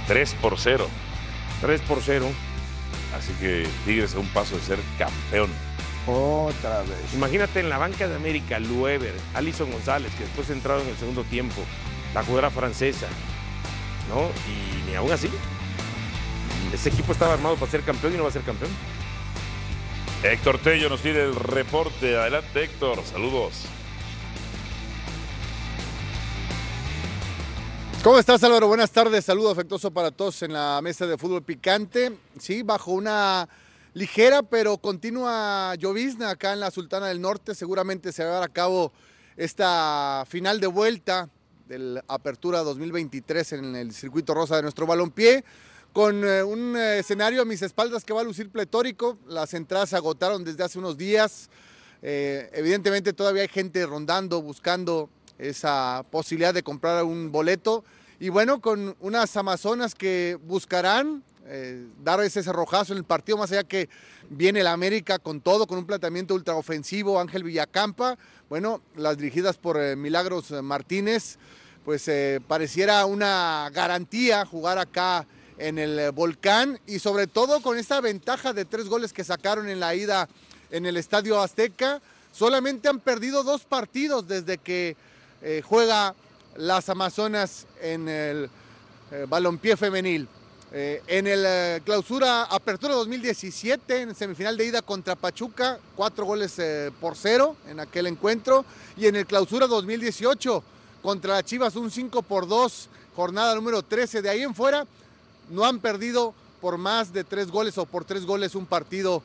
3 0.07 0.36
por 0.41 0.59
0. 0.59 0.88
3 1.61 1.81
por 1.81 1.99
0. 2.03 2.27
Así 3.17 3.33
que 3.39 3.65
Tigres 3.86 4.13
a 4.13 4.19
un 4.19 4.27
paso 4.27 4.55
de 4.55 4.61
ser 4.61 4.79
campeón. 4.99 5.49
Otra 6.07 6.81
vez. 6.81 7.13
Imagínate 7.15 7.59
en 7.59 7.69
la 7.69 7.79
banca 7.79 8.07
de 8.07 8.15
América, 8.15 8.59
Luever, 8.59 9.15
Alison 9.33 9.71
González, 9.71 10.13
que 10.13 10.25
después 10.25 10.47
entraron 10.51 10.83
en 10.83 10.89
el 10.89 10.97
segundo 10.97 11.23
tiempo, 11.23 11.55
la 12.16 12.24
jugadora 12.24 12.49
francesa, 12.49 13.07
¿no? 14.07 14.30
Y 14.49 14.89
ni 14.89 14.95
aún 14.95 15.11
así. 15.11 15.30
Ese 16.74 16.88
equipo 16.88 17.11
estaba 17.11 17.34
armado 17.34 17.55
para 17.55 17.70
ser 17.70 17.82
campeón 17.82 18.13
y 18.13 18.18
no 18.18 18.24
va 18.24 18.30
a 18.30 18.32
ser 18.32 18.41
campeón. 18.43 18.72
Héctor 20.24 20.59
Tello 20.59 20.88
nos 20.89 21.01
tiene 21.01 21.20
el 21.20 21.36
reporte. 21.36 22.18
Adelante, 22.18 22.63
Héctor. 22.63 23.03
Saludos. 23.03 23.66
¿Cómo 28.01 28.18
estás, 28.18 28.41
Álvaro? 28.45 28.70
Buenas 28.70 28.91
tardes. 28.91 29.26
Saludo 29.26 29.51
afectuoso 29.51 29.91
para 29.91 30.09
todos 30.09 30.41
en 30.41 30.53
la 30.53 30.80
mesa 30.82 31.05
de 31.05 31.18
fútbol 31.18 31.43
picante. 31.43 32.18
Sí, 32.39 32.63
bajo 32.63 32.91
una 32.91 33.49
ligera 33.93 34.41
pero 34.41 34.78
continua 34.78 35.76
llovizna 35.76 36.30
acá 36.30 36.53
en 36.53 36.61
la 36.61 36.72
Sultana 36.72 37.07
del 37.07 37.20
Norte. 37.20 37.53
Seguramente 37.53 38.13
se 38.13 38.24
va 38.24 38.30
a 38.30 38.32
llevar 38.34 38.49
a 38.49 38.53
cabo 38.53 38.93
esta 39.36 40.24
final 40.30 40.61
de 40.61 40.68
vuelta 40.68 41.30
del 41.68 42.01
Apertura 42.07 42.59
2023 42.59 43.53
en 43.53 43.76
el 43.76 43.91
circuito 43.91 44.34
rosa 44.34 44.55
de 44.55 44.61
nuestro 44.61 44.86
balompié 44.86 45.43
con 45.93 46.24
eh, 46.26 46.43
un 46.43 46.76
eh, 46.76 46.99
escenario 46.99 47.41
a 47.41 47.45
mis 47.45 47.61
espaldas 47.61 48.03
que 48.03 48.13
va 48.13 48.22
a 48.22 48.24
lucir 48.24 48.49
pletórico. 48.49 49.18
Las 49.28 49.53
entradas 49.53 49.89
se 49.89 49.95
agotaron 49.95 50.43
desde 50.43 50.63
hace 50.63 50.78
unos 50.78 50.97
días. 50.97 51.49
Eh, 52.01 52.49
evidentemente 52.53 53.13
todavía 53.13 53.43
hay 53.43 53.47
gente 53.47 53.86
rondando, 53.86 54.41
buscando 54.41 55.09
esa 55.38 56.05
posibilidad 56.11 56.53
de 56.53 56.63
comprar 56.63 57.03
un 57.05 57.32
boleto. 57.32 57.84
Y 58.20 58.30
bueno, 58.30 58.59
con 58.59 58.95
unas 58.99 59.36
amazonas 59.38 59.95
que 59.95 60.38
buscarán 60.43 61.24
dar 62.03 62.19
ese 62.21 62.41
cerrojazo 62.41 62.93
en 62.93 62.97
el 62.97 63.03
partido, 63.03 63.37
más 63.37 63.51
allá 63.51 63.63
que 63.63 63.87
viene 64.29 64.61
el 64.61 64.67
América 64.67 65.19
con 65.19 65.41
todo, 65.41 65.67
con 65.67 65.77
un 65.77 65.85
planteamiento 65.85 66.33
ultraofensivo, 66.33 67.19
Ángel 67.19 67.43
Villacampa. 67.43 68.17
Bueno, 68.49 68.81
las 68.95 69.17
dirigidas 69.17 69.57
por 69.57 69.77
Milagros 69.95 70.51
Martínez, 70.63 71.37
pues 71.83 72.09
pareciera 72.47 73.05
una 73.05 73.69
garantía 73.71 74.45
jugar 74.45 74.79
acá 74.79 75.27
en 75.57 75.77
el 75.77 76.11
Volcán 76.11 76.79
y 76.85 76.99
sobre 76.99 77.27
todo 77.27 77.61
con 77.61 77.77
esta 77.77 78.01
ventaja 78.01 78.53
de 78.53 78.65
tres 78.65 78.87
goles 78.87 79.13
que 79.13 79.23
sacaron 79.23 79.69
en 79.69 79.79
la 79.79 79.95
ida 79.95 80.27
en 80.71 80.85
el 80.85 80.97
Estadio 80.97 81.41
Azteca. 81.41 82.01
Solamente 82.31 82.89
han 82.89 82.99
perdido 82.99 83.43
dos 83.43 83.63
partidos 83.63 84.27
desde 84.27 84.57
que 84.57 84.97
eh, 85.41 85.61
juega 85.63 86.15
las 86.57 86.89
Amazonas 86.89 87.67
en 87.81 88.09
el 88.09 88.49
eh, 89.11 89.25
balompié 89.27 89.77
femenil. 89.77 90.27
Eh, 90.72 91.01
en 91.07 91.28
el 91.28 91.82
clausura 91.84 92.43
Apertura 92.43 92.95
2017, 92.95 94.01
en 94.01 94.16
semifinal 94.16 94.57
de 94.57 94.66
ida 94.66 94.82
contra 94.82 95.16
Pachuca, 95.16 95.80
cuatro 95.95 96.26
goles 96.26 96.59
por 96.99 97.16
cero 97.16 97.55
en 97.68 97.80
aquel 97.80 98.07
encuentro. 98.07 98.66
Y 98.97 99.07
en 99.07 99.16
el 99.16 99.26
clausura 99.26 99.68
2018 99.68 100.63
contra 101.01 101.43
Chivas, 101.43 101.76
un 101.76 101.91
5 101.91 102.24
por 102.24 102.47
2, 102.47 102.89
jornada 103.16 103.53
número 103.55 103.84
13. 103.84 104.22
De 104.22 104.30
ahí 104.30 104.41
en 104.41 104.55
fuera, 104.55 104.86
no 105.49 105.63
han 105.63 105.80
perdido 105.80 106.34
por 106.61 106.78
más 106.78 107.13
de 107.13 107.24
tres 107.24 107.51
goles 107.51 107.78
o 107.78 107.86
por 107.86 108.05
tres 108.05 108.26
goles 108.26 108.55
un 108.55 108.66
partido 108.66 109.22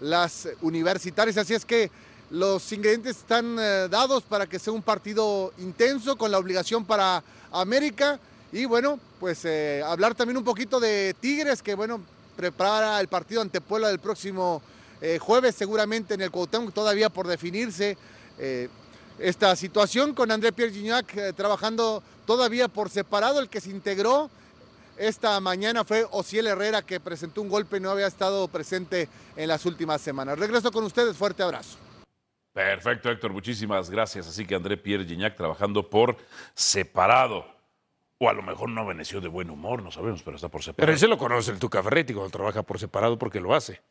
las 0.00 0.48
universitarias. 0.62 1.36
Así 1.36 1.54
es 1.54 1.64
que 1.64 1.90
los 2.30 2.70
ingredientes 2.72 3.18
están 3.18 3.56
eh, 3.58 3.88
dados 3.90 4.22
para 4.22 4.46
que 4.46 4.58
sea 4.58 4.72
un 4.72 4.82
partido 4.82 5.52
intenso 5.58 6.16
con 6.16 6.30
la 6.30 6.38
obligación 6.38 6.84
para 6.84 7.22
América. 7.50 8.18
Y 8.54 8.66
bueno, 8.66 9.00
pues 9.18 9.44
eh, 9.46 9.82
hablar 9.84 10.14
también 10.14 10.36
un 10.36 10.44
poquito 10.44 10.78
de 10.78 11.16
Tigres, 11.18 11.60
que 11.60 11.74
bueno, 11.74 12.00
prepara 12.36 13.00
el 13.00 13.08
partido 13.08 13.42
ante 13.42 13.60
Puebla 13.60 13.88
del 13.88 13.98
próximo 13.98 14.62
eh, 15.00 15.18
jueves, 15.18 15.56
seguramente 15.56 16.14
en 16.14 16.20
el 16.20 16.30
Cuauhtémoc, 16.30 16.72
todavía 16.72 17.10
por 17.10 17.26
definirse 17.26 17.98
esta 19.18 19.56
situación 19.56 20.14
con 20.14 20.30
André 20.30 20.52
Pierre 20.52 20.72
Gignac 20.72 21.34
trabajando 21.34 22.00
todavía 22.26 22.68
por 22.68 22.90
separado, 22.90 23.40
el 23.40 23.48
que 23.48 23.60
se 23.60 23.70
integró 23.70 24.30
esta 24.96 25.40
mañana 25.40 25.82
fue 25.82 26.06
Ociel 26.12 26.46
Herrera 26.46 26.82
que 26.82 27.00
presentó 27.00 27.42
un 27.42 27.48
golpe 27.48 27.78
y 27.78 27.80
no 27.80 27.90
había 27.90 28.06
estado 28.06 28.46
presente 28.46 29.08
en 29.34 29.48
las 29.48 29.66
últimas 29.66 30.00
semanas. 30.00 30.38
Regreso 30.38 30.70
con 30.70 30.84
ustedes, 30.84 31.16
fuerte 31.16 31.42
abrazo. 31.42 31.76
Perfecto, 32.52 33.10
Héctor, 33.10 33.32
muchísimas 33.32 33.90
gracias. 33.90 34.28
Así 34.28 34.46
que 34.46 34.54
André 34.54 34.76
Pierre 34.76 35.04
Gignac 35.04 35.36
trabajando 35.36 35.90
por 35.90 36.16
separado. 36.54 37.53
O 38.24 38.28
a 38.30 38.32
lo 38.32 38.42
mejor 38.42 38.70
no 38.70 38.86
veneció 38.86 39.20
de 39.20 39.28
buen 39.28 39.50
humor, 39.50 39.82
no 39.82 39.90
sabemos, 39.90 40.22
pero 40.22 40.36
está 40.36 40.48
por 40.48 40.62
separado. 40.62 40.86
Pero 40.86 40.96
ese 40.96 41.06
lo 41.08 41.18
conoce 41.18 41.50
el 41.50 41.58
Tuca 41.58 41.82
Ferretti 41.82 42.14
cuando 42.14 42.30
trabaja 42.30 42.62
por 42.62 42.78
separado 42.78 43.18
porque 43.18 43.38
lo 43.38 43.54
hace. 43.54 43.82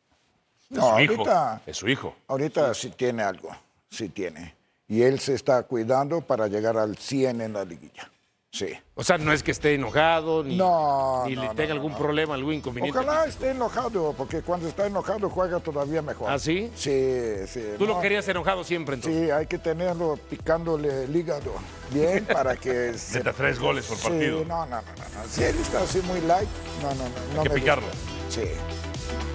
No, 0.70 0.80
es 0.98 1.06
su 1.06 1.12
ahorita, 1.12 1.60
hijo. 1.62 1.70
Es 1.70 1.76
su 1.76 1.88
hijo. 1.88 2.16
Ahorita 2.26 2.74
sí 2.74 2.90
tiene 2.90 3.22
algo, 3.22 3.50
sí 3.88 4.08
tiene. 4.08 4.56
Y 4.88 5.02
él 5.02 5.20
se 5.20 5.34
está 5.34 5.62
cuidando 5.62 6.20
para 6.20 6.48
llegar 6.48 6.76
al 6.76 6.96
100 6.96 7.42
en 7.42 7.52
la 7.52 7.64
liguilla. 7.64 8.10
Sí. 8.54 8.68
O 8.94 9.02
sea, 9.02 9.18
no 9.18 9.32
es 9.32 9.42
que 9.42 9.50
esté 9.50 9.74
enojado 9.74 10.44
ni, 10.44 10.56
no, 10.56 11.24
ni 11.26 11.34
le 11.34 11.48
tenga 11.56 11.72
algún 11.72 11.92
problema, 11.92 12.34
algún 12.34 12.54
inconveniente. 12.54 12.96
Ojalá 12.96 13.26
esté 13.26 13.50
enojado, 13.50 14.14
porque 14.16 14.42
cuando 14.42 14.68
está 14.68 14.86
enojado 14.86 15.28
juega 15.28 15.58
todavía 15.58 16.02
mejor. 16.02 16.30
¿Ah, 16.30 16.38
sí? 16.38 16.70
Sí, 16.76 17.34
sí. 17.48 17.60
¿Tú 17.76 17.84
lo 17.84 18.00
querías 18.00 18.28
enojado 18.28 18.62
siempre 18.62 18.94
entonces? 18.94 19.24
Sí, 19.24 19.30
hay 19.32 19.48
que 19.48 19.58
tenerlo 19.58 20.16
picándole 20.30 21.02
el 21.02 21.16
hígado 21.16 21.52
bien 21.90 22.24
para 22.26 22.54
que... 22.54 22.94
se... 22.96 23.24
tres 23.24 23.58
goles 23.58 23.86
por 23.86 23.98
partido. 23.98 24.42
Sí, 24.42 24.44
no, 24.46 24.66
no, 24.66 24.76
no, 24.76 24.82
no. 24.82 25.28
Si 25.28 25.42
él 25.42 25.56
está 25.58 25.80
así 25.80 26.00
muy 26.02 26.20
light, 26.20 26.48
no, 26.80 26.90
no, 26.94 27.04
no. 27.34 27.40
Hay 27.40 27.48
que 27.48 27.54
picarlo. 27.54 27.88
Sí. 28.28 28.44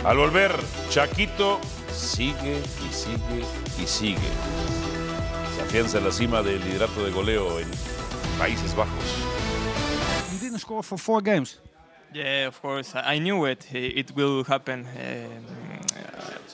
Al 0.05 0.15
volver, 0.15 0.55
Chaquito 0.89 1.59
sigue 1.93 2.61
y 2.89 2.93
sigue 2.93 3.43
y 3.83 3.85
sigue. 3.85 4.29
Se 5.57 5.61
afianza 5.63 5.97
en 5.97 6.05
la 6.05 6.11
cima 6.13 6.41
del 6.41 6.63
liderato 6.63 7.03
de 7.03 7.11
goleo 7.11 7.59
en 7.59 7.67
Países 8.39 8.73
Bajos. 8.73 9.11
You 10.31 10.39
didn't 10.39 10.59
score 10.59 10.81
for 10.81 10.97
four 10.97 11.19
games. 11.21 11.59
Yeah, 12.13 12.47
of 12.47 12.61
course. 12.61 12.93
I 12.95 13.19
knew 13.19 13.43
it. 13.45 13.67
It 13.73 14.15
will 14.15 14.45
happen. 14.45 14.87
Um, 14.87 15.43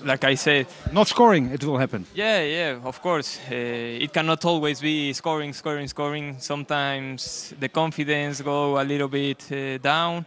like 0.04 0.24
I 0.24 0.36
said. 0.36 0.66
Not 0.92 1.08
scoring, 1.08 1.52
it 1.54 1.64
will 1.64 1.78
happen. 1.78 2.06
Yeah, 2.16 2.42
yeah, 2.42 2.80
of 2.84 3.00
course. 3.02 3.40
Uh, 3.52 4.04
it 4.04 4.12
cannot 4.12 4.44
always 4.46 4.82
be 4.82 5.14
scoring, 5.14 5.54
scoring, 5.54 5.88
scoring. 5.88 6.38
Sometimes 6.40 7.54
the 7.60 7.70
confidence 7.70 8.42
go 8.42 8.82
a 8.82 8.84
little 8.84 9.08
bit 9.08 9.52
uh, 9.52 9.78
down. 9.78 10.26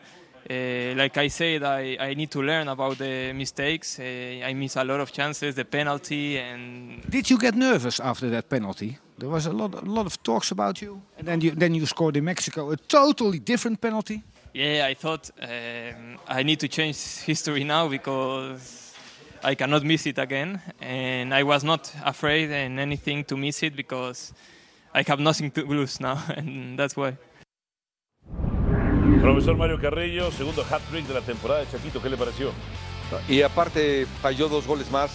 Uh, 0.49 0.95
like 0.97 1.17
I 1.19 1.29
said, 1.29 1.65
I, 1.65 1.97
I 2.01 2.15
need 2.15 2.31
to 2.31 2.41
learn 2.41 2.69
about 2.69 2.99
the 2.99 3.33
mistakes. 3.33 3.99
Uh, 3.99 4.47
I 4.47 4.55
miss 4.55 4.77
a 4.77 4.85
lot 4.85 5.01
of 5.01 5.11
chances, 5.13 5.57
the 5.57 5.65
penalty, 5.65 6.39
and. 6.39 7.03
Did 7.11 7.29
you 7.29 7.37
get 7.37 7.55
nervous 7.57 7.99
after 7.99 8.31
that 8.31 8.49
penalty? 8.49 8.99
There 9.19 9.29
was 9.29 9.47
a 9.47 9.53
lot, 9.53 9.75
a 9.75 9.81
lot 9.81 10.07
of 10.07 10.23
talks 10.23 10.53
about 10.53 10.81
you, 10.81 11.03
and 11.19 11.27
then 11.27 11.41
you 11.41 11.51
then 11.51 11.75
you 11.75 11.87
scored 11.87 12.17
in 12.17 12.25
Mexico 12.25 12.71
a 12.71 12.77
totally 12.77 13.41
different 13.41 13.81
penalty. 13.81 14.23
Yeah, 14.55 14.87
I 14.87 14.95
thought 14.95 15.31
um, 15.43 16.19
I 16.29 16.45
need 16.45 16.61
to 16.61 16.69
change 16.69 16.97
history 17.27 17.65
now 17.65 17.89
because 17.89 18.95
I 19.43 19.57
cannot 19.57 19.83
miss 19.83 20.07
it 20.07 20.19
again, 20.19 20.61
and 20.81 21.35
I 21.35 21.43
was 21.43 21.65
not 21.65 21.93
afraid 22.05 22.53
and 22.53 22.79
anything 22.79 23.25
to 23.25 23.37
miss 23.37 23.63
it 23.65 23.75
because 23.75 24.33
I 24.95 25.03
have 25.03 25.19
nothing 25.19 25.51
to 25.51 25.65
lose 25.67 26.01
now, 26.01 26.23
and 26.37 26.79
that's 26.79 26.97
why. 26.97 27.17
Profesor 29.21 29.57
Mario 29.57 29.79
Carrillo, 29.79 30.31
segundo 30.31 30.63
hat-trick 30.63 31.09
de 31.09 31.15
la 31.15 31.23
temporada 31.23 31.65
de 31.65 31.67
Chaquito, 31.73 32.01
¿qué 32.01 32.09
le 32.09 32.17
pareció? 32.17 32.53
Y 33.29 33.43
aparte 33.43 34.07
falló 34.23 34.49
dos 34.49 34.67
goles 34.67 34.91
más 34.93 35.11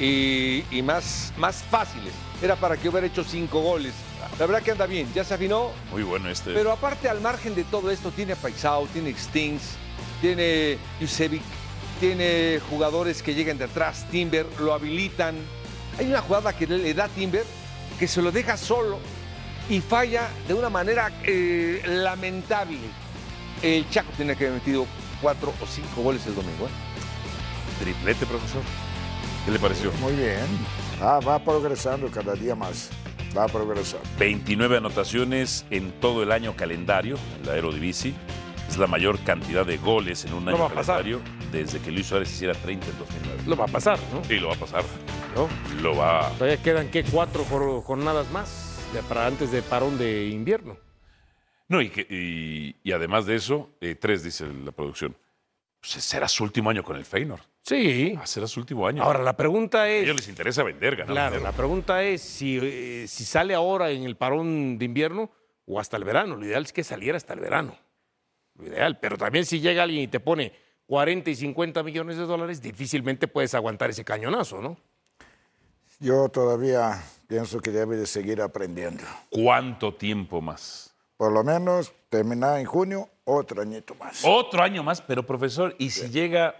y, 0.00 0.64
y 0.70 0.82
más, 0.82 1.32
más 1.36 1.62
fáciles. 1.70 2.12
Era 2.42 2.56
para 2.56 2.76
que 2.76 2.88
hubiera 2.88 3.06
hecho 3.06 3.22
cinco 3.22 3.60
goles. 3.60 3.92
La 4.38 4.46
verdad 4.46 4.62
que 4.62 4.70
anda 4.70 4.86
bien, 4.86 5.06
ya 5.14 5.22
se 5.22 5.34
afinó. 5.34 5.70
Muy 5.92 6.02
bueno 6.02 6.28
este. 6.30 6.52
Pero 6.52 6.72
aparte, 6.72 7.08
al 7.08 7.20
margen 7.20 7.54
de 7.54 7.64
todo 7.64 7.90
esto, 7.90 8.10
tiene 8.10 8.32
a 8.32 8.36
Paisao, 8.36 8.86
tiene 8.86 9.14
Stings, 9.14 9.76
tiene 10.20 10.78
Yusevic, 11.00 11.42
tiene 12.00 12.60
jugadores 12.70 13.22
que 13.22 13.34
llegan 13.34 13.58
de 13.58 13.64
atrás, 13.64 14.06
Timber, 14.10 14.46
lo 14.58 14.72
habilitan. 14.72 15.36
Hay 15.98 16.06
una 16.06 16.22
jugada 16.22 16.56
que 16.56 16.66
le 16.66 16.94
da 16.94 17.08
Timber 17.08 17.44
que 17.98 18.08
se 18.08 18.22
lo 18.22 18.32
deja 18.32 18.56
solo 18.56 18.98
y 19.68 19.82
falla 19.82 20.30
de 20.48 20.54
una 20.54 20.70
manera 20.70 21.12
eh, 21.22 21.82
lamentable. 21.84 22.78
El 23.62 23.88
Chaco 23.90 24.10
tiene 24.16 24.34
que 24.34 24.46
haber 24.46 24.60
metido 24.60 24.86
cuatro 25.20 25.52
o 25.60 25.66
cinco 25.66 26.02
goles 26.02 26.26
el 26.26 26.34
domingo. 26.34 26.64
¿eh? 26.66 26.70
Triplete, 27.78 28.24
profesor. 28.24 28.62
¿Qué 29.44 29.50
le 29.52 29.58
pareció? 29.58 29.90
Muy 30.00 30.12
bien. 30.14 30.44
Ah, 31.00 31.20
va 31.26 31.38
progresando 31.42 32.08
cada 32.10 32.34
día 32.34 32.54
más. 32.54 32.90
Va 33.36 33.44
a 33.44 33.48
progresar. 33.48 34.00
29 34.18 34.78
anotaciones 34.78 35.64
en 35.70 35.92
todo 36.00 36.22
el 36.22 36.32
año 36.32 36.54
calendario 36.56 37.16
en 37.38 37.46
la 37.46 37.52
Aerodivisie. 37.52 38.12
Es 38.68 38.76
la 38.76 38.86
mayor 38.86 39.18
cantidad 39.20 39.64
de 39.66 39.78
goles 39.78 40.24
en 40.24 40.34
un 40.34 40.48
año 40.48 40.68
calendario. 40.68 41.20
desde 41.50 41.80
que 41.80 41.90
Luis 41.90 42.06
Suárez 42.06 42.30
hiciera 42.30 42.54
30 42.54 42.86
en 42.86 42.98
2009. 42.98 43.42
Lo 43.46 43.56
va 43.56 43.64
a 43.64 43.68
pasar, 43.68 43.98
¿no? 44.12 44.22
Sí, 44.24 44.38
lo 44.38 44.48
va 44.48 44.54
a 44.54 44.58
pasar. 44.58 44.84
¿No? 45.34 45.48
Lo 45.82 45.96
va 45.96 46.28
Todavía 46.38 46.62
quedan, 46.62 46.88
¿qué? 46.90 47.02
Cuatro 47.04 47.44
jor- 47.44 47.82
jornadas 47.82 48.30
más 48.30 48.78
para 49.08 49.26
antes 49.26 49.50
de 49.52 49.62
parón 49.62 49.98
de 49.98 50.26
invierno. 50.28 50.76
No, 51.68 51.80
y, 51.80 51.88
que- 51.90 52.06
y- 52.10 52.76
y 52.88 52.92
además 52.92 53.26
de 53.26 53.36
eso, 53.36 53.70
eh, 53.80 53.94
tres, 53.94 54.22
dice 54.24 54.46
la 54.64 54.72
producción. 54.72 55.16
Pues 55.80 56.04
será 56.04 56.28
su 56.28 56.44
último 56.44 56.70
año 56.70 56.82
con 56.82 56.96
el 56.96 57.04
Feyenoord. 57.04 57.40
Sí. 57.62 58.14
Ah, 58.20 58.26
será 58.26 58.46
su 58.46 58.60
último 58.60 58.86
año. 58.86 59.02
Ahora, 59.02 59.22
la 59.22 59.36
pregunta 59.36 59.82
A 59.82 59.88
es... 59.88 60.04
ellos 60.04 60.16
les 60.16 60.28
interesa 60.28 60.62
vender, 60.62 60.96
ganar 60.96 61.12
Claro, 61.12 61.40
la 61.40 61.52
pregunta 61.52 62.02
es 62.02 62.20
si, 62.20 62.58
eh, 62.60 63.06
si 63.08 63.24
sale 63.24 63.54
ahora 63.54 63.90
en 63.90 64.04
el 64.04 64.16
parón 64.16 64.78
de 64.78 64.84
invierno 64.84 65.30
o 65.66 65.80
hasta 65.80 65.96
el 65.96 66.04
verano. 66.04 66.36
Lo 66.36 66.44
ideal 66.44 66.64
es 66.64 66.72
que 66.72 66.84
saliera 66.84 67.16
hasta 67.16 67.32
el 67.32 67.40
verano. 67.40 67.76
Lo 68.56 68.66
ideal. 68.66 68.98
Pero 68.98 69.16
también 69.16 69.46
si 69.46 69.60
llega 69.60 69.82
alguien 69.82 70.02
y 70.02 70.08
te 70.08 70.20
pone 70.20 70.52
40 70.86 71.30
y 71.30 71.34
50 71.36 71.82
millones 71.82 72.16
de 72.16 72.24
dólares, 72.24 72.60
difícilmente 72.60 73.28
puedes 73.28 73.54
aguantar 73.54 73.90
ese 73.90 74.04
cañonazo, 74.04 74.60
¿no? 74.60 74.76
Yo 76.00 76.28
todavía 76.30 77.02
pienso 77.26 77.60
que 77.60 77.70
debe 77.70 77.96
de 77.96 78.06
seguir 78.06 78.42
aprendiendo. 78.42 79.04
¿Cuánto 79.30 79.94
tiempo 79.94 80.40
más? 80.40 80.89
Por 81.20 81.32
lo 81.32 81.44
menos 81.44 81.92
terminar 82.08 82.60
en 82.60 82.64
junio, 82.64 83.06
otro 83.24 83.60
añito 83.60 83.94
más. 83.96 84.22
Otro 84.24 84.62
año 84.62 84.82
más, 84.82 85.02
pero 85.02 85.22
profesor, 85.22 85.76
¿y 85.76 85.90
si 85.90 86.08
llega... 86.08 86.54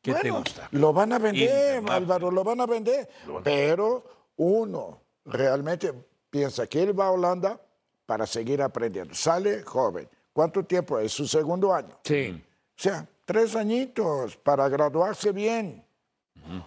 ¿Qué 0.00 0.14
te 0.14 0.30
gusta? 0.30 0.68
Lo 0.70 0.94
van 0.94 1.12
a 1.12 1.18
vender, 1.18 1.76
Inter, 1.76 1.92
Álvaro, 1.92 2.30
lo 2.30 2.42
van 2.42 2.62
a 2.62 2.66
vender. 2.66 3.06
Pero 3.44 4.30
uno 4.38 5.02
realmente 5.26 5.92
piensa 6.30 6.66
que 6.66 6.82
él 6.82 6.98
va 6.98 7.08
a 7.08 7.10
Holanda 7.10 7.60
para 8.06 8.26
seguir 8.26 8.62
aprendiendo. 8.62 9.14
Sale 9.14 9.62
joven. 9.64 10.08
¿Cuánto 10.32 10.64
tiempo 10.64 10.98
es? 10.98 11.12
Su 11.12 11.28
segundo 11.28 11.74
año. 11.74 11.94
Sí. 12.04 12.42
O 12.70 12.80
sea, 12.82 13.06
tres 13.26 13.54
añitos 13.54 14.34
para 14.38 14.66
graduarse 14.70 15.30
bien. 15.30 15.84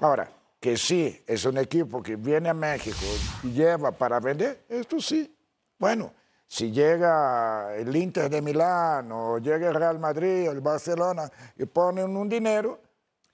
Ahora, 0.02 0.32
que 0.60 0.78
sí, 0.78 1.20
es 1.26 1.46
un 1.46 1.58
equipo 1.58 2.04
que 2.04 2.16
viene 2.16 2.50
a 2.50 2.54
México 2.54 3.08
y 3.42 3.54
lleva 3.54 3.92
para 3.92 4.20
vender, 4.20 4.66
esto 4.70 5.02
sí. 5.02 5.36
Bueno, 5.80 6.14
si 6.52 6.70
llega 6.70 7.74
el 7.78 7.96
Inter 7.96 8.30
de 8.30 8.42
Milán 8.42 9.10
o 9.10 9.38
llega 9.38 9.70
el 9.70 9.74
Real 9.74 9.98
Madrid 10.00 10.50
o 10.50 10.52
el 10.52 10.60
Barcelona 10.60 11.32
y 11.56 11.66
ponen 11.66 12.14
un 12.18 12.28
dinero, 12.28 12.78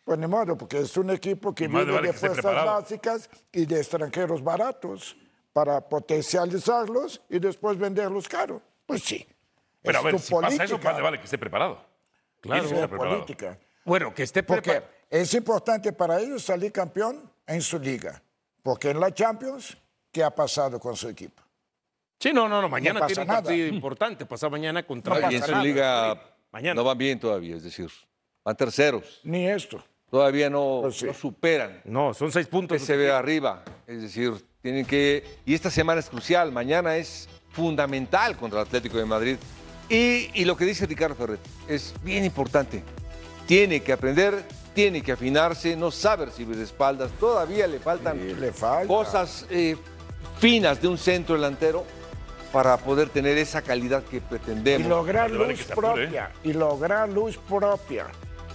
pues 0.03 0.19
ni 0.19 0.27
modo, 0.27 0.55
porque 0.55 0.81
es 0.81 0.95
un 0.97 1.09
equipo 1.09 1.51
que 1.55 1.67
vive 1.67 1.85
vale 1.85 2.09
de 2.09 2.13
que 2.13 2.13
fuerzas 2.13 2.43
preparado. 2.45 2.79
básicas 2.79 3.27
y 3.51 3.65
de 3.65 3.79
extranjeros 3.79 4.43
baratos 4.43 5.17
para 5.51 5.81
potencializarlos 5.81 7.19
y 7.27 7.39
después 7.39 7.75
venderlos 7.79 8.27
caros. 8.27 8.61
Pues 8.85 9.01
sí. 9.01 9.27
Pero 9.81 9.97
a 9.97 10.01
ver, 10.03 10.13
tu 10.13 10.19
si 10.19 10.35
pasa 10.35 10.63
eso, 10.65 10.77
más 10.77 11.01
vale 11.01 11.17
que 11.17 11.25
esté 11.25 11.39
preparado. 11.39 11.81
Claro, 12.39 12.69
que 12.69 12.75
es 12.75 12.87
preparado. 12.87 13.15
política. 13.15 13.57
Bueno, 13.83 14.13
que 14.13 14.21
esté 14.21 14.43
Porque 14.43 14.83
es 15.09 15.33
importante 15.33 15.91
para 15.91 16.19
ellos 16.19 16.43
salir 16.43 16.71
campeón 16.71 17.31
en 17.47 17.63
su 17.63 17.79
liga. 17.79 18.21
Porque 18.61 18.91
en 18.91 18.99
la 18.99 19.11
Champions, 19.11 19.75
¿qué 20.11 20.23
ha 20.23 20.29
pasado 20.29 20.79
con 20.79 20.95
su 20.95 21.09
equipo? 21.09 21.46
Sí, 22.19 22.31
no, 22.33 22.47
no, 22.49 22.61
no. 22.61 22.69
Mañana 22.69 22.99
pasa 23.01 23.07
tiene 23.07 23.21
un 23.21 23.27
nada. 23.27 23.41
partido 23.43 23.67
importante. 23.67 24.25
Pasado 24.25 24.49
mañana 24.51 24.83
contra 24.83 25.19
No, 25.19 25.31
y 25.31 25.35
en 25.35 25.43
su 25.43 25.55
liga 25.57 26.19
Mañana. 26.51 26.73
no 26.75 26.83
van 26.83 26.97
bien 26.97 27.19
todavía, 27.19 27.55
es 27.55 27.63
decir, 27.63 27.89
van 28.43 28.55
terceros. 28.55 29.19
Ni 29.23 29.47
esto. 29.47 29.83
Todavía 30.09 30.49
no, 30.49 30.79
Pues 30.83 31.03
no 31.03 31.13
superan. 31.13 31.81
No, 31.83 32.13
son 32.13 32.31
seis 32.31 32.47
puntos. 32.47 32.77
Que 32.77 32.83
se 32.85 32.95
ve 32.95 33.11
arriba. 33.11 33.63
Es 33.85 34.01
decir, 34.01 34.33
tienen 34.61 34.85
que. 34.85 35.23
Y 35.45 35.53
esta 35.53 35.69
semana 35.69 35.99
es 35.99 36.09
crucial. 36.09 36.51
Mañana 36.51 36.95
es 36.95 37.27
fundamental 37.51 38.37
contra 38.37 38.61
el 38.61 38.67
Atlético 38.67 38.97
de 38.97 39.05
Madrid. 39.05 39.37
Y, 39.89 40.29
y 40.33 40.45
lo 40.45 40.55
que 40.57 40.65
dice 40.65 40.85
Ricardo 40.85 41.15
Ferret 41.15 41.39
es 41.67 41.93
bien 42.03 42.23
importante. 42.25 42.83
Tiene 43.45 43.81
que 43.81 43.91
aprender, 43.93 44.43
tiene 44.73 45.01
que 45.01 45.11
afinarse, 45.13 45.75
no 45.75 45.91
sabe 45.91 46.25
recibir 46.25 46.55
de 46.57 46.63
espaldas. 46.63 47.11
Todavía 47.19 47.67
le 47.67 47.79
faltan 47.79 48.39
le 48.39 48.51
falta. 48.51 48.87
cosas 48.87 49.45
eh, 49.49 49.75
finas 50.39 50.81
de 50.81 50.87
un 50.87 50.97
centro 50.97 51.35
delantero 51.35 51.85
para 52.51 52.77
poder 52.77 53.09
tener 53.09 53.37
esa 53.37 53.61
calidad 53.61 54.03
que 54.03 54.17
Y 54.17 54.19
pretendemos. 54.21 54.87
lograr 54.87 55.31
Vale, 55.31 55.51
luz 55.53 55.61
¿eh? 55.61 55.73
propia. 55.75 56.31
Y 56.43 56.53
lograr 56.53 57.09
luz 57.09 57.37
propia. 57.37 58.05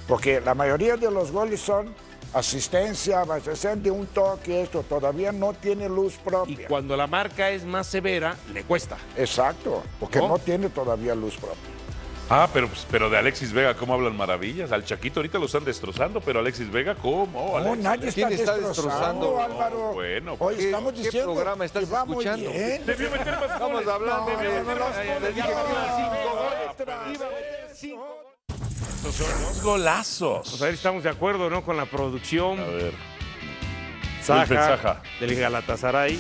Porque 0.09 0.41
la 0.41 0.55
mayoría 0.55 0.97
de 0.97 1.11
los 1.11 1.31
goles 1.31 1.61
son 1.61 1.95
asistencia, 2.35 3.21
asistencia 3.23 3.77
de 3.77 3.91
un 3.91 4.07
toque, 4.07 4.63
esto 4.63 4.83
todavía 4.83 5.33
no 5.33 5.53
tiene 5.53 5.89
luz 5.89 6.15
propia. 6.17 6.67
Cuando 6.69 6.97
la 6.97 7.07
marca 7.07 7.51
es 7.51 7.65
más 7.65 7.87
severa, 7.87 8.35
le 8.53 8.65
cuesta. 8.65 8.97
Exacto, 9.17 9.83
porque 10.01 10.19
¿No? 10.19 10.29
no 10.29 10.39
tiene 10.39 10.69
todavía 10.71 11.15
luz 11.15 11.37
propia. 11.37 11.57
Ah, 12.31 12.49
pero, 12.51 12.67
pues, 12.69 12.87
pero 12.91 13.11
de 13.11 13.19
Alexis 13.19 13.53
Vega, 13.53 13.75
¿cómo 13.75 13.93
hablan 13.93 14.17
maravillas? 14.17 14.73
Al 14.73 14.85
Chaquito 14.87 15.21
ahorita 15.21 15.39
lo 15.39 15.47
están 15.47 15.65
destrozando, 15.65 16.21
pero 16.23 16.39
Alexis 16.41 16.71
Vega, 16.71 16.95
¿cómo? 16.95 17.27
No, 17.51 17.57
Alexis 17.59 17.85
nadie 17.85 18.11
Vega? 18.11 18.29
está, 18.31 18.57
destrozando, 18.57 19.39
Álvaro. 19.43 19.93
bueno, 19.93 20.37
Hoy 20.39 20.57
¿qué- 20.57 20.65
estamos 20.67 20.93
¿Qué 20.95 21.03
diciendo 21.03 21.35
programa 21.35 21.65
estás 21.67 21.85
que 21.85 21.91
va 21.91 22.05
muy 22.07 22.25
escuchando? 22.25 22.51
bien. 22.51 22.83
Debió 22.87 23.11
meter 23.11 23.35
más 23.35 23.43
Estamos 23.51 23.73
goles. 23.73 23.89
hablando 23.89 24.33
No, 24.33 24.39
de. 24.39 24.45
no, 24.49 24.63
no, 24.63 24.75
no, 24.75 25.21
le 25.21 25.33
dije 25.33 25.49
que 25.49 25.53
iban 25.53 25.97
cinco 25.97 26.31
goles. 26.39 27.17
Iba 27.17 27.27
a 27.27 27.31
meter 27.31 27.71
cinco 27.75 28.33
Estos 28.49 29.15
son 29.15 29.43
los 29.43 29.63
golazos. 29.63 30.49
Pues 30.49 30.63
a 30.63 30.65
ver, 30.67 30.75
estamos 30.75 31.03
de 31.03 31.11
acuerdo, 31.11 31.51
¿no? 31.51 31.63
Con 31.65 31.77
la 31.77 31.85
producción. 31.85 32.59
A 32.61 32.65
ver. 32.65 32.95
Saja. 34.23 35.03
del 35.21 35.35
Galatasaray. 35.35 36.15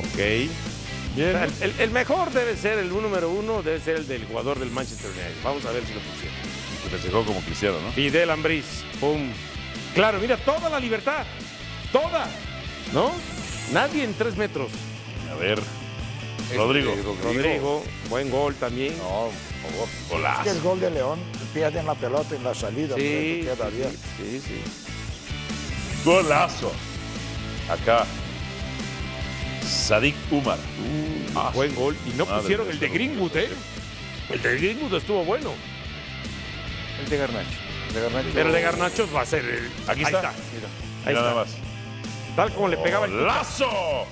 Ok. 0.00 0.73
Bien. 1.14 1.36
El, 1.36 1.52
el- 1.70 1.80
el 1.80 1.90
mejor 1.90 2.30
debe 2.32 2.56
ser, 2.56 2.78
el 2.78 2.88
número 2.88 3.30
uno, 3.30 3.62
debe 3.62 3.80
ser 3.80 3.96
el 3.96 4.08
del 4.08 4.24
jugador 4.26 4.58
del 4.58 4.70
Manchester 4.70 5.10
United. 5.10 5.42
Vamos 5.44 5.64
a 5.64 5.70
ver 5.70 5.84
si 5.86 5.94
lo 5.94 6.00
pusieron. 6.00 6.36
Se 6.82 6.90
festejó 6.90 7.24
como 7.24 7.40
Cristiano, 7.40 7.76
¿no? 7.80 7.92
Fidel 7.92 8.30
Ambriz. 8.30 8.64
Pum. 9.00 9.30
Claro, 9.94 10.18
mira, 10.20 10.36
toda 10.38 10.68
la 10.68 10.80
libertad. 10.80 11.24
Toda. 11.92 12.28
¿No? 12.92 13.12
Nadie 13.72 14.04
en 14.04 14.14
tres 14.14 14.36
metros. 14.36 14.70
A 15.30 15.36
ver. 15.36 15.60
Rodrigo. 16.54 16.94
Rodrigo, 17.22 17.82
buen 18.10 18.30
gol 18.30 18.54
también. 18.56 18.96
No, 18.98 19.30
por 19.62 19.70
favor. 19.72 19.88
Es 19.88 20.10
Golazo. 20.10 20.42
que 20.42 20.50
el 20.50 20.60
gol 20.60 20.80
de 20.80 20.90
León 20.90 21.18
pierden 21.54 21.86
la 21.86 21.94
pelota 21.94 22.34
en 22.36 22.44
la 22.44 22.54
salida, 22.54 22.96
Sí, 22.96 23.40
pero 23.44 23.54
queda 23.56 23.70
sí, 23.70 23.76
bien. 23.76 23.90
sí, 24.18 24.40
sí. 24.46 24.60
Golazo. 26.04 26.70
Acá. 27.70 28.04
Sadik 29.64 30.14
Umar. 30.30 30.58
Ah, 31.34 31.50
Buen 31.54 31.74
gol. 31.74 31.96
Y 32.06 32.10
no 32.16 32.26
pusieron 32.26 32.68
el 32.70 32.78
de 32.78 32.88
Greenwood, 32.88 33.36
¿eh? 33.36 33.48
El 34.30 34.42
de 34.42 34.56
Greenwood 34.56 34.94
estuvo 34.94 35.24
bueno. 35.24 35.50
El 37.02 37.10
de 37.10 37.16
Garnacho. 37.16 37.48
El 37.88 37.94
de 37.94 38.00
Garnacho. 38.00 38.28
Pero 38.34 38.46
el 38.48 38.54
de 38.54 38.60
Garnacho 38.62 39.08
va 39.12 39.22
a 39.22 39.26
ser 39.26 39.44
el. 39.44 39.70
Aquí 39.88 40.00
Ahí 40.04 40.12
está. 40.14 40.20
Mira, 40.20 40.32
Mira 40.52 40.68
ahí 41.06 41.14
nada 41.14 41.28
está. 41.30 41.34
más. 41.40 42.36
Tal 42.36 42.52
como 42.54 42.68
le 42.68 42.76
pegaba 42.76 43.06
el. 43.06 43.12
¡Golazo! 43.12 44.06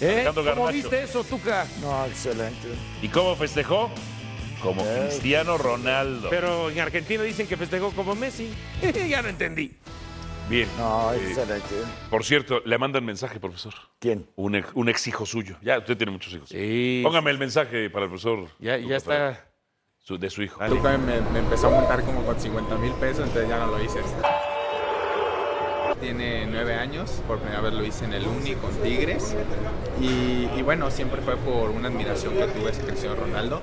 ¿Eh? 0.00 0.24
¿Cómo 0.26 0.42
Garnacho. 0.42 0.72
viste 0.72 1.02
eso, 1.02 1.24
Tuca? 1.24 1.66
No, 1.80 2.04
excelente. 2.06 2.68
¿Y 3.02 3.08
cómo 3.08 3.36
festejó? 3.36 3.90
Como 4.62 4.82
Cristiano 4.82 5.58
Ronaldo. 5.58 6.30
Pero 6.30 6.70
en 6.70 6.80
Argentina 6.80 7.22
dicen 7.22 7.46
que 7.46 7.56
festejó 7.56 7.90
como 7.92 8.14
Messi. 8.14 8.50
ya 9.08 9.20
no 9.22 9.28
entendí. 9.28 9.72
Bien. 10.48 10.68
No, 10.78 11.12
Eh, 11.12 11.18
excelente. 11.28 11.74
Por 12.10 12.24
cierto, 12.24 12.60
le 12.64 12.76
mandan 12.78 13.04
mensaje, 13.04 13.40
profesor. 13.40 13.72
¿Quién? 13.98 14.28
Un 14.36 14.54
ex, 14.56 14.68
un 14.74 14.88
ex 14.88 15.06
hijo 15.06 15.24
suyo. 15.26 15.56
Ya, 15.62 15.78
usted 15.78 15.96
tiene 15.96 16.12
muchos 16.12 16.32
hijos. 16.34 16.48
Sí. 16.50 17.00
Póngame 17.02 17.30
el 17.30 17.38
mensaje 17.38 17.88
para 17.90 18.04
el 18.04 18.10
profesor. 18.10 18.48
Ya, 18.58 18.76
ya 18.76 18.96
está. 18.96 19.46
Su- 19.98 20.18
de 20.18 20.28
su 20.28 20.42
hijo. 20.42 20.60
Tuca 20.68 20.98
me, 20.98 21.20
me 21.32 21.38
empezó 21.38 21.68
a 21.68 21.70
montar 21.70 22.02
como 22.04 22.22
con 22.24 22.38
50 22.38 22.74
mil 22.76 22.92
pesos, 22.92 23.20
entonces 23.26 23.48
ya 23.48 23.58
no 23.58 23.66
lo 23.68 23.82
hice. 23.82 24.00
Tiene 26.00 26.44
nueve 26.46 26.74
años, 26.74 27.22
por 27.26 27.38
primera 27.38 27.62
vez 27.62 27.72
lo 27.72 27.82
hice 27.84 28.04
en 28.04 28.12
el 28.12 28.26
Uni 28.26 28.54
con 28.56 28.70
Tigres 28.82 29.34
y, 30.00 30.48
y 30.54 30.62
bueno, 30.62 30.90
siempre 30.90 31.22
fue 31.22 31.36
por 31.36 31.70
una 31.70 31.88
admiración 31.88 32.34
que 32.34 32.46
tuve 32.48 32.70
hacia 32.70 32.84
Cristiano 32.84 33.16
Ronaldo. 33.16 33.60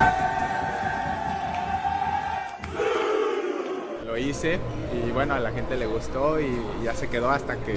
Lo 4.11 4.17
hice 4.17 4.59
y 4.93 5.09
bueno, 5.11 5.35
a 5.35 5.39
la 5.39 5.51
gente 5.53 5.77
le 5.77 5.85
gustó 5.85 6.37
y, 6.37 6.43
y 6.81 6.83
ya 6.83 6.93
se 6.93 7.07
quedó 7.09 7.29
hasta 7.31 7.55
que 7.63 7.73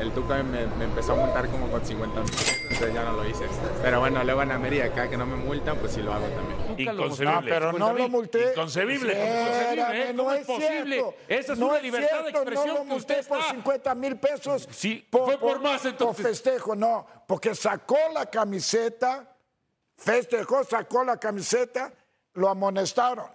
el 0.00 0.12
Tuca 0.12 0.42
me, 0.42 0.64
me 0.78 0.84
empezó 0.86 1.12
a 1.12 1.16
montar 1.16 1.46
como 1.50 1.68
con 1.70 1.84
50 1.84 2.20
mil 2.22 2.30
pesos, 2.30 2.56
entonces 2.62 2.94
ya 2.94 3.04
no 3.04 3.12
lo 3.12 3.28
hice. 3.28 3.44
Pero 3.82 4.00
bueno, 4.00 4.24
luego 4.24 4.40
en 4.42 4.52
América, 4.52 4.86
acá 4.86 5.10
que 5.10 5.18
no 5.18 5.26
me 5.26 5.36
multan, 5.36 5.76
pues 5.76 5.92
sí 5.92 6.00
lo 6.00 6.14
hago 6.14 6.24
también. 6.28 6.88
Inconcebible. 6.90 7.30
Ah, 7.36 7.42
pero 7.44 7.72
no 7.74 7.92
lo 7.92 8.08
multé. 8.08 8.52
Inconcebible. 8.52 9.12
Espérame, 9.12 9.92
¿eh? 9.94 10.12
no 10.14 10.22
¿Cómo 10.24 10.32
es 10.34 10.40
es 10.40 10.46
posible? 10.46 10.94
cierto. 10.96 11.14
Esa 11.28 11.52
es 11.52 11.58
No 11.58 11.66
una 11.66 11.78
libertad 11.80 12.08
de 12.16 12.22
cierto, 12.22 12.38
expresión 12.38 12.66
no 12.68 12.74
lo 12.74 12.84
que 12.88 12.94
usted 12.94 13.14
multé 13.16 13.28
por 13.28 13.38
está- 13.40 13.50
50 13.52 13.94
mil 13.94 14.16
pesos. 14.16 14.68
Sí, 14.70 15.06
por, 15.10 15.24
fue 15.26 15.36
por 15.38 15.60
más, 15.60 15.84
entonces. 15.84 16.22
Por 16.24 16.30
festejo, 16.32 16.74
no. 16.74 17.06
Porque 17.28 17.54
sacó 17.54 17.98
la 18.14 18.24
camiseta, 18.24 19.36
festejó, 19.98 20.64
sacó 20.64 21.04
la 21.04 21.18
camiseta, 21.18 21.92
lo 22.32 22.48
amonestaron. 22.48 23.26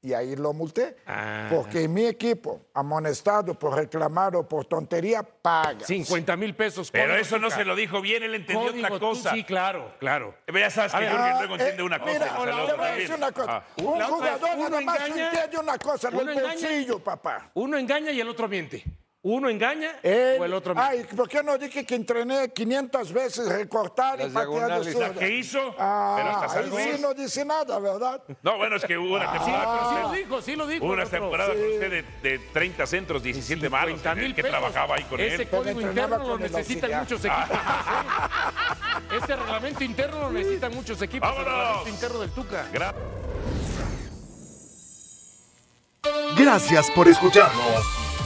Y 0.00 0.12
ahí 0.12 0.36
lo 0.36 0.52
multé. 0.52 0.96
Ah. 1.06 1.48
Porque 1.50 1.88
mi 1.88 2.04
equipo, 2.06 2.66
amonestado 2.72 3.58
por 3.58 3.74
reclamar 3.74 4.36
o 4.36 4.46
por 4.46 4.64
tontería, 4.64 5.22
paga. 5.24 5.84
50 5.84 6.36
mil 6.36 6.54
pesos. 6.54 6.90
Pero 6.92 7.16
eso 7.16 7.36
no 7.38 7.50
se 7.50 7.64
lo 7.64 7.74
dijo 7.74 8.00
bien, 8.00 8.22
él 8.22 8.34
entendió 8.36 8.68
Código 8.68 8.86
otra 8.86 8.98
cosa. 9.00 9.30
Sí, 9.32 9.42
claro, 9.42 9.92
claro. 9.98 10.36
Ya 10.54 10.70
sabes 10.70 10.94
A 10.94 11.00
que 11.00 11.06
Ah, 11.08 11.36
luego 11.38 11.54
eh, 11.56 11.58
entiende 11.58 11.82
una 11.82 11.98
cosa. 11.98 12.12
mira, 12.12 12.26
la 12.26 12.38
voy 12.38 12.48
otra 12.70 12.84
a 12.84 12.90
decir 12.92 13.08
bien. 13.08 13.18
una 13.18 13.32
cosa. 13.32 13.56
Ah. 13.56 13.64
Un 13.82 13.98
La 13.98 14.06
otra 14.08 14.38
jugador 14.38 14.70
nada 14.70 14.80
más 14.82 15.00
engaña, 15.00 15.26
entiende 15.30 15.58
una 15.58 15.78
cosa, 15.78 16.08
el 16.10 16.14
bolsillo, 16.42 16.98
papá. 17.00 17.50
Uno 17.54 17.76
engaña 17.76 18.12
y 18.12 18.20
el 18.20 18.28
otro 18.28 18.46
miente. 18.48 18.84
Uno 19.20 19.48
engaña 19.48 19.96
Él- 20.00 20.40
o 20.40 20.44
el 20.44 20.54
otro 20.54 20.76
miente. 20.76 20.92
Ay, 20.92 21.16
¿por 21.16 21.28
qué 21.28 21.42
no 21.42 21.58
dije 21.58 21.84
que 21.84 21.96
entrené 21.96 22.50
500 22.50 23.12
veces 23.12 23.48
recortar 23.48 24.20
y 24.20 24.30
patear 24.30 24.80
de? 24.84 24.94
¿La 24.94 25.10
que 25.12 25.28
hizo? 25.28 25.74
Ah, 25.76 26.14
Pero 26.16 26.28
hasta 26.36 26.58
ahí 26.60 26.92
sí 26.94 27.00
no 27.02 27.14
dice 27.14 27.44
nada, 27.44 27.80
¿verdad? 27.80 28.22
No, 28.44 28.56
bueno, 28.56 28.76
es 28.76 28.84
que 28.84 28.96
hubo 28.96 29.16
una 29.16 29.28
Ah, 29.28 29.32
temporada 29.32 29.64
sí, 29.64 29.78
con 29.80 29.88
sí 29.88 30.00
lo 30.00 30.06
usted. 30.06 30.18
dijo, 30.18 30.42
sí 30.42 30.56
lo 30.56 30.66
dijo, 30.68 30.84
Hubo 30.84 30.92
una 30.92 31.02
el 31.02 31.08
otro. 31.08 31.20
temporada 31.20 31.52
Sí. 31.52 31.58
con 31.60 31.72
usted 31.72 31.90
de, 32.22 32.28
de 32.30 32.38
30 32.52 32.86
centros, 32.86 33.22
17 33.22 33.68
malos. 33.68 33.88
50 33.98 34.14
mil 34.14 34.34
que 34.36 34.42
pesos. 34.42 34.56
trabajaba 34.56 34.94
ahí 34.94 35.02
con 35.04 35.20
Ese 35.20 35.42
él. 35.42 35.48
código 35.48 35.80
interno 35.80 36.18
lo 36.18 36.38
necesitan 36.38 36.90
muchos 37.00 37.20
equipos. 37.24 37.44
Ah. 37.50 38.40
¿eh? 39.10 39.16
Ese 39.20 39.36
reglamento 39.36 39.84
interno 39.84 40.20
lo 40.20 40.30
necesitan 40.30 40.74
muchos 40.74 41.02
equipos. 41.02 41.28
El 41.28 41.34
¡Vámonos! 41.44 41.58
reglamento 41.58 41.88
interno 41.90 42.18
del 42.20 42.30
Tuca. 42.30 42.66
Gracias 46.36 46.88
por 46.92 47.08
escucharnos. 47.08 48.07